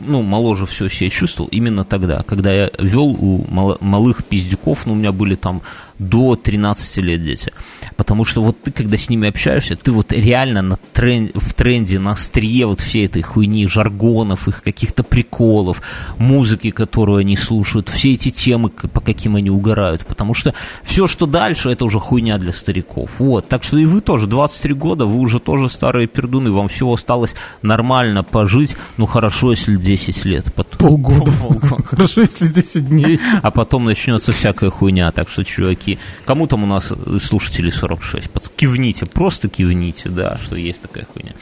ну, 0.05 0.21
моложе 0.21 0.65
все 0.65 0.89
себя 0.89 1.09
чувствовал 1.09 1.49
именно 1.49 1.83
тогда, 1.83 2.23
когда 2.23 2.51
я 2.51 2.69
вел 2.79 3.07
у 3.07 3.45
малых 3.49 4.23
пиздюков, 4.25 4.85
ну, 4.85 4.93
у 4.93 4.95
меня 4.95 5.11
были 5.11 5.35
там 5.35 5.61
до 6.01 6.35
13 6.35 6.97
лет 6.97 7.23
дети. 7.23 7.51
Потому 7.95 8.25
что 8.25 8.41
вот 8.41 8.61
ты, 8.63 8.71
когда 8.71 8.97
с 8.97 9.09
ними 9.09 9.29
общаешься, 9.29 9.75
ты 9.75 9.91
вот 9.91 10.11
реально 10.11 10.61
на 10.61 10.77
трен- 10.93 11.31
в 11.35 11.53
тренде, 11.53 11.99
на 11.99 12.11
острие 12.11 12.65
вот 12.65 12.79
всей 12.81 13.05
этой 13.05 13.21
хуйни, 13.21 13.67
жаргонов, 13.67 14.47
их 14.47 14.63
каких-то 14.63 15.03
приколов, 15.03 15.81
музыки, 16.17 16.71
которую 16.71 17.19
они 17.19 17.37
слушают, 17.37 17.89
все 17.89 18.13
эти 18.13 18.31
темы, 18.31 18.69
по 18.69 19.01
каким 19.01 19.35
они 19.35 19.49
угорают. 19.51 20.05
Потому 20.05 20.33
что 20.33 20.53
все, 20.83 21.07
что 21.07 21.25
дальше, 21.27 21.69
это 21.69 21.85
уже 21.85 21.99
хуйня 21.99 22.37
для 22.39 22.51
стариков. 22.51 23.19
Вот. 23.19 23.47
Так 23.47 23.63
что 23.63 23.77
и 23.77 23.85
вы 23.85 24.01
тоже, 24.01 24.25
23 24.27 24.73
года, 24.73 25.05
вы 25.05 25.19
уже 25.19 25.39
тоже 25.39 25.69
старые 25.69 26.07
пердуны, 26.07 26.51
вам 26.51 26.67
всего 26.67 26.93
осталось 26.93 27.35
нормально 27.61 28.23
пожить, 28.23 28.75
ну, 28.97 29.05
хорошо, 29.05 29.51
если 29.51 29.75
10 29.75 30.25
лет. 30.25 30.51
Потом- 30.55 30.79
Полгода. 30.79 31.31
Полгода. 31.41 31.83
Хорошо, 31.83 32.21
если 32.21 32.47
10 32.47 32.87
дней. 32.89 33.19
А 33.43 33.51
потом 33.51 33.85
начнется 33.85 34.31
всякая 34.31 34.71
хуйня. 34.71 35.11
Так 35.11 35.29
что, 35.29 35.43
чуваки, 35.45 35.90
кому 36.25 36.47
там 36.47 36.63
у 36.63 36.67
нас 36.67 36.91
э, 36.91 37.17
слушателей 37.19 37.71
46? 37.71 38.27
Пац- 38.29 38.51
Кивните, 38.55 39.05
просто 39.05 39.49
кивните, 39.49 40.09
да, 40.09 40.37
что 40.43 40.55
есть 40.55 40.81
такая 40.81 41.05
хуйня. 41.05 41.33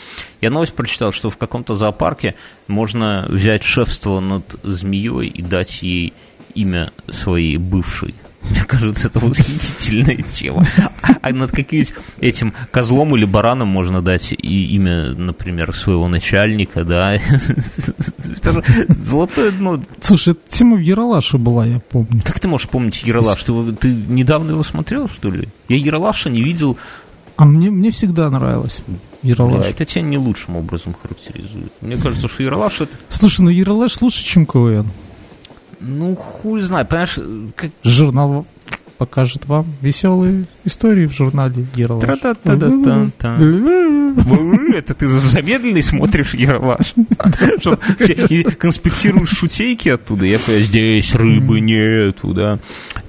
Я 0.42 0.50
новость 0.50 0.74
прочитал, 0.74 1.12
что 1.12 1.30
в 1.30 1.38
каком-то 1.38 1.76
зоопарке 1.76 2.36
можно 2.68 3.26
взять 3.30 3.64
шефство 3.64 4.20
над 4.20 4.44
змеей 4.64 5.28
и 5.28 5.42
дать 5.42 5.82
ей 5.82 6.14
имя 6.56 6.92
своей 7.10 7.58
бывшей. 7.58 8.16
Мне 8.42 8.64
кажется, 8.66 9.08
это 9.08 9.20
восхитительная 9.20 10.22
тема. 10.24 10.66
А 11.22 11.32
над 11.32 11.52
каким-нибудь 11.52 11.94
этим 12.20 12.54
козлом 12.72 13.16
или 13.16 13.26
бараном 13.26 13.68
можно 13.68 14.02
дать 14.02 14.32
и 14.32 14.76
имя, 14.76 15.14
например, 15.14 15.76
своего 15.76 16.08
начальника, 16.08 16.84
да. 16.84 17.20
Золотое 18.90 19.52
дно 19.52 19.82
Слушай, 20.00 20.34
это 20.34 20.42
тема 20.48 20.78
в 20.78 20.80
Яралаше 20.80 21.38
была, 21.38 21.66
я 21.66 21.80
помню. 21.80 22.22
как 22.24 22.40
ты 22.40 22.48
можешь 22.48 22.70
помнить 22.70 23.04
Ералаш? 23.04 23.44
Ты, 23.44 23.94
недавно 24.08 24.52
его 24.52 24.64
смотрел, 24.64 25.10
что 25.10 25.30
ли? 25.30 25.50
Я 25.68 25.78
Ералаша 25.78 26.30
не 26.30 26.42
видел. 26.42 26.78
А 27.36 27.46
мне, 27.46 27.70
мне 27.70 27.92
всегда 27.92 28.30
нравилось 28.30 28.82
Яралаш. 29.24 29.62
Бля, 29.62 29.70
это 29.70 29.86
тебя 29.86 30.02
не 30.02 30.18
лучшим 30.18 30.56
образом 30.56 30.96
характеризует. 31.02 31.72
Мне 31.82 31.96
кажется, 31.96 32.28
что 32.28 32.44
Ералаш 32.44 32.82
это... 32.82 32.98
Слушай, 33.10 33.42
ну 33.42 33.50
Яралаш 33.50 34.02
лучше, 34.02 34.24
чем 34.24 34.46
КВН. 34.46 34.88
Ну, 35.80 36.16
хуй 36.16 36.62
знает, 36.62 36.90
понимаешь, 36.90 37.20
как... 37.56 37.72
Журнал 37.84 38.46
покажет 38.98 39.46
вам 39.46 39.66
веселые 39.82 40.46
истории 40.66 41.08
в 41.08 41.14
журнале 41.14 41.66
Яралаш. 41.74 42.04
Тра-та-та-та-та-та. 42.04 43.38
Это 44.76 44.94
ты 44.94 45.08
замедленный 45.08 45.82
смотришь 45.82 46.34
Ералаш? 46.34 46.94
И 48.30 48.44
конспектируешь 48.44 49.30
шутейки 49.30 49.88
оттуда? 49.90 50.26
Я 50.26 50.38
понимаю, 50.38 50.66
здесь 50.66 51.16
рыбы 51.16 51.62
нету, 51.62 52.34
да? 52.34 52.60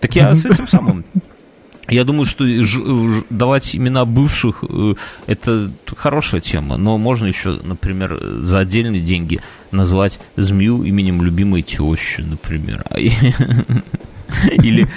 Так 0.01 0.15
я 0.15 0.35
с 0.35 0.47
этим 0.47 0.69
самым... 0.69 1.05
Я 1.91 2.05
думаю, 2.05 2.25
что 2.25 2.45
давать 3.31 3.75
имена 3.75 4.05
бывших 4.05 4.63
э, 4.63 4.95
это 5.27 5.73
хорошая 5.97 6.41
тема, 6.41 6.77
но 6.77 6.97
можно 6.99 7.27
еще, 7.27 7.59
например, 7.65 8.17
за 8.43 8.61
отдельные 8.61 9.01
деньги 9.01 9.41
назвать 9.73 10.21
змею 10.37 10.85
именем 10.85 11.21
любимой 11.23 11.63
тещи, 11.63 12.21
например. 12.21 12.85
А 14.45 14.49
и- 14.49 14.57
Или 14.67 14.89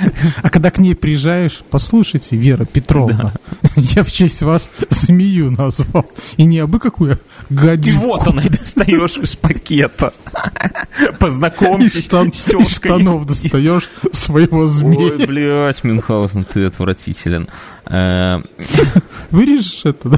А 0.42 0.50
когда 0.50 0.72
к 0.72 0.78
ней 0.80 0.96
приезжаешь, 0.96 1.64
послушайте, 1.70 2.36
Вера 2.36 2.66
Петровна, 2.66 3.34
я 3.76 4.04
в 4.04 4.12
честь 4.12 4.42
вас 4.42 4.70
змею 4.90 5.52
назвал. 5.52 6.06
И 6.38 6.44
не 6.46 6.60
абы 6.60 6.80
какую 6.80 7.20
и 7.50 7.54
гадюку. 7.54 8.00
вот 8.02 8.28
она 8.28 8.44
и 8.44 8.50
достаешь 8.50 9.18
из 9.18 9.36
пакета. 9.36 10.14
Из 11.00 11.18
Познакомьтесь 11.18 12.06
штан- 12.08 12.32
с 12.34 12.48
из 12.48 12.70
штанов 12.76 13.26
достаешь 13.26 13.90
своего 14.12 14.66
змея. 14.68 15.14
Ой, 15.14 15.26
блядь, 15.26 15.84
Мюнхгаузен, 15.84 16.46
ты 16.46 16.66
отвратителен. 16.66 17.48
Э, 17.86 18.42
Вырежешь 19.32 19.82
это, 19.86 20.10
да? 20.10 20.18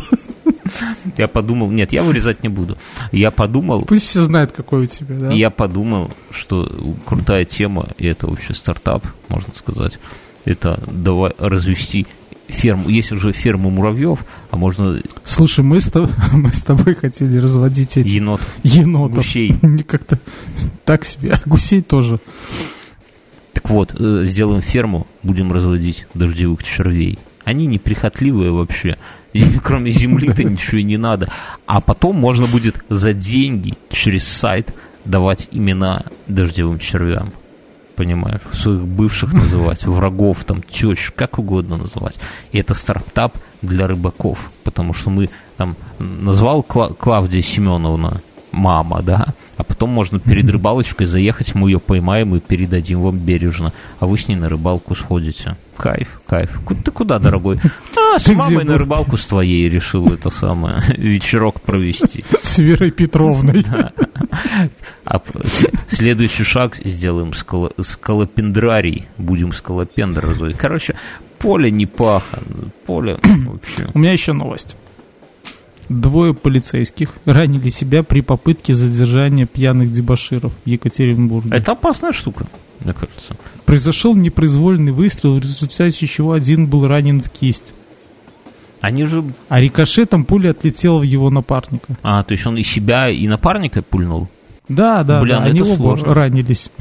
Я 1.18 1.28
подумал, 1.28 1.70
нет, 1.72 1.94
я 1.94 2.04
вырезать 2.04 2.44
не 2.44 2.50
буду. 2.50 2.78
Я 3.12 3.32
подумал, 3.32 3.84
Пусть 3.84 4.08
все 4.08 4.24
знают, 4.24 4.52
какой 4.52 4.84
у 4.84 4.86
тебя, 4.88 5.16
да? 5.16 5.32
я 5.32 5.50
подумал, 5.50 6.12
что 6.32 6.70
крутая 7.06 7.46
тема, 7.46 7.90
и 7.98 8.08
это 8.08 8.28
вообще 8.28 8.54
стартап, 8.54 9.06
можно 9.30 9.54
сказать, 9.54 10.00
это 10.44 10.80
давай 10.92 11.34
развести 11.38 12.08
ферму. 12.48 12.90
Есть 12.90 13.12
уже 13.12 13.32
фермы 13.32 13.72
муравьев, 13.72 14.26
а 14.52 14.58
можно 14.58 15.02
Слушай, 15.24 15.64
мы 15.64 15.82
с, 15.82 15.90
тоб- 15.92 16.12
мы 16.34 16.52
с 16.52 16.62
тобой 16.64 16.96
хотели 16.96 17.38
разводить 17.38 17.98
эти 17.98 18.08
енот, 18.08 18.42
енотов. 18.64 19.18
гусей. 19.18 19.56
Мне 19.62 19.84
как-то 19.84 20.20
так 20.84 21.06
себе. 21.06 21.32
А 21.34 21.50
гусей 21.50 21.82
тоже. 21.82 22.20
Так 23.54 23.70
вот, 23.70 23.96
э, 24.00 24.24
сделаем 24.26 24.62
ферму, 24.62 25.08
будем 25.24 25.52
разводить 25.54 26.08
дождевых 26.14 26.64
червей. 26.64 27.18
Они 27.46 27.68
неприхотливые 27.68 28.52
вообще. 28.52 28.98
И 29.32 29.46
кроме 29.64 29.92
земли-то 29.92 30.44
ничего 30.50 30.80
и 30.80 30.84
не 30.84 30.98
надо. 30.98 31.30
А 31.66 31.80
потом 31.80 32.18
можно 32.18 32.48
будет 32.48 32.84
за 32.90 33.14
деньги 33.14 33.76
через 33.90 34.28
сайт 34.28 34.74
давать 35.06 35.48
имена 35.52 36.04
дождевым 36.28 36.80
червям. 36.80 37.32
Понимаешь? 37.96 38.42
Своих 38.52 38.82
бывших 38.82 39.32
называть, 39.44 39.86
врагов, 39.86 40.44
там, 40.44 40.62
тещ, 40.62 41.12
как 41.16 41.40
угодно 41.40 41.78
называть. 41.78 42.18
И 42.52 42.58
это 42.58 42.74
стартап 42.74 43.38
для 43.62 43.88
рыбаков. 43.88 44.52
Потому 44.64 44.94
что 44.94 45.10
мы 45.10 45.30
там 45.56 45.78
назвал 46.00 46.66
Кла- 46.68 46.94
Клавдия 46.94 47.42
Семеновна 47.42 48.22
мама, 48.56 49.02
да, 49.02 49.28
а 49.58 49.64
потом 49.64 49.90
можно 49.90 50.20
перед 50.20 50.50
рыбалочкой 50.50 51.08
заехать, 51.08 51.56
мы 51.56 51.70
ее 51.70 51.80
поймаем 51.80 52.36
и 52.36 52.40
передадим 52.40 53.02
вам 53.02 53.18
бережно, 53.18 53.74
а 54.00 54.08
вы 54.08 54.18
с 54.18 54.28
ней 54.28 54.36
на 54.36 54.50
рыбалку 54.50 54.96
сходите. 54.96 55.56
Кайф, 55.78 56.22
кайф. 56.26 56.62
Ты 56.84 56.92
куда, 56.92 57.20
дорогой? 57.20 57.60
А, 58.16 58.20
с 58.20 58.26
Ты 58.26 58.34
мамой 58.34 58.64
на 58.64 58.78
рыбалку 58.78 59.18
с 59.18 59.26
твоей 59.26 59.68
решил 59.68 60.08
это 60.14 60.30
самое, 60.30 60.82
вечерок 60.98 61.60
провести. 61.62 62.24
С 62.42 62.60
Верой 62.60 62.92
Петровной. 62.92 63.66
А 65.04 65.22
следующий 65.88 66.44
шаг 66.44 66.76
сделаем 66.78 67.32
скала- 67.32 67.74
скалопендрарий. 67.82 69.06
Будем 69.18 69.52
скалопендр 69.52 70.22
разводить. 70.26 70.58
Короче, 70.58 70.96
поле 71.40 71.72
не 71.72 71.86
паха. 71.86 72.40
Поле 72.86 73.18
вообще. 73.48 73.90
У 73.94 74.00
меня 74.00 74.14
еще 74.14 74.32
новость. 74.34 74.78
Двое 75.90 76.34
полицейских 76.34 77.16
ранили 77.26 77.70
себя 77.70 78.02
при 78.04 78.22
попытке 78.22 78.74
задержания 78.74 79.46
пьяных 79.46 79.92
дебаширов 79.92 80.52
в 80.66 80.68
Екатеринбурге. 80.68 81.52
Это 81.52 81.74
опасная 81.74 82.12
штука, 82.12 82.48
мне 82.80 82.94
кажется. 82.94 83.36
Произошел 83.66 84.16
непроизвольный 84.16 84.92
выстрел, 84.92 85.36
в 85.36 85.40
результате 85.40 86.08
чего 86.08 86.34
один 86.34 86.68
был 86.68 86.88
ранен 86.88 87.22
в 87.22 87.30
кисть. 87.30 87.68
Они 88.82 89.06
же... 89.06 89.24
А 89.50 89.60
рикошетом 89.62 90.26
пуля 90.26 90.52
отлетела 90.52 91.00
в 91.00 91.04
его 91.04 91.30
напарника. 91.30 91.98
А, 92.04 92.24
то 92.24 92.34
есть 92.34 92.46
он 92.46 92.58
и 92.58 92.64
себя, 92.64 93.10
и 93.10 93.28
напарника 93.28 93.82
пульнул? 93.82 94.28
Да, 94.68 95.04
да, 95.04 95.22
Блин, 95.22 95.36
да. 95.36 95.42
Ну 95.42 95.46
это 95.50 95.52
они 95.66 95.76
сложно. 95.76 96.06
оба 96.08 96.16
ранились. 96.16 96.72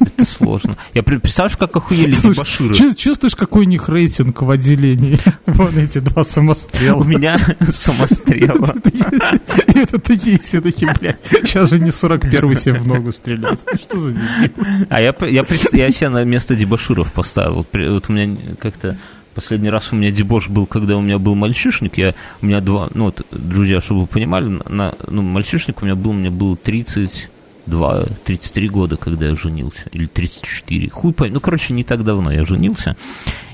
Это 0.00 0.24
сложно. 0.24 0.76
Я 0.94 1.02
представляешь, 1.02 1.56
как 1.56 1.76
охуели 1.76 2.10
Слушай. 2.12 2.74
Чу- 2.74 2.94
чувствуешь, 2.94 3.36
какой 3.36 3.66
у 3.66 3.68
них 3.68 3.88
рейтинг 3.88 4.42
в 4.42 4.50
отделении? 4.50 5.18
Вон 5.46 5.76
эти 5.78 5.98
два 5.98 6.24
самострела. 6.24 6.96
У 6.98 7.04
меня 7.04 7.38
самострела. 7.60 8.74
Это 9.66 9.98
такие 9.98 10.38
все 10.38 10.60
такие, 10.60 10.92
блядь, 10.98 11.18
сейчас 11.30 11.70
же 11.70 11.78
не 11.78 11.90
41-й 11.90 12.56
себе 12.56 12.74
в 12.74 12.86
ногу 12.86 13.12
стреляет. 13.12 13.60
Что 13.82 13.98
за? 14.00 14.14
А 14.88 15.00
я, 15.00 15.14
я, 15.20 15.44
я 15.72 15.90
себя 15.90 16.10
на 16.10 16.24
место 16.24 16.56
дебаширов 16.56 17.12
поставил. 17.12 17.66
Вот 17.72 18.04
у 18.08 18.12
меня 18.12 18.36
как-то 18.58 18.96
Последний 19.34 19.70
раз 19.70 19.92
у 19.92 19.96
меня 19.96 20.10
дебош 20.10 20.50
был, 20.50 20.66
когда 20.66 20.94
у 20.96 21.00
меня 21.00 21.18
был 21.18 21.34
мальчишник. 21.34 21.96
Я, 21.96 22.14
у 22.42 22.46
меня 22.46 22.60
два, 22.60 22.90
ну 22.92 23.04
вот, 23.04 23.26
друзья, 23.30 23.80
чтобы 23.80 24.02
вы 24.02 24.06
понимали, 24.06 24.60
на, 24.68 24.94
ну, 25.08 25.22
мальчишник 25.22 25.80
у 25.80 25.86
меня 25.86 25.94
был, 25.94 26.12
мне 26.12 26.28
было 26.28 26.54
30, 26.54 27.30
два, 27.66 28.04
33 28.24 28.68
года, 28.68 28.96
когда 28.96 29.26
я 29.26 29.34
женился, 29.34 29.88
или 29.92 30.06
34, 30.06 30.90
хуй 30.90 31.12
пой, 31.12 31.30
Ну, 31.30 31.40
короче, 31.40 31.74
не 31.74 31.84
так 31.84 32.04
давно 32.04 32.32
я 32.32 32.44
женился, 32.44 32.96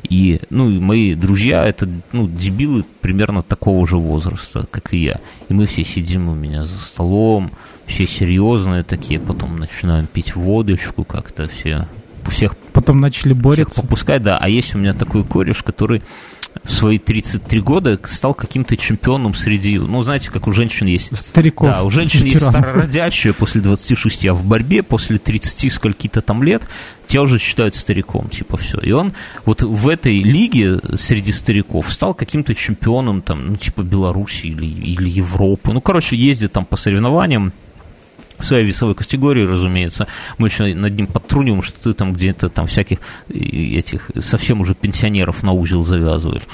и, 0.08 0.40
ну, 0.50 0.70
и 0.70 0.78
мои 0.78 1.14
друзья, 1.14 1.66
это, 1.66 1.88
ну, 2.12 2.28
дебилы 2.28 2.84
примерно 3.00 3.42
такого 3.42 3.86
же 3.86 3.96
возраста, 3.96 4.66
как 4.70 4.94
и 4.94 4.98
я. 4.98 5.20
И 5.48 5.54
мы 5.54 5.66
все 5.66 5.84
сидим 5.84 6.28
у 6.28 6.34
меня 6.34 6.64
за 6.64 6.78
столом, 6.78 7.52
все 7.86 8.06
серьезные 8.06 8.82
такие, 8.82 9.20
потом 9.20 9.56
начинаем 9.56 10.06
пить 10.06 10.34
водочку 10.36 11.04
как-то, 11.04 11.48
все 11.48 11.86
всех... 12.28 12.56
Потом 12.72 13.00
начали 13.00 13.32
бороться. 13.32 13.72
Всех 13.72 13.84
попускать, 13.84 14.22
да. 14.22 14.38
А 14.38 14.48
есть 14.48 14.74
у 14.74 14.78
меня 14.78 14.94
такой 14.94 15.24
кореш, 15.24 15.62
который 15.62 16.02
в 16.64 16.72
свои 16.72 16.98
33 16.98 17.60
года 17.60 18.00
стал 18.08 18.34
каким-то 18.34 18.76
чемпионом 18.76 19.34
среди, 19.34 19.78
ну, 19.78 20.02
знаете, 20.02 20.30
как 20.30 20.46
у 20.46 20.52
женщин 20.52 20.86
есть 20.86 21.16
Стариков. 21.16 21.68
да, 21.68 21.82
у 21.82 21.90
женщин 21.90 22.22
есть 22.22 22.36
ветеранов. 22.36 22.60
старородящие 22.60 23.32
после 23.32 23.60
26, 23.60 24.26
а 24.26 24.34
в 24.34 24.44
борьбе 24.44 24.82
после 24.82 25.18
30 25.18 25.72
скольки-то 25.72 26.20
там 26.20 26.42
лет 26.42 26.62
тебя 27.06 27.22
уже 27.22 27.38
считают 27.38 27.74
стариком, 27.74 28.28
типа 28.28 28.56
все. 28.56 28.78
И 28.78 28.92
он 28.92 29.14
вот 29.44 29.62
в 29.62 29.88
этой 29.88 30.22
лиге 30.22 30.78
среди 30.94 31.32
стариков 31.32 31.92
стал 31.92 32.14
каким-то 32.14 32.54
чемпионом 32.54 33.22
там, 33.22 33.46
ну, 33.48 33.56
типа 33.56 33.82
Беларуси 33.82 34.46
или, 34.46 34.66
или 34.66 35.08
Европы. 35.08 35.72
Ну, 35.72 35.80
короче, 35.80 36.16
ездит 36.16 36.52
там 36.52 36.64
по 36.64 36.76
соревнованиям, 36.76 37.52
в 38.38 38.44
своей 38.44 38.64
весовой 38.64 38.94
категории, 38.94 39.44
разумеется. 39.44 40.06
Мы 40.38 40.48
еще 40.48 40.74
над 40.74 40.96
ним 40.96 41.06
подтруниваем, 41.06 41.62
что 41.62 41.78
ты 41.82 41.92
там 41.92 42.12
где-то 42.12 42.48
там 42.48 42.66
всяких 42.66 42.98
э, 43.28 43.38
этих 43.38 44.10
совсем 44.18 44.60
уже 44.60 44.74
пенсионеров 44.74 45.42
на 45.42 45.52
узел 45.52 45.84
завязываешь. 45.84 46.44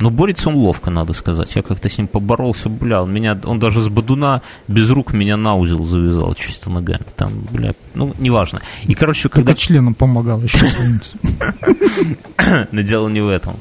Но 0.00 0.10
борется 0.10 0.48
он 0.48 0.56
ловко, 0.56 0.90
надо 0.90 1.12
сказать. 1.12 1.54
Я 1.56 1.62
как-то 1.62 1.88
с 1.88 1.98
ним 1.98 2.06
поборолся, 2.06 2.68
бля, 2.68 3.02
он 3.02 3.12
меня, 3.12 3.38
он 3.44 3.58
даже 3.58 3.80
с 3.80 3.88
бадуна 3.88 4.42
без 4.68 4.88
рук 4.90 5.12
меня 5.12 5.36
на 5.36 5.56
узел 5.56 5.84
завязал 5.84 6.34
чисто 6.34 6.70
ногами. 6.70 7.04
Там, 7.16 7.32
бля, 7.50 7.72
ну, 7.94 8.14
неважно. 8.18 8.60
И, 8.84 8.94
короче, 8.94 9.28
когда 9.28 9.48
Только 9.52 9.60
членом 9.60 9.94
помогал 9.94 10.42
еще. 10.42 10.64
Но 12.72 12.82
дело 12.82 13.08
не 13.08 13.20
в 13.20 13.28
этом. 13.28 13.54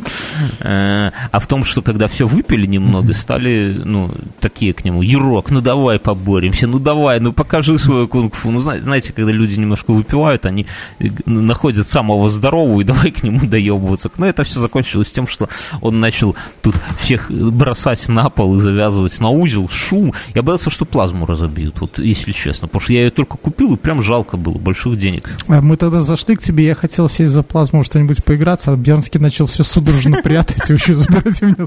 Э, 0.59 1.11
А 1.31 1.39
в 1.39 1.47
том, 1.47 1.63
что 1.65 1.81
когда 1.81 2.07
все 2.07 2.27
выпили 2.27 2.65
немного, 2.65 3.13
стали, 3.13 3.75
ну, 3.83 4.11
такие 4.39 4.73
к 4.73 4.85
нему, 4.85 5.01
Ерок, 5.01 5.49
ну 5.51 5.61
давай 5.61 5.99
поборемся, 5.99 6.67
ну 6.67 6.79
давай, 6.79 7.19
ну 7.19 7.33
покажи 7.33 7.77
свою 7.79 8.07
кунг-фу. 8.07 8.51
Ну, 8.51 8.59
зна- 8.59 8.79
знаете, 8.79 9.13
когда 9.13 9.31
люди 9.31 9.59
немножко 9.59 9.91
выпивают, 9.91 10.45
они 10.45 10.67
э, 10.99 11.07
находят 11.25 11.87
самого 11.87 12.29
здорового 12.29 12.81
и 12.81 12.83
давай 12.83 13.11
к 13.11 13.23
нему 13.23 13.47
доебываться. 13.47 14.11
Но 14.17 14.25
это 14.27 14.43
все 14.43 14.59
закончилось 14.59 15.11
тем, 15.11 15.27
что 15.27 15.49
он 15.81 15.99
начал 15.99 16.26
тут 16.61 16.75
всех 16.99 17.29
бросать 17.29 18.07
на 18.09 18.29
пол 18.29 18.57
и 18.57 18.59
завязывать 18.59 19.19
на 19.19 19.29
узел, 19.29 19.67
шум. 19.69 20.13
Я 20.35 20.41
боялся, 20.41 20.69
что 20.69 20.85
плазму 20.85 21.25
разобьют, 21.25 21.79
вот, 21.79 21.99
если 21.99 22.31
честно. 22.31 22.67
Потому 22.67 22.81
что 22.81 22.93
я 22.93 23.03
ее 23.03 23.09
только 23.09 23.37
купил, 23.37 23.75
и 23.75 23.77
прям 23.77 24.01
жалко 24.01 24.37
было, 24.37 24.57
больших 24.57 24.97
денег. 24.97 25.29
А 25.47 25.61
Мы 25.61 25.77
тогда 25.77 26.01
зашли 26.01 26.35
к 26.35 26.41
тебе, 26.41 26.65
я 26.65 26.75
хотел 26.75 27.09
сесть 27.09 27.33
за 27.33 27.43
плазму 27.43 27.83
что-нибудь 27.83 28.23
поиграться, 28.23 28.71
а 28.71 28.75
Бьернский 28.75 29.19
начал 29.19 29.45
все 29.45 29.63
судорожно 29.63 30.17
прятать 30.23 30.69
и 30.69 30.73
вообще 30.73 30.93
забирать 30.93 31.41
у 31.41 31.45
меня. 31.45 31.65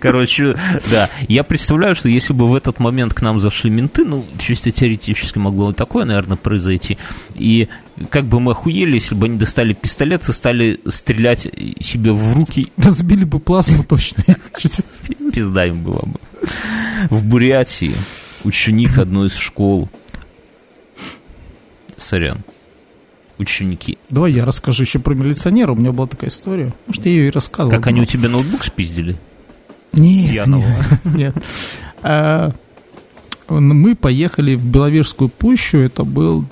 Короче, 0.00 0.56
да. 0.90 1.08
Я 1.28 1.44
представляю, 1.44 1.94
что 1.94 2.08
если 2.08 2.32
бы 2.32 2.48
в 2.48 2.54
этот 2.54 2.78
момент 2.78 3.14
к 3.14 3.22
нам 3.22 3.40
зашли 3.40 3.70
менты, 3.70 4.04
ну, 4.04 4.24
чисто 4.38 4.70
теоретически 4.70 5.38
могло 5.38 5.70
и 5.70 5.74
такое, 5.74 6.04
наверное, 6.04 6.36
произойти. 6.36 6.98
И 7.34 7.68
как 8.10 8.24
бы 8.24 8.40
мы 8.40 8.52
охуели, 8.52 8.94
если 8.94 9.14
бы 9.14 9.26
они 9.26 9.38
достали 9.38 9.72
пистолет 9.74 10.28
и 10.28 10.32
стали 10.32 10.80
стрелять 10.88 11.48
себе 11.80 12.12
в 12.12 12.34
руки, 12.34 12.72
Разбили 12.76 13.24
бы 13.24 13.38
плазму 13.38 13.84
точно. 13.84 14.24
пизда 15.32 15.66
им 15.66 15.82
было 15.82 16.02
бы. 16.04 16.20
В 17.10 17.24
Бурятии 17.24 17.94
ученик 18.44 18.98
одной 18.98 19.28
из 19.28 19.34
школ. 19.34 19.88
Сорян. 21.96 22.38
Ученики. 23.38 23.98
Давай 24.10 24.32
я 24.32 24.44
расскажу 24.44 24.82
еще 24.82 24.98
про 24.98 25.14
милиционера. 25.14 25.72
У 25.72 25.76
меня 25.76 25.92
была 25.92 26.06
такая 26.06 26.30
история. 26.30 26.72
Может, 26.86 27.06
я 27.06 27.12
ее 27.12 27.28
и 27.28 27.30
рассказывал. 27.30 27.70
Как 27.76 27.86
они 27.86 28.00
у 28.02 28.04
тебя 28.04 28.28
ноутбук 28.28 28.62
спиздили? 28.64 29.16
Нет, 29.92 30.30
пьяного? 30.30 30.64
нет, 31.04 31.14
нет. 31.14 31.34
А, 32.02 32.52
Мы 33.48 33.94
поехали 33.94 34.54
в 34.54 34.64
Беловежскую 34.64 35.28
пущу. 35.28 35.78
Это 35.78 36.04
был 36.04 36.44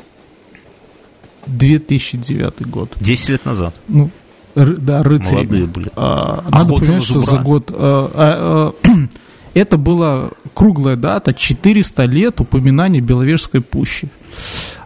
2009 1.46 2.66
год. 2.68 2.92
Десять 3.00 3.30
лет 3.30 3.44
назад. 3.44 3.74
Ну, 3.88 4.10
ры- 4.54 4.76
да, 4.76 5.02
рыцарь. 5.02 5.34
Молодые 5.34 5.66
были. 5.66 5.90
А, 5.96 6.44
надо 6.50 6.66
Охота 6.66 6.84
понимать, 6.84 7.00
на 7.00 7.06
что 7.06 7.20
за 7.20 7.38
год... 7.38 7.70
а, 7.70 8.10
а, 8.14 8.74
а, 8.84 9.08
это 9.54 9.76
была 9.76 10.30
круглая 10.54 10.96
дата, 10.96 11.32
400 11.32 12.04
лет 12.04 12.40
упоминания 12.40 13.00
Беловежской 13.00 13.60
пущи. 13.60 14.08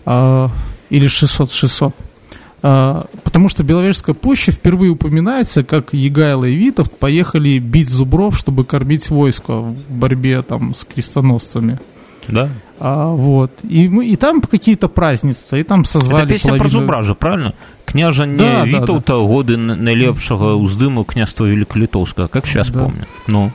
А, 0.05 0.51
или 0.91 1.07
600, 1.07 1.53
600. 1.53 1.95
А, 2.67 3.07
потому 3.25 3.51
что 3.51 3.63
Беловежская 3.63 4.15
пуща 4.15 4.51
впервые 4.51 4.91
упоминается, 4.91 5.65
как 5.65 5.93
Егайло 5.93 6.47
и 6.47 6.55
Витовт 6.55 6.99
поехали 6.99 7.59
бить 7.59 7.91
зубров, 7.91 8.39
чтобы 8.39 8.65
кормить 8.65 9.11
войско 9.11 9.57
в 9.57 9.77
борьбе 9.91 10.41
там 10.41 10.75
с 10.75 10.85
крестоносцами. 10.85 11.79
Да? 12.29 12.49
А, 12.81 13.09
вот. 13.09 13.51
И, 13.63 13.89
мы, 13.89 14.07
и 14.07 14.17
там 14.17 14.41
какие-то 14.41 14.89
празднества, 14.89 15.57
и 15.57 15.63
там 15.63 15.85
созвали 15.85 16.25
Это 16.25 16.29
песня 16.35 16.51
про 16.53 16.59
половину- 16.59 16.81
зубра 16.81 17.03
же, 17.03 17.15
правильно? 17.15 17.53
Княжа 17.85 18.27
не 18.27 18.37
Да, 18.37 18.45
да, 18.61 18.65
Вітовта, 18.65 19.13
годы 19.15 19.55
н- 19.55 19.85
найлепшого 19.85 20.55
уздиму 20.55 21.05
княства 21.05 21.45
Великолитовского, 21.47 22.27
как 22.29 22.47
сейчас 22.47 22.71
Да. 22.71 22.81
помню. 22.81 23.05
Ну, 23.29 23.53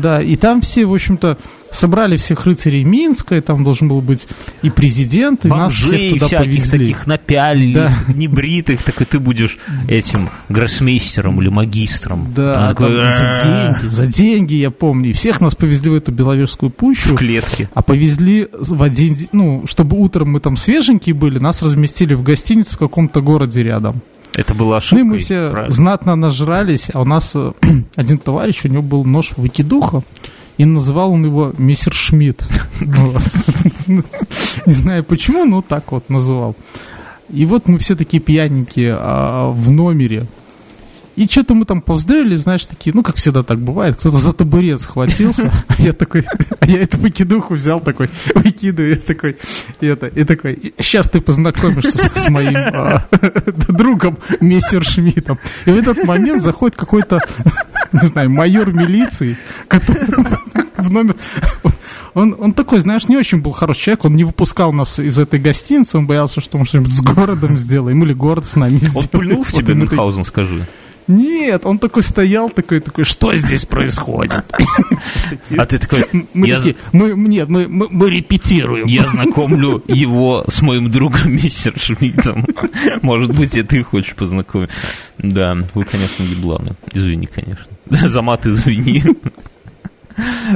Да, 0.00 0.22
и 0.22 0.36
там 0.36 0.60
все, 0.60 0.86
в 0.86 0.92
общем-то, 0.94 1.38
собрали 1.70 2.16
всех 2.16 2.46
рыцарей 2.46 2.82
Минска, 2.84 3.36
и 3.36 3.40
там 3.40 3.62
должен 3.64 3.88
был 3.88 4.00
быть 4.00 4.26
и 4.62 4.70
президент, 4.70 5.44
и 5.44 5.48
нас 5.48 5.72
всех 5.72 5.90
бомжей 5.90 6.10
туда 6.14 6.26
всяких 6.26 6.44
повезли. 6.46 6.78
таких 6.78 7.06
напялили, 7.06 7.74
Да. 7.74 7.92
небритых, 8.08 8.82
так 8.82 9.00
и 9.02 9.04
ты 9.04 9.18
будешь 9.20 9.58
этим 9.88 10.28
гроссмейстером 10.48 11.40
или 11.40 11.48
магистром. 11.48 12.32
Да, 12.34 12.68
такой, 12.68 12.96
за 12.96 13.42
деньги, 13.44 13.86
за 13.86 14.06
деньги, 14.06 14.54
я 14.54 14.70
помню. 14.70 15.10
И 15.10 15.12
всех 15.12 15.40
нас 15.40 15.54
повезли 15.54 15.90
в 15.90 15.94
эту 15.94 16.12
Беловежскую 16.12 16.70
пущу. 16.70 17.14
в 17.14 17.18
клетке. 17.18 17.68
А 17.74 17.82
повезли 17.82 18.48
в 18.52 18.82
один 18.82 19.14
день, 19.14 19.28
ну, 19.32 19.64
чтобы 19.66 19.96
утром 19.98 20.30
мы 20.32 20.40
там 20.40 20.56
свеженькие 20.56 21.14
были, 21.14 21.38
нас 21.38 21.62
разместили 21.62 22.14
в 22.14 22.22
гостинице 22.22 22.74
в 22.74 22.78
каком-то 22.78 23.20
городе 23.20 23.62
рядом. 23.62 24.00
Это 24.34 24.54
была 24.54 24.70
Ну 24.70 24.76
ошибка. 24.76 25.00
и 25.00 25.02
мы 25.04 25.18
все 25.18 25.66
знатно 25.68 26.16
нажрались, 26.16 26.88
а 26.92 27.00
у 27.00 27.04
нас 27.04 27.32
э, 27.34 27.52
один 27.96 28.18
товарищ, 28.18 28.64
у 28.64 28.68
него 28.68 28.82
был 28.82 29.04
нож 29.04 29.32
выкидуха, 29.36 30.02
и 30.56 30.64
называл 30.64 31.12
он 31.12 31.24
его 31.24 31.52
мистер 31.58 31.92
Шмидт. 31.92 32.44
Не 33.86 34.72
знаю 34.72 35.04
почему, 35.04 35.44
но 35.44 35.62
так 35.62 35.92
вот 35.92 36.08
называл. 36.08 36.54
И 37.28 37.46
вот 37.46 37.68
мы 37.68 37.78
все 37.78 37.94
такие 37.96 38.20
пьяненькие 38.20 38.96
а, 38.98 39.50
в 39.50 39.70
номере. 39.70 40.26
И 41.16 41.26
что-то 41.26 41.54
мы 41.54 41.64
там 41.64 41.82
повздорили, 41.82 42.34
знаешь, 42.34 42.64
такие, 42.66 42.94
ну, 42.94 43.02
как 43.02 43.16
всегда 43.16 43.42
так 43.42 43.58
бывает, 43.58 43.96
кто-то 43.96 44.16
за 44.16 44.32
табурет 44.32 44.80
схватился, 44.80 45.52
а 45.68 45.82
я 45.82 45.92
такой, 45.92 46.24
а 46.60 46.66
я 46.66 46.82
эту 46.82 46.98
выкидуху 46.98 47.54
взял 47.54 47.80
такой, 47.80 48.10
выкидываю, 48.34 48.94
я 48.94 48.96
такой, 48.96 49.36
и 49.80 49.86
это, 49.86 50.06
и 50.06 50.24
такой, 50.24 50.74
сейчас 50.78 51.08
ты 51.08 51.20
познакомишься 51.20 51.98
с, 51.98 52.28
моим 52.28 52.56
а, 52.56 53.06
другом, 53.68 54.18
мистер 54.40 54.84
Шмидтом. 54.84 55.38
И 55.66 55.70
в 55.70 55.76
этот 55.76 56.04
момент 56.04 56.42
заходит 56.42 56.76
какой-то, 56.76 57.20
не 57.92 58.06
знаю, 58.06 58.30
майор 58.30 58.72
милиции, 58.72 59.36
который 59.68 60.06
в 60.76 60.92
номер... 60.92 61.16
Он, 62.14 62.34
он 62.38 62.52
такой, 62.52 62.80
знаешь, 62.80 63.08
не 63.08 63.16
очень 63.16 63.40
был 63.40 63.52
хороший 63.52 63.82
человек, 63.82 64.04
он 64.04 64.16
не 64.16 64.24
выпускал 64.24 64.72
нас 64.72 64.98
из 64.98 65.18
этой 65.18 65.38
гостиницы, 65.38 65.98
он 65.98 66.06
боялся, 66.06 66.40
что 66.40 66.58
мы 66.58 66.64
что-нибудь 66.64 66.92
с 66.92 67.00
городом 67.02 67.56
сделаем, 67.56 68.02
или 68.02 68.12
город 68.12 68.46
с 68.46 68.56
нами 68.56 68.74
Он 68.74 68.80
сделает. 68.80 69.10
пульнул 69.10 69.44
в 69.44 69.52
Вот 69.52 69.60
такие, 69.60 69.76
Мюнхгаузен, 69.76 70.24
скажи. 70.24 70.66
Нет, 71.10 71.66
он 71.66 71.78
такой 71.78 72.04
стоял, 72.04 72.50
такой, 72.50 72.78
такой, 72.78 73.04
что 73.04 73.34
здесь 73.34 73.64
происходит? 73.64 74.44
А 75.56 75.66
ты 75.66 75.78
такой, 75.78 76.04
Мы 76.34 76.46
я, 76.46 76.56
такие, 76.56 76.76
мы, 76.92 77.12
нет, 77.28 77.48
мы, 77.48 77.66
мы, 77.68 77.88
мы 77.90 78.10
репетируем. 78.10 78.86
я 78.86 79.06
знакомлю 79.06 79.82
его 79.88 80.44
с 80.48 80.62
моим 80.62 80.90
другом 80.90 81.32
мистер 81.32 81.74
Шмидтом. 81.76 82.46
Может 83.02 83.36
быть, 83.36 83.56
и 83.56 83.62
ты 83.62 83.82
хочешь 83.82 84.14
познакомить. 84.14 84.70
Да, 85.18 85.56
вы, 85.74 85.84
конечно, 85.84 86.22
ебланы. 86.22 86.74
Извини, 86.92 87.26
конечно. 87.26 87.66
За 87.90 88.22
мат 88.22 88.46
извини. 88.46 89.02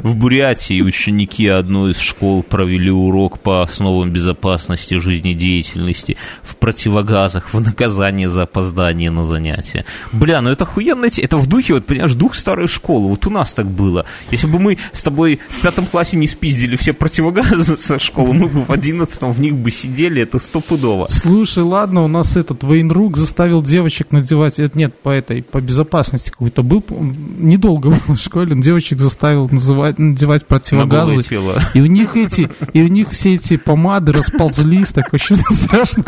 В 0.02 0.16
Бурятии 0.16 0.80
ученики 0.82 1.46
одной 1.46 1.92
из 1.92 1.98
школ 1.98 2.42
провели 2.42 2.90
урок 2.90 3.38
по 3.38 3.62
основам 3.62 4.10
безопасности 4.10 4.98
жизнедеятельности 4.98 6.16
в 6.42 6.56
противогазах 6.56 7.52
в 7.52 7.60
наказание 7.60 8.28
за 8.28 8.42
опоздание 8.42 9.10
на 9.10 9.22
занятия. 9.22 9.84
Бля, 10.12 10.40
ну 10.40 10.50
это 10.50 10.64
охуенно, 10.64 11.06
это 11.16 11.36
в 11.36 11.46
духе, 11.46 11.74
вот 11.74 11.86
понимаешь, 11.86 12.14
дух 12.14 12.34
старой 12.34 12.68
школы. 12.68 13.08
Вот 13.08 13.26
у 13.26 13.30
нас 13.30 13.54
так 13.54 13.66
было. 13.66 14.04
Если 14.30 14.46
бы 14.46 14.58
мы 14.58 14.78
с 14.92 15.02
тобой 15.02 15.40
в 15.48 15.62
пятом 15.62 15.86
классе 15.86 16.16
не 16.16 16.26
спиздили 16.26 16.76
все 16.76 16.92
противогазы 16.92 17.76
со 17.76 17.98
школы, 17.98 18.34
мы 18.34 18.48
бы 18.48 18.64
в 18.64 18.70
одиннадцатом 18.70 19.32
в 19.32 19.40
них 19.40 19.54
бы 19.54 19.70
сидели, 19.70 20.22
это 20.22 20.38
стопудово. 20.38 21.06
Слушай, 21.08 21.62
ладно, 21.62 22.04
у 22.04 22.08
нас 22.08 22.36
этот 22.36 22.62
Вейнрук 22.64 23.16
заставил 23.16 23.62
девочек 23.62 24.08
надевать, 24.10 24.58
это 24.58 24.76
нет, 24.76 24.94
по 25.00 25.10
этой, 25.10 25.42
по 25.42 25.60
безопасности 25.60 26.30
какой-то 26.30 26.62
был, 26.62 26.84
недолго 26.90 27.90
был 27.90 28.14
в 28.14 28.18
школе, 28.18 28.56
девочек 28.60 28.98
заставил 28.98 29.43
называть, 29.52 29.98
надевать 29.98 30.42
На 30.42 30.46
противогазы. 30.48 31.22
тело. 31.22 31.58
И 31.74 31.80
у 31.80 31.86
них 31.86 32.16
эти, 32.16 32.50
и 32.72 32.82
у 32.82 32.88
них 32.88 33.10
все 33.10 33.34
эти 33.34 33.56
помады 33.56 34.12
расползлись, 34.12 34.92
так 34.92 35.12
вообще 35.12 35.34
страшно. 35.36 36.04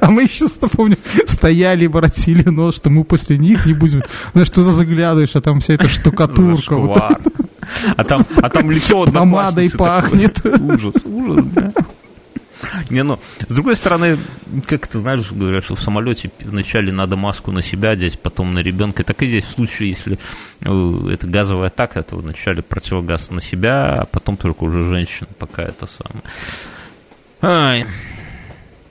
А 0.00 0.10
мы 0.10 0.22
еще, 0.22 0.46
помню, 0.70 0.96
стояли 1.26 1.86
воротили 1.86 2.48
нос, 2.48 2.76
что 2.76 2.88
мы 2.90 3.04
после 3.04 3.36
них 3.38 3.66
не 3.66 3.74
будем... 3.74 4.02
Знаешь, 4.32 4.50
туда 4.50 4.70
заглядываешь, 4.70 5.34
а 5.34 5.40
там 5.40 5.60
вся 5.60 5.74
эта 5.74 5.88
штукатурка. 5.88 6.76
вот. 6.76 7.02
А 7.96 8.04
там, 8.04 8.22
а 8.36 8.48
там 8.48 8.70
лицо 8.70 9.04
Помадой 9.06 9.66
одноклассницы 9.66 9.78
такое. 9.78 10.00
пахнет. 10.00 10.46
Ужас, 10.60 10.94
ужас, 11.04 11.44
да. 11.52 11.72
Не, 12.90 13.02
ну, 13.02 13.18
с 13.48 13.54
другой 13.54 13.76
стороны, 13.76 14.18
как 14.66 14.86
ты 14.86 14.98
знаешь, 14.98 15.30
говорят, 15.30 15.64
что 15.64 15.74
в 15.74 15.82
самолете 15.82 16.30
вначале 16.40 16.92
надо 16.92 17.16
маску 17.16 17.50
на 17.52 17.62
себя 17.62 17.90
одеть, 17.90 18.18
потом 18.18 18.54
на 18.54 18.60
ребенка. 18.60 19.04
Так 19.04 19.22
и 19.22 19.26
здесь 19.26 19.44
в 19.44 19.52
случае, 19.52 19.90
если 19.90 20.18
э, 20.60 21.10
это 21.12 21.26
газовая 21.26 21.68
атака, 21.68 22.02
то 22.02 22.16
вначале 22.16 22.62
противогаз 22.62 23.30
на 23.30 23.40
себя, 23.40 24.02
а 24.02 24.06
потом 24.06 24.36
только 24.36 24.64
уже 24.64 24.84
женщина, 24.84 25.28
пока 25.38 25.62
это 25.62 25.86
самое. 25.86 26.22
Ай. 27.40 27.86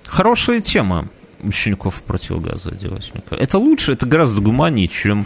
Хорошая 0.05 0.59
тема 0.61 1.07
учеников 1.43 1.95
в 1.95 2.03
противогазы 2.03 2.69
одевать. 2.69 3.11
Это 3.31 3.57
лучше, 3.57 3.93
это 3.93 4.05
гораздо 4.05 4.41
гуманнее, 4.41 4.87
чем... 4.87 5.25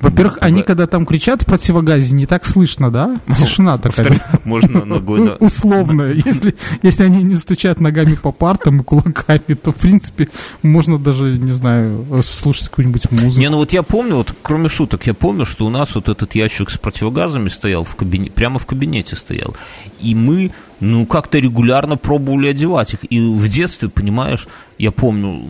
Во-первых, 0.00 0.38
они 0.40 0.62
когда 0.62 0.86
там 0.86 1.06
кричат 1.06 1.42
в 1.42 1.46
противогазе, 1.46 2.14
не 2.14 2.26
так 2.26 2.44
слышно, 2.44 2.90
да? 2.90 3.16
Тишина 3.38 3.78
такая. 3.78 4.14
Можно 4.44 4.84
ногой... 4.84 5.20
на- 5.20 5.34
Условная. 5.36 6.12
Если, 6.12 6.54
если 6.82 7.04
они 7.04 7.22
не 7.22 7.36
стучат 7.36 7.80
ногами 7.80 8.14
по 8.14 8.32
партам 8.32 8.80
и 8.80 8.84
кулаками, 8.84 9.54
то, 9.60 9.72
в 9.72 9.76
принципе, 9.76 10.28
можно 10.62 10.98
даже, 10.98 11.38
не 11.38 11.52
знаю, 11.52 12.06
слушать 12.22 12.68
какую-нибудь 12.68 13.10
музыку. 13.10 13.40
Не, 13.40 13.50
ну 13.50 13.58
вот 13.58 13.72
я 13.72 13.82
помню, 13.82 14.16
вот 14.16 14.34
кроме 14.42 14.68
шуток, 14.68 15.06
я 15.06 15.14
помню, 15.14 15.46
что 15.46 15.66
у 15.66 15.70
нас 15.70 15.94
вот 15.94 16.08
этот 16.08 16.34
ящик 16.34 16.70
с 16.70 16.78
противогазами 16.78 17.48
стоял 17.48 17.84
в 17.84 17.94
кабинете, 17.96 18.30
прямо 18.32 18.58
в 18.58 18.66
кабинете 18.66 19.16
стоял. 19.16 19.54
И 20.00 20.14
мы, 20.14 20.50
ну, 20.80 21.06
как-то 21.06 21.38
регулярно 21.38 21.96
пробовали 21.96 22.48
одевать 22.48 22.94
их. 22.94 23.00
И 23.10 23.20
в 23.20 23.48
детстве, 23.48 23.88
понимаешь, 23.88 24.46
я 24.78 24.90
помню, 24.90 25.28
м, 25.28 25.46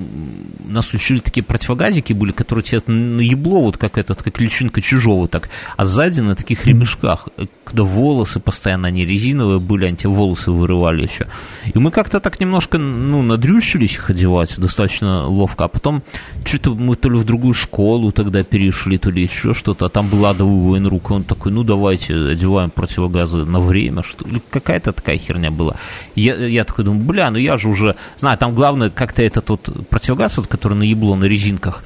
нас 0.69 0.95
учили 0.95 1.19
такие 1.19 1.43
противогазики 1.43 2.13
были, 2.13 2.31
которые 2.33 2.63
тебе 2.63 2.81
на 2.87 3.21
ебло, 3.21 3.63
вот 3.63 3.77
как 3.77 3.99
этот, 3.99 4.23
как 4.23 4.41
личинка 4.41 4.81
чужого, 4.81 5.27
так, 5.27 5.49
а 5.77 5.85
сзади 5.85 6.21
на 6.21 6.37
таких 6.37 6.67
ремешках, 6.67 7.29
э, 7.37 7.47
когда 7.65 7.83
волосы 7.83 8.39
постоянно, 8.39 8.89
они 8.89 9.05
резиновые 9.05 9.59
были, 9.59 9.87
они 9.87 9.97
тебе 9.97 10.11
волосы 10.11 10.53
вырывали 10.53 11.03
еще. 11.03 11.27
И 11.75 11.79
мы 11.79 11.91
как-то 11.91 12.21
так 12.21 12.39
немножко, 12.39 12.79
ну, 12.79 13.23
надрющились 13.23 13.95
их 13.95 14.11
одевать 14.11 14.55
достаточно 14.59 15.27
ловко, 15.27 15.65
а 15.65 15.69
потом 15.69 16.03
что-то 16.45 16.75
мы 16.75 16.95
то 16.95 17.11
ли 17.11 17.17
в 17.19 17.25
другую 17.25 17.55
школу 17.55 18.13
тогда 18.13 18.45
перешли, 18.45 18.99
то 18.99 19.11
ли 19.11 19.25
еще 19.25 19.55
что-то, 19.55 19.87
а 19.87 19.89
там 19.89 20.09
был 20.09 20.25
адовый 20.27 20.71
военрук, 20.71 21.11
и 21.11 21.15
он 21.15 21.25
такой, 21.25 21.51
ну, 21.51 21.65
давайте 21.65 22.15
одеваем 22.15 22.71
противогазы 22.71 23.39
на 23.45 23.59
время, 23.59 24.03
что 24.05 24.29
ли, 24.29 24.41
какая-то 24.51 24.93
такая 24.93 25.16
херня 25.19 25.51
была. 25.51 25.77
Я, 26.15 26.35
я 26.35 26.65
такой 26.65 26.85
думаю, 26.85 27.05
бля, 27.05 27.31
ну 27.31 27.39
я 27.39 27.57
же 27.57 27.69
уже, 27.69 27.97
знаю, 28.19 28.39
там 28.39 28.55
главное 28.55 28.91
как-то 28.91 29.23
этот 29.23 29.49
вот 29.49 29.89
противогаз, 29.89 30.37
вот, 30.37 30.47
который 30.47 30.75
на 30.75 30.83
ебло, 30.83 31.15
на 31.17 31.25
резинках, 31.25 31.85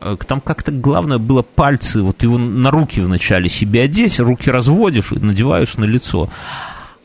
э, 0.00 0.16
там 0.26 0.40
как-то 0.40 0.72
главное 0.72 1.18
было 1.18 1.42
пальцы, 1.42 2.02
вот 2.02 2.22
его 2.22 2.38
на 2.38 2.70
руки 2.70 3.00
вначале 3.00 3.48
себе 3.48 3.82
одеть, 3.82 4.20
руки 4.20 4.50
разводишь 4.50 5.12
и 5.12 5.18
надеваешь 5.18 5.76
на 5.76 5.84
лицо. 5.84 6.30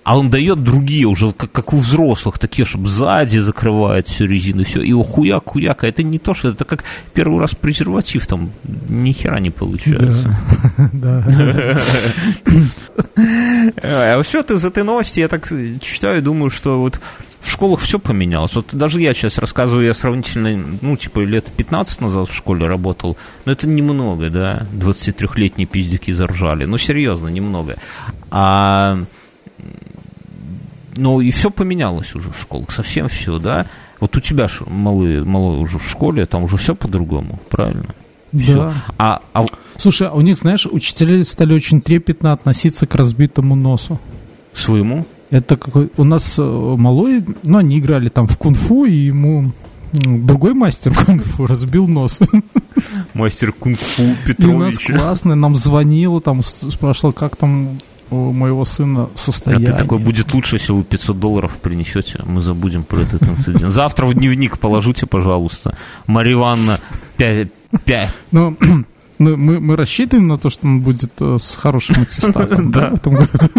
А 0.04 0.18
он 0.18 0.30
дает 0.30 0.64
другие 0.64 1.06
уже, 1.06 1.32
как, 1.32 1.52
как 1.52 1.74
у 1.74 1.78
взрослых, 1.78 2.38
такие, 2.38 2.66
чтобы 2.66 2.88
сзади 2.88 3.38
закрывает 3.38 4.08
всю 4.08 4.26
резину, 4.26 4.66
все, 4.66 4.82
и 4.82 4.90
его 4.90 5.04
хуяк, 5.04 5.50
хуяк, 5.50 5.84
а 5.84 5.88
это 5.88 6.04
не 6.04 6.20
то, 6.20 6.34
что 6.34 6.50
это 6.50 6.66
как 6.66 6.84
первый 7.14 7.40
раз 7.40 7.56
презерватив, 7.56 8.28
там 8.28 8.52
ни 8.90 9.14
хера 9.14 9.40
не 9.40 9.50
получается. 9.50 10.38
Да. 10.94 11.80
А 13.82 14.18
вообще 14.18 14.38
вот 14.40 14.52
из 14.52 14.66
этой 14.66 14.84
новости 14.84 15.20
я 15.20 15.28
так 15.28 15.48
читаю 15.82 16.20
и 16.20 16.22
думаю, 16.22 16.50
что 16.50 16.80
вот 16.80 17.00
в 17.44 17.52
школах 17.52 17.82
все 17.82 18.00
поменялось. 18.00 18.56
Вот 18.56 18.68
даже 18.72 19.02
я 19.02 19.14
сейчас 19.14 19.38
рассказываю, 19.38 19.86
я 19.86 19.94
сравнительно, 19.94 20.78
ну, 20.82 20.96
типа, 20.96 21.20
лет 21.20 21.46
15 21.46 22.02
назад 22.02 22.30
в 22.30 22.36
школе 22.36 22.68
работал, 22.68 23.18
но 23.46 23.52
это 23.52 23.68
немного, 23.68 24.30
да, 24.30 24.66
23-летние 24.74 25.68
пиздюки 25.68 26.12
заржали, 26.12 26.66
ну, 26.66 26.78
серьезно, 26.78 27.28
немного. 27.28 27.78
А, 28.32 29.04
ну, 30.96 31.22
и 31.22 31.32
все 31.32 31.50
поменялось 31.50 32.16
уже 32.16 32.30
в 32.32 32.40
школах, 32.40 32.72
совсем 32.72 33.08
все, 33.08 33.40
да. 33.40 33.66
Вот 34.00 34.18
у 34.18 34.20
тебя 34.20 34.48
ж 34.48 34.62
малые, 34.68 35.24
малой 35.24 35.60
уже 35.60 35.80
в 35.80 35.90
школе, 35.90 36.26
там 36.26 36.44
уже 36.44 36.58
все 36.58 36.76
по-другому, 36.76 37.40
правильно? 37.50 37.96
Всё. 38.34 38.54
Да. 38.54 38.74
А, 38.98 39.22
а 39.34 39.46
Слушай, 39.78 40.08
а 40.08 40.14
у 40.14 40.22
них, 40.22 40.38
знаешь, 40.38 40.66
учителя 40.66 41.24
стали 41.24 41.54
очень 41.54 41.82
трепетно 41.82 42.34
относиться 42.34 42.88
к 42.88 42.96
разбитому 42.96 43.56
носу. 43.56 44.00
своему? 44.54 45.06
Это 45.30 45.58
какой... 45.58 45.90
У 45.98 46.04
нас 46.04 46.36
э, 46.38 46.42
малой, 46.42 47.24
ну, 47.44 47.58
они 47.58 47.80
играли 47.80 48.10
там 48.10 48.28
в 48.28 48.38
кунг-фу, 48.38 48.86
и 48.86 48.94
ему 48.94 49.52
другой 49.94 50.54
мастер 50.54 50.94
кунг-фу 50.94 51.48
разбил 51.48 51.88
нос. 51.88 52.20
Мастер 53.14 53.52
кунг-фу 53.52 54.04
И 54.04 54.06
у 54.06 54.58
нас 54.58 54.76
Петрович. 54.76 54.88
классно, 54.88 55.36
нам 55.36 55.56
звонил, 55.56 56.20
там 56.22 56.44
спрашивал, 56.44 57.14
как 57.14 57.36
там 57.36 57.80
у 58.14 58.32
моего 58.34 58.66
сына 58.66 59.10
А 59.14 59.18
состояние. 59.18 59.72
ты 59.72 59.78
такой, 59.78 59.98
будет 60.00 60.34
лучше, 60.34 60.56
если 60.56 60.72
вы 60.74 60.84
500 60.84 61.20
долларов 61.20 61.58
принесете, 61.62 62.20
мы 62.26 62.42
забудем 62.42 62.84
про 62.84 63.02
этот 63.02 63.24
инцидент. 63.28 63.72
Завтра 63.72 64.06
в 64.06 64.14
дневник 64.14 64.58
положите, 64.60 65.06
пожалуйста. 65.06 65.76
Марья 66.08 66.34
Ивановна, 66.34 66.80
5, 67.18 67.48
Ну, 68.32 68.58
ну, 69.20 69.38
мы, 69.38 69.60
мы 69.60 69.76
рассчитываем 69.76 70.28
на 70.28 70.38
то, 70.38 70.50
что 70.50 70.68
он 70.68 70.82
будет 70.82 71.12
э, 71.20 71.38
с 71.40 71.56
хорошим 71.56 72.02
аттестатом, 72.02 72.72
да, 72.72 72.90
в 72.90 72.94
этом 72.96 73.16
году. 73.16 73.50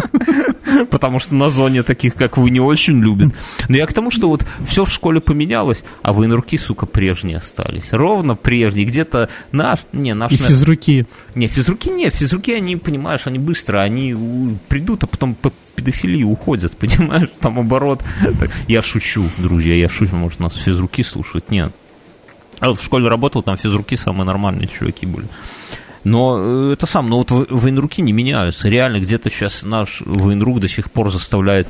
потому 0.90 1.18
что 1.18 1.34
на 1.34 1.48
зоне 1.48 1.82
таких, 1.82 2.14
как 2.14 2.36
вы, 2.36 2.50
не 2.50 2.60
очень 2.60 3.00
любят. 3.00 3.34
Но 3.68 3.76
я 3.76 3.86
к 3.86 3.92
тому, 3.92 4.10
что 4.10 4.28
вот 4.28 4.46
все 4.66 4.84
в 4.84 4.90
школе 4.90 5.20
поменялось, 5.20 5.84
а 6.02 6.12
военруки, 6.12 6.56
сука, 6.56 6.86
прежние 6.86 7.38
остались. 7.38 7.92
Ровно 7.92 8.34
прежние. 8.36 8.86
Где-то 8.86 9.28
наш... 9.52 9.80
Не, 9.92 10.14
наш... 10.14 10.32
И 10.32 10.36
физруки. 10.36 11.06
Не, 11.34 11.46
физруки 11.46 11.88
нет. 11.88 12.14
Физруки, 12.14 12.52
они, 12.52 12.76
понимаешь, 12.76 13.26
они 13.26 13.38
быстро, 13.38 13.80
они 13.80 14.56
придут, 14.68 15.04
а 15.04 15.06
потом 15.06 15.34
по 15.34 15.52
педофилии 15.76 16.22
уходят, 16.22 16.76
понимаешь? 16.78 17.28
Там 17.40 17.58
оборот. 17.58 18.04
Я 18.68 18.82
шучу, 18.82 19.24
друзья, 19.38 19.74
я 19.74 19.88
шучу. 19.88 20.16
Может, 20.16 20.40
нас 20.40 20.54
физруки 20.54 21.02
слушают? 21.02 21.50
Нет. 21.50 21.72
А 22.60 22.68
вот 22.68 22.78
в 22.78 22.84
школе 22.84 23.08
работал, 23.08 23.42
там 23.42 23.56
физруки 23.56 23.96
самые 23.96 24.26
нормальные 24.26 24.68
чуваки 24.68 25.06
были. 25.06 25.26
Но 26.04 26.36
э, 26.38 26.72
это 26.74 26.86
сам, 26.86 27.08
но 27.08 27.18
вот 27.18 27.30
во- 27.30 27.46
военруки 27.48 28.00
не 28.02 28.12
меняются. 28.12 28.68
Реально, 28.68 29.00
где-то 29.00 29.30
сейчас 29.30 29.62
наш 29.62 30.02
военрук 30.04 30.60
до 30.60 30.68
сих 30.68 30.90
пор 30.90 31.10
заставляет 31.10 31.66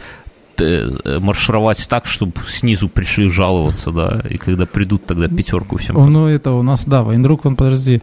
э, 0.59 0.91
э, 1.05 1.19
маршировать 1.21 1.87
так, 1.89 2.07
чтобы 2.07 2.33
снизу 2.49 2.89
пришли 2.89 3.29
жаловаться, 3.29 3.91
да, 3.91 4.23
и 4.29 4.37
когда 4.39 4.67
придут, 4.67 5.07
тогда 5.07 5.29
пятерку 5.29 5.77
всем. 5.79 5.97
Он, 5.97 6.13
ну, 6.13 6.27
это 6.27 6.53
у 6.53 6.63
нас, 6.63 6.85
да, 6.85 7.03
военрук, 7.03 7.45
он, 7.47 7.57
подожди, 7.57 8.03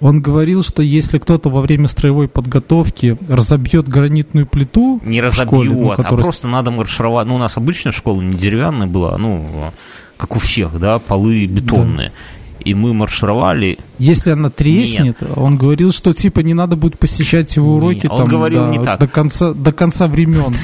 он 0.00 0.20
говорил, 0.22 0.62
что 0.62 0.82
если 0.82 1.18
кто-то 1.18 1.48
во 1.50 1.60
время 1.60 1.88
строевой 1.88 2.28
подготовки 2.28 3.18
разобьет 3.28 3.88
гранитную 3.88 4.46
плиту 4.46 5.00
Не 5.04 5.28
школе, 5.30 5.70
ну, 5.70 5.90
а 5.92 5.96
которая- 5.96 6.22
просто 6.24 6.46
надо 6.48 6.70
маршировать. 6.70 7.26
Ну, 7.26 7.34
у 7.36 7.38
нас 7.38 7.56
обычная 7.56 7.92
школа 7.92 8.20
не 8.20 8.34
деревянная 8.36 8.86
была, 8.86 9.16
ну, 9.18 9.70
как 10.16 10.36
у 10.36 10.38
всех, 10.38 10.78
да, 10.78 10.98
полы 10.98 11.46
бетонные. 11.46 12.12
И 12.60 12.74
мы 12.74 12.92
маршировали. 12.92 13.78
Если 13.98 14.30
она 14.30 14.50
треснет, 14.50 15.18
он 15.36 15.56
говорил, 15.56 15.92
что 15.92 16.12
типа 16.12 16.40
не 16.40 16.54
надо 16.54 16.76
будет 16.76 16.98
посещать 16.98 17.54
его 17.56 17.74
уроки 17.74 18.06
он 18.06 18.18
там 18.18 18.28
говорил 18.28 18.64
до, 18.64 18.70
не 18.70 18.84
так. 18.84 19.00
до 19.00 19.08
конца 19.08 19.52
до 19.52 19.72
конца 19.72 20.06
времен. 20.06 20.54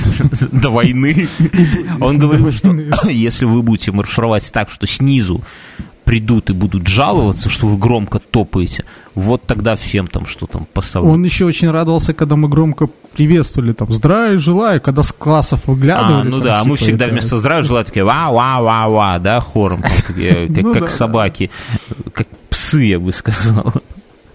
до 0.52 0.70
войны. 0.70 1.28
Он 2.00 2.18
говорил, 2.18 2.50
что 2.52 2.72
если 3.08 3.44
вы 3.44 3.62
будете 3.62 3.92
маршировать 3.92 4.50
так, 4.52 4.70
что 4.70 4.86
снизу 4.86 5.40
придут 6.04 6.50
и 6.50 6.52
будут 6.52 6.86
жаловаться, 6.86 7.50
что 7.50 7.66
вы 7.66 7.76
громко 7.78 8.18
топаете, 8.18 8.84
вот 9.14 9.42
тогда 9.46 9.76
всем 9.76 10.06
там 10.06 10.26
что 10.26 10.46
там 10.46 10.66
поставлю. 10.72 11.10
Он 11.10 11.24
еще 11.24 11.44
очень 11.44 11.70
радовался, 11.70 12.14
когда 12.14 12.36
мы 12.36 12.48
громко 12.48 12.88
приветствовали, 13.14 13.72
там, 13.72 13.92
здравия 13.92 14.38
желаю, 14.38 14.80
когда 14.80 15.02
с 15.02 15.12
классов 15.12 15.66
выглядывали. 15.66 16.20
А, 16.20 16.24
ну 16.24 16.38
там, 16.38 16.42
да, 16.42 16.60
а 16.60 16.64
мы 16.64 16.76
всегда 16.76 17.06
это- 17.06 17.12
вместо 17.12 17.38
здравия 17.38 17.62
желаю 17.62 17.84
такие 17.84 18.04
ва-ва-ва-ва, 18.04 19.18
да, 19.18 19.40
хором, 19.40 19.82
как, 19.82 20.16
Ну 20.48 20.86
собаки, 20.88 21.50
как 22.12 22.28
псы, 22.50 22.82
я 22.82 22.98
бы 22.98 23.12
сказал. 23.12 23.72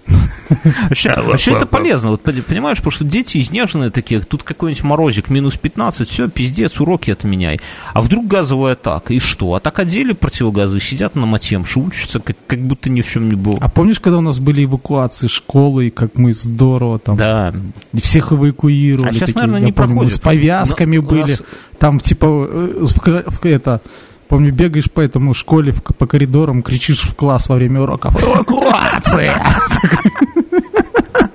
Вообще, 0.89 1.14
вообще 1.16 1.51
это 1.51 1.66
полезно, 1.68 2.10
вот 2.10 2.22
понимаешь, 2.24 2.78
потому 2.78 2.91
что 2.91 3.03
дети 3.05 3.38
изнеженные 3.38 3.91
такие, 3.91 4.22
тут 4.22 4.41
какой-нибудь 4.43 4.84
морозик 4.84 5.30
минус 5.30 5.57
15, 5.57 6.10
все, 6.10 6.28
пиздец, 6.28 6.80
уроки 6.80 7.12
отменяй. 7.12 7.60
А 7.93 8.01
вдруг 8.01 8.26
газовая 8.28 8.74
атака, 8.74 9.14
и 9.14 9.20
что? 9.20 9.53
А 9.53 9.60
так 9.60 9.78
одели 9.80 10.14
противогазы, 10.14 10.80
сидят 10.80 11.16
на 11.16 11.26
матемше, 11.28 11.80
учатся, 11.80 12.20
как, 12.20 12.36
как 12.47 12.60
будто 12.62 12.89
ни 12.89 13.01
в 13.01 13.07
чем 13.10 13.30
не 13.30 13.36
было. 13.36 13.57
А 13.62 13.70
помнишь, 13.70 13.99
когда 13.99 14.18
у 14.18 14.22
нас 14.22 14.39
были 14.39 14.66
эвакуации 14.66 15.28
школы, 15.28 15.88
и 15.88 15.89
как 15.91 16.18
мы 16.18 16.34
здорово 16.34 16.97
там 16.99 17.16
Да, 17.16 17.53
всех 18.01 18.32
эвакуировали? 18.34 19.10
А 19.10 19.14
щас, 19.14 19.20
такие, 19.20 19.36
наверное, 19.36 19.60
не 19.68 19.72
помню, 19.72 19.93
проходит. 19.93 20.14
С 20.14 20.20
повязками 20.20 20.97
Но 20.97 21.03
были. 21.03 21.22
нас- 21.22 21.43
Там 21.78 21.99
типа 21.99 22.26
э, 22.26 22.78
в- 22.86 23.32
в- 23.32 23.45
это. 23.45 23.82
Помню, 24.30 24.53
бегаешь 24.53 24.91
по 24.91 25.01
этому 25.01 25.34
школе 25.34 25.73
по 25.73 26.05
коридорам, 26.05 26.61
кричишь 26.61 27.01
в 27.01 27.15
класс 27.15 27.49
во 27.49 27.55
время 27.55 27.82
уроков 27.82 28.23
«Эвакуация!» 28.23 29.43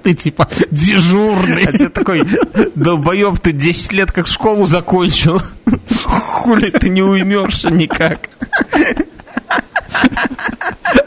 Ты 0.05 0.15
типа 0.15 0.49
дежурный. 0.71 1.65
А 1.65 1.73
ты 1.73 1.89
такой, 1.89 2.23
долбоеб, 2.75 3.41
ты 3.41 3.53
10 3.53 3.93
лет 3.93 4.13
как 4.13 4.27
школу 4.27 4.67
закончил. 4.67 5.41
Хули 6.05 6.71
ты 6.71 6.91
не 6.91 7.03
уймешься 7.03 7.71
никак. 7.71 8.29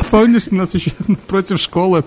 Помнишь, 0.10 0.48
у 0.52 0.56
нас 0.56 0.74
еще 0.74 0.92
против 1.28 1.60
школы 1.60 2.04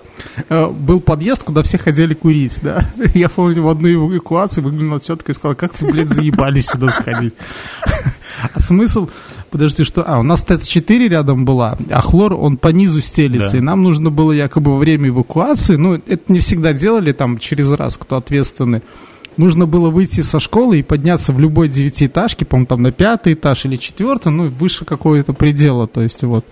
э, 0.49 0.67
был 0.67 1.01
подъезд, 1.01 1.45
куда 1.45 1.63
все 1.63 1.79
ходили 1.79 2.15
курить, 2.15 2.59
да? 2.63 2.91
Я 3.15 3.29
помню, 3.29 3.63
в 3.63 3.69
одной 3.69 3.95
эвакуации 3.95 4.61
выглянула 4.61 5.01
тетка 5.01 5.33
и 5.33 5.35
сказала, 5.35 5.55
как 5.55 5.81
вы, 5.81 5.93
блядь, 5.93 6.09
заебались 6.09 6.67
сюда 6.67 6.91
сходить. 6.91 7.35
А 8.53 8.59
смысл, 8.59 9.09
подожди, 9.51 9.85
что... 9.85 10.03
А, 10.07 10.19
у 10.19 10.23
нас 10.23 10.43
ТЭЦ-4 10.43 11.09
рядом 11.09 11.45
была, 11.45 11.77
а 11.91 12.01
хлор, 12.01 12.35
он 12.35 12.57
по 12.57 12.69
низу 12.69 13.01
стелится, 13.01 13.53
Да. 13.53 13.59
и 13.59 13.61
нам 13.61 13.83
нужно 13.83 14.11
было 14.11 14.33
якобы 14.33 14.73
во 14.73 14.79
время 14.79 15.09
эвакуации, 15.09 15.77
ну, 15.77 15.95
это 15.95 16.21
не 16.29 16.41
всегда 16.41 16.73
делали 16.73 17.13
там 17.13 17.39
через 17.39 17.71
раз, 17.73 17.97
кто 17.97 18.17
ответственный, 18.17 18.83
Нужно 19.37 19.65
было 19.65 19.91
выйти 19.91 20.21
со 20.23 20.41
школы 20.41 20.81
и 20.81 20.83
подняться 20.83 21.33
в 21.33 21.39
любой 21.39 21.69
девятиэтажке, 21.69 22.45
по-моему, 22.45 22.67
там 22.67 22.83
на 22.83 22.93
пятый 22.93 23.35
этаж 23.35 23.65
или 23.65 23.77
четвертый, 23.77 24.33
ну, 24.33 24.49
выше 24.49 24.85
какого-то 24.85 25.33
предела, 25.33 25.87
то 25.87 26.03
есть 26.03 26.23
вот 26.25 26.45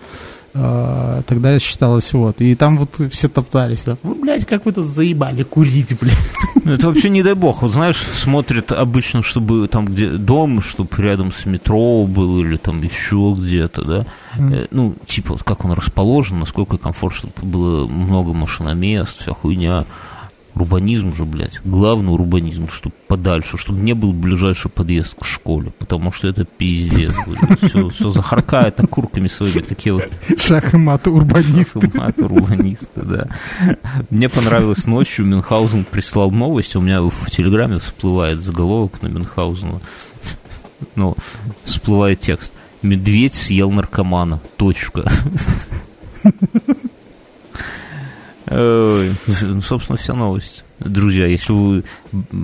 тогда 0.53 1.57
считалось 1.59 2.11
вот. 2.13 2.41
И 2.41 2.55
там 2.55 2.77
вот 2.77 2.99
все 3.11 3.29
топтались. 3.29 3.83
да. 3.85 3.97
Вы, 4.03 4.15
блядь, 4.15 4.45
как 4.45 4.65
вы 4.65 4.71
тут 4.71 4.89
заебали 4.89 5.43
курить, 5.43 5.97
блядь. 5.99 6.17
Ну, 6.63 6.73
Это 6.73 6.87
вообще 6.87 7.09
не 7.09 7.23
дай 7.23 7.33
бог. 7.35 7.61
Вот 7.61 7.71
знаешь, 7.71 7.97
смотрят 7.97 8.71
обычно, 8.71 9.21
чтобы 9.23 9.67
там 9.67 9.85
где 9.85 10.09
дом, 10.09 10.61
чтобы 10.61 10.89
рядом 10.97 11.31
с 11.31 11.45
метро 11.45 12.05
был 12.05 12.41
или 12.41 12.57
там 12.57 12.81
еще 12.81 13.35
где-то, 13.37 13.83
да. 13.85 14.05
Э, 14.37 14.67
Ну, 14.71 14.95
типа, 15.05 15.33
вот 15.33 15.43
как 15.43 15.65
он 15.65 15.71
расположен, 15.73 16.39
насколько 16.39 16.77
комфорт, 16.77 17.15
чтобы 17.15 17.33
было 17.41 17.87
много 17.87 18.33
машиномест, 18.33 19.21
вся 19.21 19.33
хуйня. 19.33 19.85
Урбанизм 20.55 21.15
же, 21.15 21.25
блядь. 21.25 21.61
Главный 21.63 22.11
урбанизм, 22.11 22.67
чтобы 22.67 22.95
подальше, 23.07 23.57
чтобы 23.57 23.79
не 23.79 23.93
был 23.93 24.11
ближайший 24.13 24.69
подъезд 24.69 25.15
к 25.19 25.25
школе, 25.25 25.71
потому 25.79 26.11
что 26.11 26.27
это 26.27 26.43
пиздец, 26.43 27.13
блядь. 27.25 27.59
Все, 27.69 27.89
все 27.89 28.09
захаркает 28.09 28.79
окурками 28.79 29.27
своими, 29.27 29.61
такие 29.61 29.93
вот 29.93 30.09
Шах 30.37 30.73
и 30.73 30.77
мат, 30.77 31.07
урбанисты. 31.07 31.79
Автомат 31.79 32.19
урбаниста, 32.19 33.01
да. 33.01 33.27
Мне 34.09 34.27
понравилось 34.27 34.85
ночью, 34.85 35.25
Мюнхгаузен 35.25 35.85
прислал 35.85 36.31
новость, 36.31 36.75
у 36.75 36.81
меня 36.81 37.01
в 37.01 37.29
Телеграме 37.29 37.79
всплывает 37.79 38.43
заголовок 38.43 39.01
на 39.01 39.07
Мюнхгаузена. 39.07 39.79
Ну, 40.95 41.15
всплывает 41.65 42.19
текст. 42.19 42.53
Медведь 42.81 43.33
съел 43.33 43.71
наркомана. 43.71 44.39
Точка. 44.57 45.09
Собственно, 49.61 49.97
вся 49.97 50.13
новость. 50.13 50.63
Друзья, 50.79 51.25
если 51.27 51.53
вы 51.53 51.83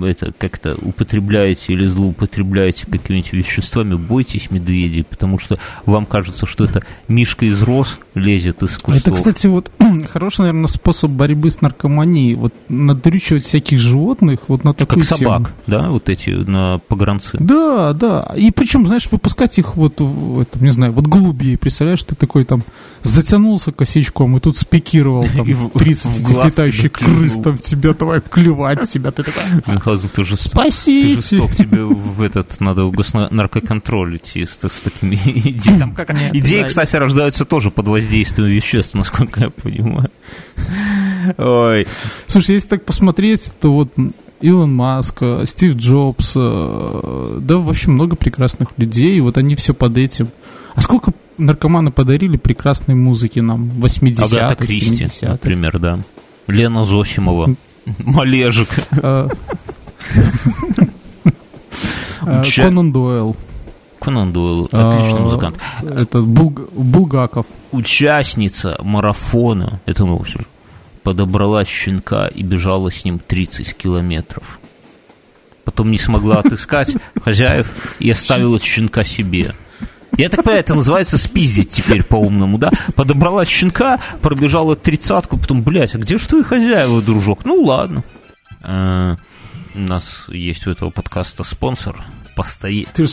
это 0.08 0.32
как-то 0.36 0.76
употребляете 0.82 1.72
или 1.72 1.86
злоупотребляете 1.86 2.86
какими-нибудь 2.86 3.32
веществами, 3.32 3.94
бойтесь 3.94 4.50
медведей, 4.50 5.04
потому 5.04 5.38
что 5.38 5.58
вам 5.84 6.06
кажется, 6.06 6.46
что 6.46 6.64
это 6.64 6.82
мишка 7.08 7.46
из 7.46 7.62
роз 7.62 7.98
лезет 8.14 8.62
из 8.62 8.76
кустов. 8.78 8.96
Это, 8.96 9.10
кстати, 9.12 9.46
вот 9.46 9.70
хороший, 10.10 10.40
наверное, 10.42 10.66
способ 10.68 11.10
борьбы 11.10 11.50
с 11.50 11.60
наркоманией. 11.60 12.34
Вот 12.34 12.52
надрючивать 12.68 13.44
всяких 13.44 13.78
животных 13.78 14.40
вот 14.48 14.64
на 14.64 14.74
такую 14.74 15.04
как 15.04 15.16
тему. 15.18 15.30
собак, 15.30 15.54
да, 15.66 15.90
вот 15.90 16.08
эти 16.08 16.30
на 16.30 16.78
погранцы. 16.88 17.38
Да, 17.40 17.92
да. 17.92 18.32
И 18.36 18.50
причем, 18.50 18.86
знаешь, 18.86 19.08
выпускать 19.10 19.58
их 19.58 19.76
вот, 19.76 20.00
в 20.00 20.40
этом, 20.40 20.62
не 20.62 20.70
знаю, 20.70 20.92
вот 20.92 21.06
голубей. 21.06 21.56
Представляешь, 21.56 22.02
ты 22.04 22.14
такой 22.14 22.44
там 22.44 22.62
затянулся 23.02 23.72
косячком 23.72 24.36
и 24.36 24.40
тут 24.40 24.56
спикировал 24.56 25.26
там 25.36 25.46
И 25.46 25.54
в- 25.54 25.70
30 25.70 26.06
в 26.06 26.32
глаз 26.32 26.52
летающих 26.52 26.92
крыс 26.92 27.34
там 27.34 27.58
тебя 27.58 27.94
давай 27.94 28.20
клевать 28.30 28.88
тебя. 28.88 29.10
Ты 29.10 29.22
такой, 29.22 29.42
Мюнхгаузен, 29.66 30.08
ты. 30.08 30.24
Ты 30.24 30.36
спасите. 30.36 31.36
жесток, 31.36 31.54
тебе 31.54 31.84
в 31.84 32.22
этот 32.22 32.60
надо 32.60 32.84
в 32.84 32.92
госнаркоконтроль 32.92 34.16
идти 34.16 34.44
с, 34.44 34.58
с 34.58 34.80
такими 34.82 35.14
идеями. 35.16 35.78
Там 35.78 35.94
как, 35.94 36.12
Нет, 36.12 36.34
идеи, 36.34 36.62
да. 36.62 36.66
кстати, 36.68 36.96
рождаются 36.96 37.44
тоже 37.44 37.70
под 37.70 37.88
воздействием 37.88 38.50
веществ, 38.50 38.94
насколько 38.94 39.40
я 39.40 39.50
понимаю. 39.50 40.10
Ой, 41.38 41.86
Слушай, 42.26 42.54
если 42.54 42.68
так 42.68 42.84
посмотреть, 42.84 43.52
то 43.60 43.72
вот 43.72 43.92
Илон 44.40 44.74
Маск, 44.74 45.22
Стив 45.44 45.74
Джобс, 45.76 46.32
э, 46.36 47.38
да 47.40 47.56
вообще 47.56 47.90
много 47.90 48.16
прекрасных 48.16 48.68
людей, 48.76 49.16
и 49.16 49.20
вот 49.20 49.38
они 49.38 49.56
все 49.56 49.74
под 49.74 49.96
этим. 49.96 50.28
А 50.74 50.82
сколько 50.82 51.12
наркоманы 51.38 51.90
подарили 51.90 52.36
прекрасной 52.36 52.94
музыки 52.94 53.40
нам 53.40 53.70
в 53.70 53.84
80-х, 53.84 54.24
Агата 54.24 54.66
Кристи, 54.66 55.04
70-х? 55.04 55.32
например, 55.32 55.78
да. 55.78 56.00
Лена 56.46 56.84
Зосимова. 56.84 57.54
Малежик. 57.98 58.68
Э, 59.02 59.28
э, 62.26 62.42
Конан 62.56 62.92
Дойл, 62.92 63.36
Конан 64.00 64.32
Дойл, 64.32 64.64
отличный 64.72 65.20
А, 65.20 65.22
музыкант. 65.22 65.58
это 65.82 66.18
Булг- 66.20 66.68
Булгаков. 66.72 67.46
Участница 67.72 68.76
марафона, 68.82 69.80
это 69.86 70.04
новость, 70.04 70.36
подобрала 71.02 71.64
щенка 71.64 72.26
и 72.28 72.42
бежала 72.42 72.90
с 72.90 73.04
ним 73.04 73.18
30 73.18 73.74
километров. 73.74 74.58
Потом 75.64 75.90
не 75.90 75.98
смогла 75.98 76.38
отыскать 76.38 76.94
хозяев 77.24 77.96
и 77.98 78.10
оставила 78.10 78.58
щенка 78.58 79.04
себе. 79.04 79.54
Я 80.16 80.28
так 80.30 80.42
понимаю, 80.44 80.60
это 80.60 80.74
называется 80.74 81.18
спиздить 81.18 81.70
теперь 81.70 82.02
по-умному, 82.02 82.58
да? 82.58 82.70
Подобрала 82.94 83.44
щенка, 83.44 84.00
пробежала 84.22 84.74
тридцатку, 84.76 85.36
потом, 85.38 85.62
блядь, 85.62 85.94
а 85.94 85.98
где 85.98 86.16
же 86.18 86.26
твои 86.26 86.42
хозяева, 86.42 87.02
дружок? 87.02 87.44
Ну, 87.44 87.62
ладно. 87.62 88.02
Э, 88.62 89.16
У 89.74 89.78
нас 89.78 90.24
есть 90.28 90.66
у 90.66 90.70
этого 90.70 90.88
подкаста 90.90 91.44
спонсор, 91.44 91.96
постои... 92.34 92.86
Ты, 92.94 93.06
ж- 93.06 93.12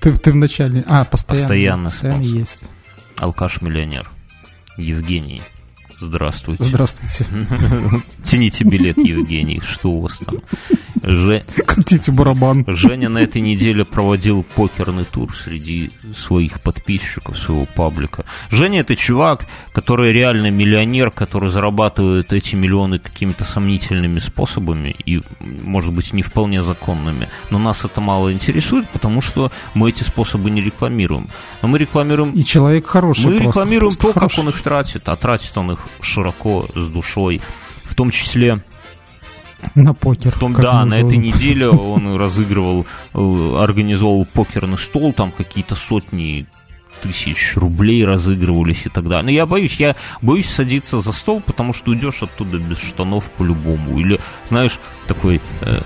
ты, 0.00 0.12
ты 0.14 0.32
в 0.32 0.36
начале... 0.36 0.84
А, 0.86 1.04
постоянно. 1.04 1.42
Постоянно 1.42 1.90
постоянно 1.90 2.22
спонсор. 2.22 2.38
есть. 2.40 2.56
алкаш-миллионер 3.18 4.10
Евгений. 4.76 5.42
Здравствуйте. 6.02 6.64
Здравствуйте. 6.64 7.26
Тяните 8.24 8.64
билет, 8.64 8.98
Евгений, 8.98 9.60
что 9.64 9.90
у 9.90 10.00
вас 10.02 10.18
там? 10.18 10.36
Же- 11.04 11.44
Крутите 11.66 12.12
барабан. 12.12 12.64
Женя 12.68 13.08
на 13.08 13.18
этой 13.18 13.40
неделе 13.40 13.84
проводил 13.84 14.44
покерный 14.54 15.04
тур 15.04 15.34
среди 15.34 15.90
своих 16.16 16.60
подписчиков, 16.60 17.38
своего 17.38 17.66
паблика. 17.66 18.24
Женя 18.50 18.80
это 18.80 18.94
чувак, 18.96 19.46
который 19.72 20.12
реально 20.12 20.50
миллионер, 20.50 21.10
который 21.10 21.50
зарабатывает 21.50 22.32
эти 22.32 22.54
миллионы 22.56 22.98
какими-то 22.98 23.44
сомнительными 23.44 24.18
способами 24.18 24.94
и, 25.04 25.22
может 25.40 25.92
быть, 25.92 26.12
не 26.12 26.22
вполне 26.22 26.62
законными. 26.62 27.28
Но 27.50 27.58
нас 27.58 27.84
это 27.84 28.00
мало 28.00 28.32
интересует, 28.32 28.88
потому 28.90 29.22
что 29.22 29.50
мы 29.74 29.88
эти 29.88 30.02
способы 30.04 30.50
не 30.50 30.60
рекламируем. 30.62 31.28
Но 31.62 31.68
мы 31.68 31.78
рекламируем 31.78 32.32
И 32.32 32.44
человек 32.44 32.86
хороший 32.86 33.24
мы 33.26 33.30
просто, 33.38 33.44
рекламируем 33.60 33.90
просто 33.90 34.02
то, 34.02 34.08
как 34.12 34.22
хороший. 34.22 34.40
он 34.40 34.48
их 34.50 34.60
тратит, 34.62 35.08
а 35.08 35.16
тратит 35.16 35.56
он 35.56 35.72
их 35.72 35.78
широко, 36.00 36.66
с 36.74 36.88
душой. 36.88 37.40
В 37.84 37.94
том 37.94 38.10
числе, 38.10 38.60
На 39.74 39.94
покер. 39.94 40.30
в 40.30 40.38
том, 40.38 40.54
да, 40.54 40.84
на 40.84 40.94
этой 40.94 41.18
неделе 41.18 41.68
он 41.68 42.16
разыгрывал, 42.16 42.86
э, 43.14 43.56
организовал 43.58 44.26
покерный 44.32 44.78
стол, 44.78 45.12
там 45.12 45.30
какие-то 45.32 45.74
сотни 45.74 46.46
тысяч 47.02 47.54
рублей 47.56 48.04
разыгрывались 48.04 48.86
и 48.86 48.88
так 48.88 49.08
далее. 49.08 49.24
Но 49.24 49.30
я 49.30 49.44
боюсь, 49.44 49.76
я 49.80 49.96
боюсь 50.20 50.48
садиться 50.48 51.00
за 51.00 51.12
стол, 51.12 51.40
потому 51.44 51.74
что 51.74 51.90
уйдешь 51.90 52.22
оттуда 52.22 52.58
без 52.58 52.78
штанов 52.78 53.30
по-любому. 53.32 53.98
Или, 53.98 54.20
знаешь, 54.48 54.78
такой 55.08 55.40
э, 55.62 55.80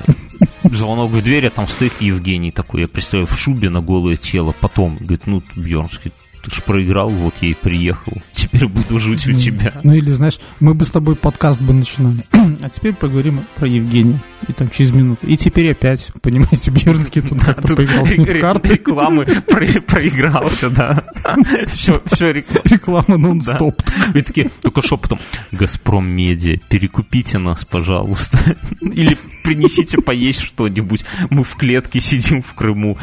звонок 0.65 1.11
в 1.11 1.23
дверь, 1.23 1.47
а 1.47 1.51
там 1.51 1.69
стоит 1.69 1.95
Евгений 2.01 2.51
такой, 2.53 2.83
я 2.83 2.89
представляю, 2.89 3.27
в 3.27 3.39
шубе 3.39 3.71
на 3.71 3.81
голое 3.81 4.17
тело. 4.17 4.55
Потом, 4.61 4.97
говорит, 4.99 5.27
ну, 5.27 5.43
Бьернский, 5.55 6.13
ты 6.47 6.55
ж 6.55 6.63
проиграл, 6.63 7.11
вот 7.11 7.35
я 7.41 7.49
и 7.49 7.55
приехал. 7.55 8.23
Теперь 8.33 8.69
буду 8.69 9.01
жить 9.01 9.27
у 9.27 9.33
тебя. 9.33 9.73
Ну 9.83 9.95
или, 9.95 10.11
знаешь, 10.11 10.39
мы 10.61 10.75
бы 10.75 10.85
с 10.85 10.93
тобой 10.93 11.17
подкаст 11.17 11.61
бы 11.61 11.73
начинали. 11.73 12.25
а 12.63 12.71
теперь 12.71 12.95
поговорим 12.95 13.45
про 13.57 13.67
Евгения. 13.67 14.21
И 14.47 14.53
там 14.53 14.69
через 14.71 14.93
минуту. 14.93 15.27
И 15.27 15.37
теперь 15.37 15.73
опять, 15.73 16.13
понимаете, 16.23 16.71
Бьернский 16.71 17.21
тут 17.21 17.43
как-то 17.43 17.75
поиграл 17.75 18.07
с 18.07 18.11
ним 18.11 18.25
в 18.25 18.41
карты. 18.41 18.69
Рекламы 18.75 19.25
проигрался, 19.25 20.71
да. 20.71 21.05
Все, 21.67 22.01
все 22.13 22.33
реклама 22.65 23.17
нон-стоп. 23.17 23.83
И 24.15 24.21
такие, 24.21 24.51
только 24.63 24.87
шепотом, 24.87 25.19
Газпром 25.51 26.07
Медиа, 26.09 26.59
перекупите 26.69 27.39
нас, 27.39 27.65
пожалуйста. 27.65 28.39
Или 28.81 29.17
принесите 29.43 29.99
поесть 29.99 30.43
что-нибудь. 30.43 31.05
Мы 31.31 31.43
в 31.43 31.57
клетке 31.57 32.01
сидим 32.01 32.43
в 32.43 32.55
Крыму. 32.55 32.99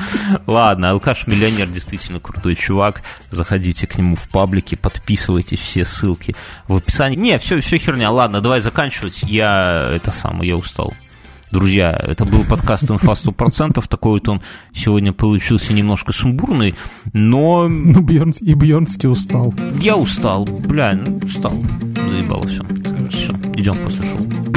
Ладно, 0.48 0.92
Алкаш-миллионер 0.92 1.68
действительно 1.68 2.20
крутой 2.20 2.56
чувак. 2.56 3.02
Заходите 3.34 3.88
к 3.88 3.98
нему 3.98 4.16
в 4.16 4.30
паблике, 4.30 4.78
подписывайтесь, 4.78 5.60
все 5.60 5.86
ссылки 5.86 6.36
в 6.68 6.78
описании. 6.78 7.18
Не, 7.18 7.40
все, 7.40 7.60
все 7.62 7.78
херня. 7.78 8.12
Ладно, 8.12 8.42
давай 8.42 8.62
заканчивать. 8.62 9.24
Я 9.24 9.90
это 9.92 10.12
самое, 10.12 10.50
я 10.50 10.58
устал. 10.58 10.94
Друзья, 11.52 11.92
это 11.92 12.26
был 12.26 12.44
подкаст 12.46 12.90
«Инфа 12.90 13.14
100%». 13.14 13.88
Такой 13.88 14.14
вот 14.14 14.28
он 14.28 14.42
сегодня 14.74 15.14
получился 15.14 15.74
немножко 15.74 16.12
сумбурный, 16.12 16.74
но... 17.14 17.68
Ну, 17.68 18.02
Бьернс, 18.02 18.42
и 18.42 18.56
Бьернский 18.56 19.08
устал. 19.08 19.54
Я 19.80 19.96
устал. 19.96 20.46
Бля, 20.46 20.94
ну, 20.94 21.20
устал. 21.24 21.64
Заебало 22.10 22.48
все. 22.48 22.64
Все, 23.12 23.34
идем 23.56 23.76
после 23.84 24.02
шоу. 24.02 24.53